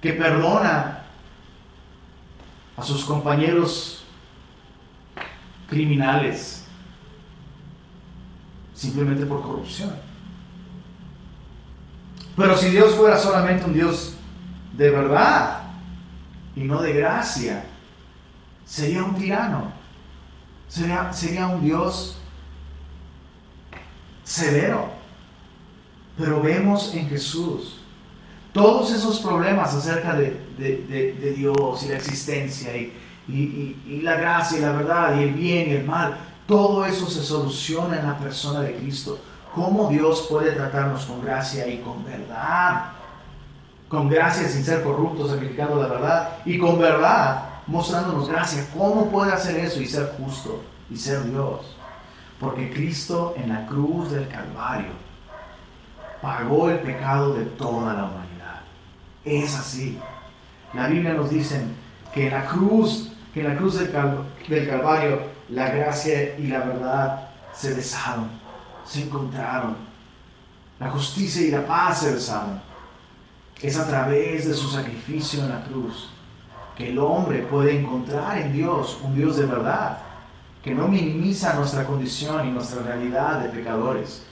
que 0.00 0.14
perdona 0.14 1.02
a 2.76 2.82
sus 2.82 3.04
compañeros 3.04 4.04
criminales 5.68 6.66
simplemente 8.74 9.26
por 9.26 9.42
corrupción? 9.42 9.94
Pero 12.34 12.56
si 12.56 12.70
Dios 12.70 12.94
fuera 12.94 13.18
solamente 13.18 13.66
un 13.66 13.74
Dios 13.74 14.16
de 14.72 14.90
verdad 14.90 15.64
y 16.54 16.60
no 16.60 16.80
de 16.80 16.94
gracia, 16.94 17.64
sería 18.64 19.04
un 19.04 19.14
tirano. 19.16 19.72
Sería, 20.68 21.12
sería 21.12 21.46
un 21.46 21.62
Dios 21.62 22.18
severo. 24.24 24.95
Pero 26.16 26.40
vemos 26.40 26.94
en 26.94 27.08
Jesús 27.08 27.80
todos 28.52 28.90
esos 28.92 29.20
problemas 29.20 29.74
acerca 29.74 30.14
de, 30.14 31.34
Dios 31.36 31.82
y 31.82 31.88
la 31.88 31.96
existencia 31.96 32.74
y, 32.74 34.00
la 34.02 34.14
gracia 34.16 34.58
y 34.58 34.60
la 34.62 34.72
verdad 34.72 35.18
y 35.18 35.24
el 35.24 35.34
bien 35.34 35.68
y 35.68 35.72
el 35.72 35.84
mal, 35.84 36.16
todo 36.46 36.86
eso 36.86 37.06
se 37.06 37.22
soluciona 37.22 37.98
en 37.98 38.06
la 38.06 38.16
persona 38.18 38.60
de 38.60 38.76
Cristo 38.76 39.18
cómo 39.54 39.88
Dios 39.88 40.26
puede 40.30 40.52
tratarnos 40.52 41.06
con 41.06 41.22
gracia 41.22 41.66
y 41.66 41.78
con 41.78 42.04
verdad. 42.04 42.92
Con 43.88 44.08
gracia 44.08 44.48
sin 44.48 44.64
ser 44.64 44.82
corruptos, 44.82 45.30
sacrificando 45.30 45.80
la 45.80 45.88
verdad. 45.88 46.38
Y 46.44 46.58
con 46.58 46.78
verdad, 46.78 47.42
mostrándonos 47.66 48.28
gracia. 48.28 48.66
¿Cómo 48.76 49.10
puede 49.10 49.32
hacer 49.32 49.56
eso 49.56 49.80
y 49.80 49.86
ser 49.86 50.14
justo 50.18 50.62
y 50.90 50.96
ser 50.96 51.24
Dios? 51.30 51.76
Porque 52.38 52.70
Cristo 52.70 53.34
en 53.36 53.48
la 53.48 53.66
cruz 53.66 54.10
del 54.12 54.28
Calvario 54.28 55.05
pagó 56.26 56.70
el 56.70 56.80
pecado 56.80 57.34
de 57.34 57.44
toda 57.44 57.94
la 57.94 58.04
humanidad. 58.04 58.60
Es 59.24 59.56
así. 59.56 59.98
La 60.74 60.88
Biblia 60.88 61.14
nos 61.14 61.30
dice 61.30 61.62
que 62.12 62.26
en 62.26 62.32
la 62.32 62.46
cruz, 62.46 63.12
que 63.32 63.44
la 63.44 63.56
cruz 63.56 63.78
del, 63.78 63.92
del 64.48 64.68
Calvario, 64.68 65.20
la 65.48 65.70
gracia 65.70 66.36
y 66.36 66.48
la 66.48 66.58
verdad 66.58 67.28
se 67.52 67.72
besaron 67.74 68.46
se 68.86 69.02
encontraron. 69.02 69.76
La 70.78 70.90
justicia 70.90 71.42
y 71.42 71.50
la 71.50 71.66
paz 71.66 72.00
se 72.00 72.12
besaron. 72.12 72.60
Es 73.60 73.78
a 73.78 73.86
través 73.86 74.48
de 74.48 74.54
su 74.54 74.68
sacrificio 74.68 75.42
en 75.42 75.50
la 75.50 75.64
cruz 75.64 76.10
que 76.76 76.90
el 76.90 76.98
hombre 76.98 77.38
puede 77.42 77.80
encontrar 77.80 78.36
en 78.36 78.52
Dios 78.52 78.98
un 79.02 79.14
Dios 79.14 79.38
de 79.38 79.46
verdad, 79.46 79.98
que 80.62 80.74
no 80.74 80.88
minimiza 80.88 81.54
nuestra 81.54 81.84
condición 81.84 82.46
y 82.46 82.50
nuestra 82.50 82.82
realidad 82.82 83.40
de 83.40 83.48
pecadores, 83.48 84.25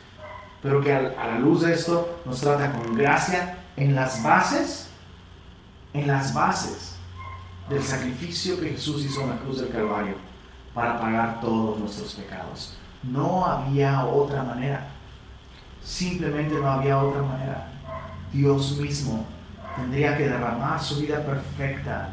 pero 0.64 0.80
que 0.80 0.90
a 0.90 1.26
la 1.26 1.38
luz 1.38 1.60
de 1.60 1.74
esto 1.74 2.22
nos 2.24 2.40
trata 2.40 2.72
con 2.72 2.94
gracia 2.94 3.58
en 3.76 3.94
las 3.94 4.22
bases, 4.22 4.88
en 5.92 6.06
las 6.06 6.32
bases 6.32 6.96
del 7.68 7.82
sacrificio 7.82 8.58
que 8.58 8.70
Jesús 8.70 9.04
hizo 9.04 9.20
en 9.20 9.28
la 9.28 9.36
cruz 9.36 9.60
del 9.60 9.68
Calvario 9.68 10.14
para 10.72 10.98
pagar 10.98 11.42
todos 11.42 11.78
nuestros 11.78 12.14
pecados. 12.14 12.78
No 13.02 13.44
había 13.44 14.06
otra 14.06 14.42
manera. 14.42 14.88
Simplemente 15.82 16.54
no 16.54 16.70
había 16.70 16.96
otra 16.96 17.20
manera. 17.20 17.68
Dios 18.32 18.78
mismo 18.78 19.26
tendría 19.76 20.16
que 20.16 20.30
derramar 20.30 20.82
su 20.82 20.98
vida 20.98 21.22
perfecta 21.26 22.08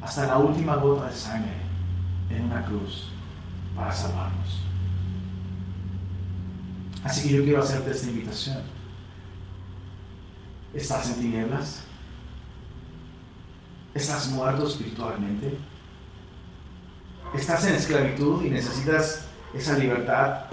hasta 0.00 0.26
la 0.26 0.38
última 0.38 0.76
gota 0.76 1.08
de 1.08 1.14
sangre 1.14 1.52
en 2.30 2.46
una 2.46 2.64
cruz 2.64 3.12
para 3.76 3.92
salvarnos. 3.92 4.69
Así 7.04 7.28
que 7.28 7.36
yo 7.36 7.44
quiero 7.44 7.62
hacerte 7.62 7.90
esta 7.90 8.08
invitación. 8.08 8.58
¿Estás 10.74 11.08
en 11.10 11.14
tinieblas? 11.20 11.82
¿Estás 13.94 14.28
muerto 14.28 14.66
espiritualmente? 14.66 15.56
¿Estás 17.34 17.66
en 17.66 17.74
esclavitud 17.74 18.44
y 18.44 18.50
necesitas 18.50 19.26
esa 19.54 19.76
libertad 19.78 20.44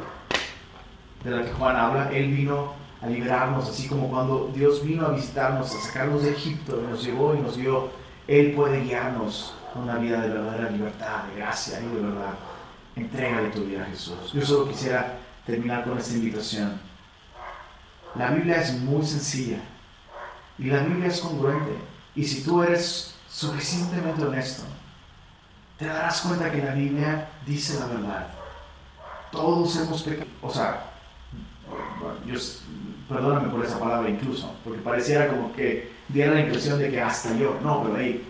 de 1.24 1.32
la 1.32 1.44
que 1.44 1.52
Juan 1.54 1.76
habla, 1.76 2.10
Él 2.12 2.32
vino 2.32 2.74
a 3.02 3.08
liberarnos, 3.08 3.70
así 3.70 3.88
como 3.88 4.10
cuando 4.10 4.52
Dios 4.56 4.84
vino 4.84 5.06
a 5.06 5.12
visitarnos, 5.12 5.74
a 5.74 5.82
sacarnos 5.82 6.24
de 6.24 6.32
Egipto, 6.32 6.82
nos 6.90 7.04
llevó 7.04 7.36
y 7.36 7.40
nos 7.40 7.58
dio, 7.58 7.90
Él 8.28 8.54
puede 8.54 8.82
guiarnos 8.82 9.54
a 9.76 9.80
una 9.80 9.98
vida 9.98 10.22
de 10.22 10.30
verdadera 10.30 10.72
libertad, 10.72 11.24
de 11.26 11.40
gracia 11.40 11.80
y 11.80 11.96
de 11.96 12.02
verdad. 12.02 12.34
Entrégale 12.96 13.50
tu 13.50 13.64
vida 13.64 13.84
a 13.84 13.86
Jesús. 13.86 14.34
Yo 14.34 14.44
solo 14.44 14.68
quisiera 14.70 15.18
terminar 15.48 15.84
con 15.84 15.98
esta 15.98 16.14
invitación. 16.14 16.80
La 18.14 18.30
Biblia 18.30 18.62
es 18.62 18.74
muy 18.74 19.04
sencilla 19.04 19.58
y 20.60 20.66
la 20.66 20.84
Biblia 20.84 21.08
es 21.08 21.20
congruente. 21.20 21.76
Y 22.16 22.24
si 22.24 22.44
tú 22.44 22.62
eres 22.62 23.16
suficientemente 23.28 24.24
honesto, 24.24 24.64
te 25.80 25.86
darás 25.86 26.22
cuenta 26.22 26.52
que 26.52 26.62
la 26.62 26.74
Biblia 26.76 27.30
dice 27.46 27.80
la 27.80 27.88
verdad 27.88 28.28
todos 29.32 29.76
hemos 29.78 30.04
pecado. 30.04 30.28
O 30.42 30.52
sea, 30.52 30.92
perdóname 33.10 33.50
por 33.50 33.66
esa 33.66 33.80
palabra 33.80 34.10
incluso, 34.10 34.54
porque 34.64 34.80
pareciera 34.80 35.28
como 35.28 35.54
que 35.54 35.92
diera 36.08 36.34
la 36.34 36.42
impresión 36.42 36.80
de 36.80 36.90
que 36.90 37.02
hasta 37.02 37.36
yo, 37.36 37.60
no, 37.62 37.84
pero 37.84 37.98
ahí, 37.98 38.24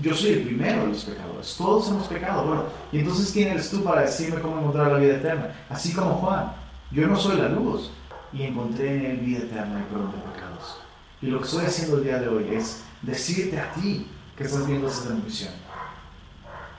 yo 0.00 0.14
soy 0.14 0.30
el 0.30 0.42
primero 0.42 0.82
de 0.82 0.88
los 0.88 1.04
pecadores, 1.04 1.54
todos 1.56 1.88
hemos 1.90 2.06
pecado, 2.06 2.46
bueno, 2.46 2.64
y 2.90 3.00
entonces 3.00 3.30
¿quién 3.32 3.48
eres 3.48 3.70
tú 3.70 3.82
para 3.84 4.02
decirme 4.02 4.40
cómo 4.40 4.58
encontrar 4.58 4.92
la 4.92 4.98
vida 4.98 5.16
eterna? 5.16 5.54
Así 5.68 5.92
como 5.92 6.14
Juan, 6.14 6.52
yo 6.90 7.06
no 7.06 7.16
soy 7.16 7.36
la 7.36 7.48
luz 7.48 7.90
y 8.32 8.42
encontré 8.42 8.96
en 8.96 9.06
él 9.06 9.16
vida 9.18 9.38
eterna 9.38 9.80
y 9.80 9.92
perdón 9.92 10.12
de 10.12 10.32
pecados. 10.32 10.80
Y 11.20 11.26
lo 11.26 11.38
que 11.38 11.46
estoy 11.46 11.64
haciendo 11.66 11.98
el 11.98 12.04
día 12.04 12.18
de 12.18 12.28
hoy 12.28 12.54
es 12.54 12.84
decirte 13.02 13.60
a 13.60 13.72
ti 13.74 14.06
que 14.36 14.44
estás 14.44 14.66
viendo 14.66 14.88
esta 14.88 15.08
transmisión, 15.08 15.52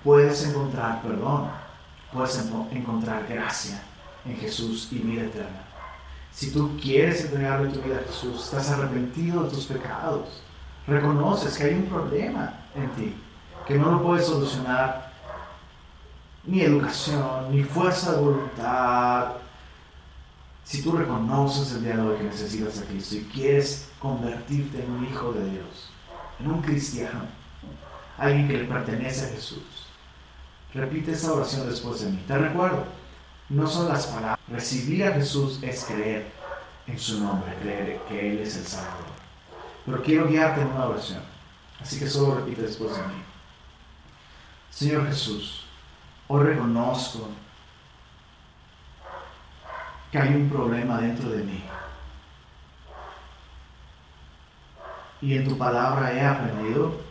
puedes 0.03 0.45
encontrar 0.47 1.01
perdón 1.01 1.49
puedes 2.11 2.43
encontrar 2.71 3.27
gracia 3.27 3.81
en 4.25 4.35
Jesús 4.37 4.89
y 4.91 4.99
vida 4.99 5.23
eterna. 5.23 5.63
Si 6.31 6.51
tú 6.51 6.77
quieres 6.81 7.25
entregarle 7.25 7.69
tu 7.69 7.81
vida 7.81 7.97
a 7.97 8.07
Jesús, 8.07 8.45
estás 8.45 8.71
arrepentido 8.71 9.43
de 9.43 9.49
tus 9.49 9.65
pecados, 9.65 10.41
reconoces 10.87 11.57
que 11.57 11.65
hay 11.65 11.73
un 11.75 11.85
problema 11.85 12.53
en 12.75 12.89
ti, 12.91 13.15
que 13.67 13.75
no 13.75 13.91
lo 13.91 14.03
puedes 14.03 14.25
solucionar 14.25 15.11
ni 16.45 16.61
educación, 16.61 17.51
ni 17.51 17.63
fuerza 17.63 18.13
de 18.13 18.21
voluntad, 18.21 19.33
Si 20.69 20.83
tú 20.83 20.91
reconoces 20.91 21.71
el 21.71 21.83
día 21.83 21.95
de 21.95 22.01
hoy 22.03 22.17
que 22.17 22.25
necesitas 22.25 22.77
a 22.77 22.85
Cristo 22.85 23.15
y 23.15 23.23
quieres 23.33 23.89
convertirte 23.97 24.83
en 24.83 24.91
un 24.91 25.03
hijo 25.03 25.33
de 25.33 25.49
Dios, 25.49 25.89
en 26.39 26.51
un 26.51 26.61
cristiano, 26.61 27.21
alguien 28.19 28.47
que 28.47 28.59
le 28.59 28.65
pertenece 28.65 29.25
a 29.25 29.29
Jesús, 29.29 29.87
repite 30.71 31.13
esa 31.13 31.33
oración 31.33 31.67
después 31.67 32.01
de 32.01 32.11
mí. 32.11 32.23
Te 32.27 32.37
recuerdo, 32.37 32.85
no 33.49 33.65
son 33.65 33.87
las 33.87 34.05
palabras. 34.05 34.37
Recibir 34.47 35.05
a 35.05 35.13
Jesús 35.13 35.57
es 35.63 35.85
creer 35.85 36.31
en 36.85 36.99
su 36.99 37.19
nombre, 37.19 37.51
creer 37.63 37.99
que 38.07 38.33
Él 38.33 38.37
es 38.37 38.55
el 38.57 38.67
Salvador. 38.67 39.05
Pero 39.87 40.03
quiero 40.03 40.27
guiarte 40.27 40.61
en 40.61 40.67
una 40.67 40.85
oración. 40.85 41.23
Así 41.81 41.97
que 41.97 42.07
solo 42.07 42.35
repite 42.35 42.61
después 42.61 42.95
de 42.95 43.01
mí. 43.07 43.23
Señor 44.69 45.07
Jesús, 45.07 45.65
hoy 46.27 46.43
reconozco 46.43 47.27
que 50.11 50.17
hay 50.17 50.33
un 50.33 50.49
problema 50.49 50.99
dentro 50.99 51.29
de 51.29 51.43
mí. 51.43 51.63
Y 55.21 55.35
en 55.35 55.47
tu 55.47 55.57
palabra 55.57 56.13
he 56.13 56.25
aprendido 56.25 57.01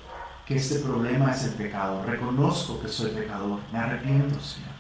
que 0.47 0.57
este 0.57 0.79
problema 0.79 1.31
es 1.31 1.45
el 1.45 1.55
pecado. 1.55 2.03
Reconozco 2.05 2.81
que 2.81 2.89
soy 2.89 3.11
pecador. 3.11 3.61
Me 3.71 3.79
arrepiento, 3.79 4.41
Señor. 4.41 4.71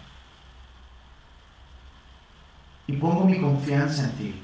Y 2.86 2.94
pongo 2.94 3.24
mi 3.24 3.38
confianza 3.38 4.04
en 4.04 4.12
ti. 4.12 4.42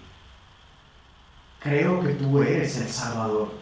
Creo 1.61 2.03
que 2.03 2.11
tú 2.11 2.43
eres 2.43 2.77
el 2.77 2.89
Salvador. 2.89 3.55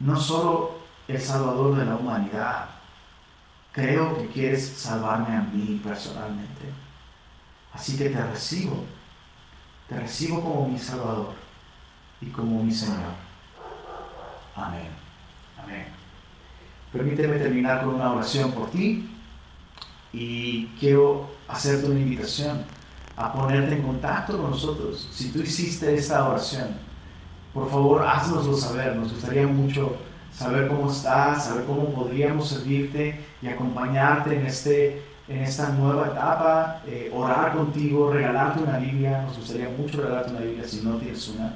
No 0.00 0.16
solo 0.16 0.78
el 1.06 1.20
Salvador 1.20 1.76
de 1.76 1.84
la 1.84 1.94
humanidad. 1.94 2.70
Creo 3.70 4.18
que 4.18 4.26
quieres 4.26 4.68
salvarme 4.68 5.36
a 5.36 5.42
mí 5.42 5.80
personalmente. 5.84 6.72
Así 7.72 7.96
que 7.96 8.10
te 8.10 8.20
recibo. 8.20 8.84
Te 9.88 9.98
recibo 9.98 10.42
como 10.42 10.68
mi 10.68 10.78
Salvador 10.78 11.32
y 12.20 12.26
como 12.26 12.62
mi 12.62 12.72
Señor. 12.72 13.14
Amén. 14.54 14.88
Amén. 15.62 15.86
Permíteme 16.92 17.38
terminar 17.38 17.84
con 17.84 17.94
una 17.94 18.12
oración 18.12 18.52
por 18.52 18.70
ti 18.70 19.08
y 20.12 20.66
quiero 20.80 21.30
hacerte 21.48 21.86
una 21.86 22.00
invitación 22.00 22.64
a 23.16 23.32
ponerte 23.32 23.74
en 23.76 23.82
contacto 23.82 24.38
con 24.40 24.50
nosotros. 24.50 25.08
Si 25.12 25.30
tú 25.30 25.40
hiciste 25.40 25.94
esta 25.94 26.28
oración, 26.28 26.68
por 27.52 27.70
favor, 27.70 28.06
haznoslo 28.06 28.56
saber. 28.56 28.94
Nos 28.96 29.12
gustaría 29.12 29.46
mucho 29.46 29.96
saber 30.32 30.68
cómo 30.68 30.90
estás, 30.90 31.46
saber 31.46 31.64
cómo 31.64 31.92
podríamos 31.92 32.48
servirte 32.48 33.24
y 33.42 33.48
acompañarte 33.48 34.36
en, 34.36 34.46
este, 34.46 35.02
en 35.28 35.42
esta 35.42 35.70
nueva 35.70 36.08
etapa, 36.08 36.82
eh, 36.86 37.10
orar 37.14 37.52
contigo, 37.52 38.12
regalarte 38.12 38.62
una 38.62 38.78
Biblia. 38.78 39.22
Nos 39.22 39.36
gustaría 39.36 39.68
mucho 39.68 40.00
regalarte 40.00 40.30
una 40.30 40.40
Biblia 40.40 40.66
si 40.66 40.80
no 40.80 40.96
tienes 40.96 41.28
una. 41.28 41.54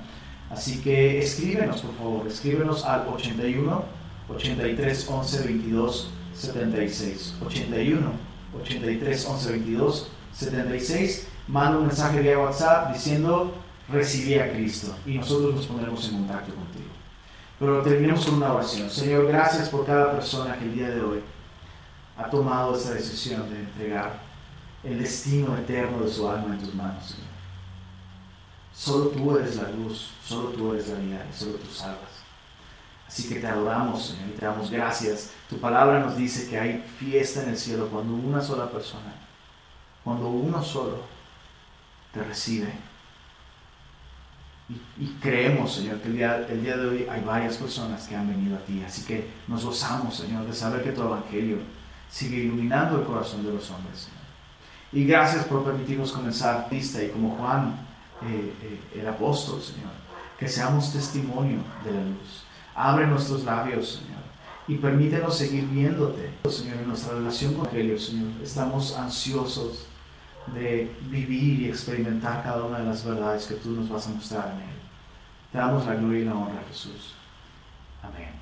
Así 0.51 0.83
que 0.83 1.19
escríbenos, 1.21 1.81
por 1.81 1.95
favor, 1.97 2.27
escríbenos 2.27 2.85
al 2.85 3.09
81 3.09 3.85
83 4.29 5.09
11 5.09 5.45
22 5.45 6.11
76. 6.35 7.35
81 7.45 8.13
83 8.61 9.27
11 9.27 9.51
22 9.51 10.11
76. 10.33 11.29
Manda 11.49 11.79
un 11.79 11.87
mensaje 11.87 12.21
vía 12.21 12.39
WhatsApp 12.39 12.93
diciendo 12.93 13.55
recibí 13.89 14.35
a 14.35 14.53
Cristo 14.53 14.95
y 15.07 15.19
nosotros 15.19 15.55
nos 15.55 15.67
pondremos 15.67 16.09
en 16.09 16.19
contacto 16.19 16.55
contigo. 16.55 16.91
Pero 17.59 17.83
terminemos 17.83 18.25
con 18.27 18.35
una 18.35 18.53
oración. 18.53 18.91
Señor, 18.91 19.27
gracias 19.29 19.69
por 19.71 19.87
cada 19.87 20.13
persona 20.13 20.57
que 20.59 20.65
el 20.65 20.75
día 20.75 20.91
de 20.91 21.01
hoy 21.01 21.21
ha 22.17 22.29
tomado 22.31 22.77
esta 22.77 22.95
decisión 22.95 23.49
de 23.51 23.61
entregar 23.61 24.21
el 24.85 24.99
destino 24.99 25.57
eterno 25.57 26.05
de 26.05 26.11
su 26.11 26.29
alma 26.29 26.55
en 26.55 26.61
tus 26.61 26.75
manos, 26.75 27.05
Señor. 27.07 27.33
Solo 28.75 29.09
tú 29.09 29.37
eres 29.37 29.57
la 29.57 29.71
luz, 29.71 30.11
solo 30.25 30.49
tú 30.51 30.73
eres 30.73 30.89
la 30.89 30.99
vida 30.99 31.27
y 31.31 31.37
solo 31.37 31.55
tú 31.55 31.71
salvas. 31.71 32.11
Así 33.07 33.29
que 33.29 33.41
te 33.41 33.47
adoramos, 33.47 34.07
Señor, 34.07 34.29
y 34.31 34.39
te 34.39 34.45
damos 34.45 34.71
gracias. 34.71 35.31
Tu 35.49 35.59
palabra 35.59 36.01
nos 36.01 36.17
dice 36.17 36.49
que 36.49 36.59
hay 36.59 36.79
fiesta 36.99 37.43
en 37.43 37.51
el 37.51 37.59
cielo 37.59 37.89
cuando 37.89 38.15
una 38.15 38.41
sola 38.41 38.71
persona, 38.71 39.13
cuando 40.03 40.29
uno 40.29 40.63
solo 40.63 41.03
te 42.13 42.23
recibe 42.23 42.73
y, 44.99 45.07
creemos, 45.21 45.75
Señor, 45.75 46.01
que 46.01 46.09
el 46.09 46.17
día, 46.17 46.47
el 46.49 46.63
día 46.63 46.77
de 46.77 46.89
hoy 46.89 47.07
hay 47.11 47.23
varias 47.23 47.57
personas 47.57 48.07
que 48.07 48.17
han 48.17 48.29
venido 48.29 48.57
a 48.57 48.61
ti. 48.61 48.83
Así 48.87 49.05
que 49.05 49.29
nos 49.49 49.65
gozamos, 49.65 50.17
Señor, 50.17 50.47
de 50.47 50.53
saber 50.53 50.83
que 50.83 50.93
tu 50.93 51.03
Evangelio 51.03 51.59
sigue 52.13 52.37
iluminando 52.45 53.01
el 53.01 53.07
corazón 53.07 53.45
de 53.45 53.55
los 53.55 53.71
hombres. 53.71 54.09
Y 54.93 55.07
gracias 55.07 55.47
por 55.47 55.65
permitirnos 55.65 56.13
comenzar 56.13 56.69
lista 56.71 57.03
y 57.03 57.09
como 57.09 57.37
Juan, 57.37 57.75
eh, 58.23 58.53
eh, 58.63 59.01
el 59.01 59.09
apóstol, 59.09 59.61
Señor, 59.63 59.91
que 60.39 60.47
seamos 60.47 60.93
testimonio 60.93 61.61
de 61.83 61.93
la 61.93 62.05
luz. 62.05 62.45
Abre 62.75 63.07
nuestros 63.07 63.45
labios, 63.45 64.03
Señor, 64.03 64.23
y 64.69 64.77
permítenos 64.77 65.39
seguir 65.39 65.65
viéndote, 65.65 66.31
Señor, 66.49 66.77
en 66.77 66.89
nuestra 66.89 67.15
relación 67.15 67.55
con 67.55 67.67
el 67.69 67.73
Evangelio, 67.77 67.99
Señor. 67.99 68.43
Estamos 68.43 68.97
ansiosos 68.97 69.87
de 70.55 70.95
vivir 71.09 71.63
y 71.63 71.69
experimentar 71.69 72.43
cada 72.43 72.65
una 72.65 72.81
de 72.81 72.85
las 72.85 73.05
verdades 73.05 73.47
que 73.47 73.55
tú 73.55 73.71
nos 73.71 73.89
vas 73.89 74.07
a 74.07 74.11
mostrar 74.11 74.49
en 74.49 74.61
Él. 74.69 74.77
Te 75.51 75.59
damos 75.59 75.87
la 75.87 75.95
gloria 75.95 76.21
y 76.21 76.25
la 76.27 76.35
honra, 76.35 76.63
Jesús. 76.69 77.15
Amén. 78.03 78.42